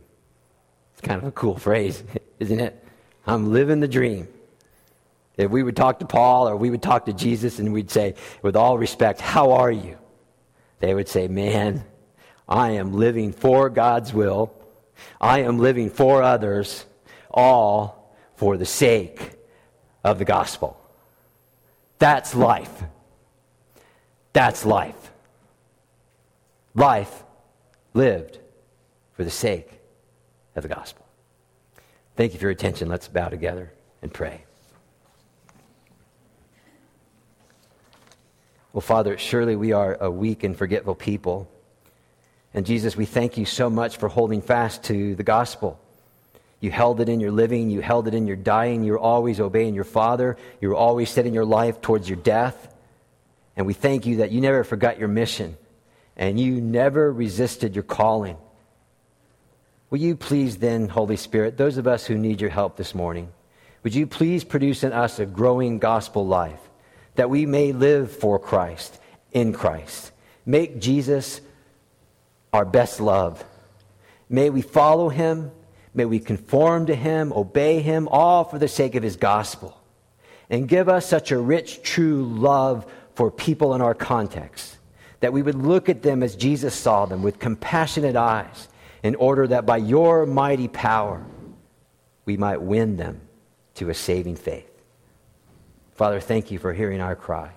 It's 0.93 1.01
kind 1.01 1.19
of 1.19 1.27
a 1.27 1.31
cool 1.31 1.57
phrase, 1.57 2.03
isn't 2.39 2.59
it? 2.59 2.85
I'm 3.25 3.51
living 3.51 3.79
the 3.79 3.87
dream. 3.87 4.27
If 5.35 5.49
we 5.49 5.63
would 5.63 5.75
talk 5.75 5.97
to 5.97 6.05
Paul 6.05 6.47
or 6.47 6.55
we 6.55 6.69
would 6.69 6.83
talk 6.83 7.07
to 7.07 7.13
Jesus 7.13 7.57
and 7.57 7.73
we'd 7.73 7.89
say, 7.89 8.13
with 8.43 8.55
all 8.55 8.77
respect, 8.77 9.19
how 9.19 9.53
are 9.53 9.71
you? 9.71 9.97
They 10.79 10.93
would 10.93 11.07
say, 11.07 11.27
Man, 11.27 11.83
I 12.47 12.71
am 12.71 12.93
living 12.93 13.31
for 13.31 13.69
God's 13.69 14.13
will. 14.13 14.53
I 15.19 15.41
am 15.41 15.59
living 15.59 15.89
for 15.89 16.23
others, 16.23 16.85
all 17.29 18.15
for 18.35 18.57
the 18.57 18.65
sake 18.65 19.33
of 20.03 20.19
the 20.19 20.25
gospel. 20.25 20.79
That's 21.99 22.35
life. 22.35 22.83
That's 24.33 24.65
life. 24.65 25.11
Life 26.75 27.23
lived 27.93 28.39
for 29.13 29.23
the 29.23 29.31
sake 29.31 29.79
of 30.55 30.63
the 30.63 30.69
gospel. 30.69 31.05
Thank 32.15 32.33
you 32.33 32.39
for 32.39 32.45
your 32.45 32.51
attention. 32.51 32.87
Let's 32.87 33.07
bow 33.07 33.29
together 33.29 33.73
and 34.01 34.13
pray. 34.13 34.43
Well, 38.77 38.83
Father, 38.83 39.17
surely 39.17 39.55
we 39.55 39.71
are 39.71 39.97
a 39.99 40.11
weak 40.11 40.43
and 40.43 40.55
forgetful 40.55 40.93
people. 40.93 41.49
And 42.53 42.63
Jesus, 42.63 42.95
we 42.95 43.07
thank 43.07 43.35
you 43.35 43.43
so 43.43 43.71
much 43.71 43.97
for 43.97 44.07
holding 44.07 44.39
fast 44.39 44.83
to 44.83 45.15
the 45.15 45.23
gospel. 45.23 45.79
You 46.59 46.69
held 46.69 47.01
it 47.01 47.09
in 47.09 47.19
your 47.19 47.31
living, 47.31 47.71
you 47.71 47.81
held 47.81 48.07
it 48.07 48.13
in 48.13 48.27
your 48.27 48.35
dying, 48.35 48.83
you're 48.83 48.99
always 48.99 49.39
obeying 49.39 49.73
your 49.73 49.83
Father, 49.83 50.37
you're 50.61 50.75
always 50.75 51.09
setting 51.09 51.33
your 51.33 51.43
life 51.43 51.81
towards 51.81 52.07
your 52.07 52.19
death. 52.19 52.71
And 53.55 53.65
we 53.65 53.73
thank 53.73 54.05
you 54.05 54.17
that 54.17 54.29
you 54.29 54.41
never 54.41 54.63
forgot 54.63 54.99
your 54.99 55.07
mission 55.07 55.57
and 56.15 56.39
you 56.39 56.61
never 56.61 57.11
resisted 57.11 57.73
your 57.73 57.83
calling. 57.83 58.37
Will 59.89 59.97
you 59.97 60.15
please 60.15 60.57
then, 60.57 60.87
Holy 60.87 61.17
Spirit, 61.17 61.57
those 61.57 61.77
of 61.77 61.87
us 61.87 62.05
who 62.05 62.15
need 62.15 62.41
your 62.41 62.51
help 62.51 62.77
this 62.77 62.93
morning, 62.93 63.29
would 63.81 63.95
you 63.95 64.05
please 64.05 64.43
produce 64.43 64.83
in 64.83 64.93
us 64.93 65.17
a 65.17 65.25
growing 65.25 65.79
gospel 65.79 66.27
life? 66.27 66.66
That 67.17 67.29
we 67.29 67.45
may 67.45 67.73
live 67.73 68.11
for 68.11 68.39
Christ, 68.39 68.97
in 69.31 69.51
Christ. 69.51 70.11
Make 70.45 70.79
Jesus 70.79 71.41
our 72.53 72.65
best 72.65 73.01
love. 73.01 73.43
May 74.29 74.49
we 74.49 74.61
follow 74.61 75.09
him. 75.09 75.51
May 75.93 76.05
we 76.05 76.19
conform 76.19 76.85
to 76.85 76.95
him, 76.95 77.33
obey 77.33 77.81
him, 77.81 78.07
all 78.09 78.43
for 78.43 78.59
the 78.59 78.67
sake 78.67 78.95
of 78.95 79.03
his 79.03 79.15
gospel. 79.15 79.79
And 80.49 80.67
give 80.67 80.87
us 80.87 81.05
such 81.05 81.31
a 81.31 81.37
rich, 81.37 81.81
true 81.81 82.23
love 82.23 82.85
for 83.15 83.31
people 83.31 83.73
in 83.73 83.81
our 83.81 83.95
context 83.95 84.77
that 85.19 85.33
we 85.33 85.41
would 85.41 85.55
look 85.55 85.89
at 85.89 86.03
them 86.03 86.21
as 86.21 86.35
Jesus 86.35 86.75
saw 86.75 87.05
them 87.07 87.23
with 87.23 87.39
compassionate 87.39 88.15
eyes 88.15 88.69
in 89.01 89.15
order 89.15 89.47
that 89.47 89.65
by 89.65 89.77
your 89.77 90.25
mighty 90.27 90.67
power 90.67 91.25
we 92.25 92.37
might 92.37 92.61
win 92.61 92.97
them 92.97 93.21
to 93.75 93.89
a 93.89 93.93
saving 93.93 94.35
faith. 94.35 94.76
Father, 95.97 96.19
thank 96.19 96.51
you 96.51 96.59
for 96.59 96.73
hearing 96.73 97.01
our 97.01 97.15
cry. 97.15 97.51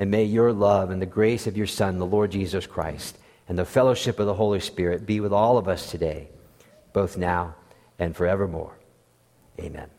And 0.00 0.10
may 0.10 0.24
your 0.24 0.52
love 0.52 0.90
and 0.90 1.00
the 1.00 1.06
grace 1.06 1.46
of 1.46 1.56
your 1.56 1.68
Son, 1.68 1.98
the 1.98 2.04
Lord 2.04 2.32
Jesus 2.32 2.66
Christ, 2.66 3.16
and 3.48 3.56
the 3.56 3.64
fellowship 3.64 4.18
of 4.18 4.26
the 4.26 4.34
Holy 4.34 4.58
Spirit 4.58 5.06
be 5.06 5.20
with 5.20 5.32
all 5.32 5.56
of 5.56 5.68
us 5.68 5.88
today, 5.88 6.28
both 6.92 7.16
now 7.16 7.54
and 8.00 8.16
forevermore. 8.16 8.76
Amen. 9.60 9.95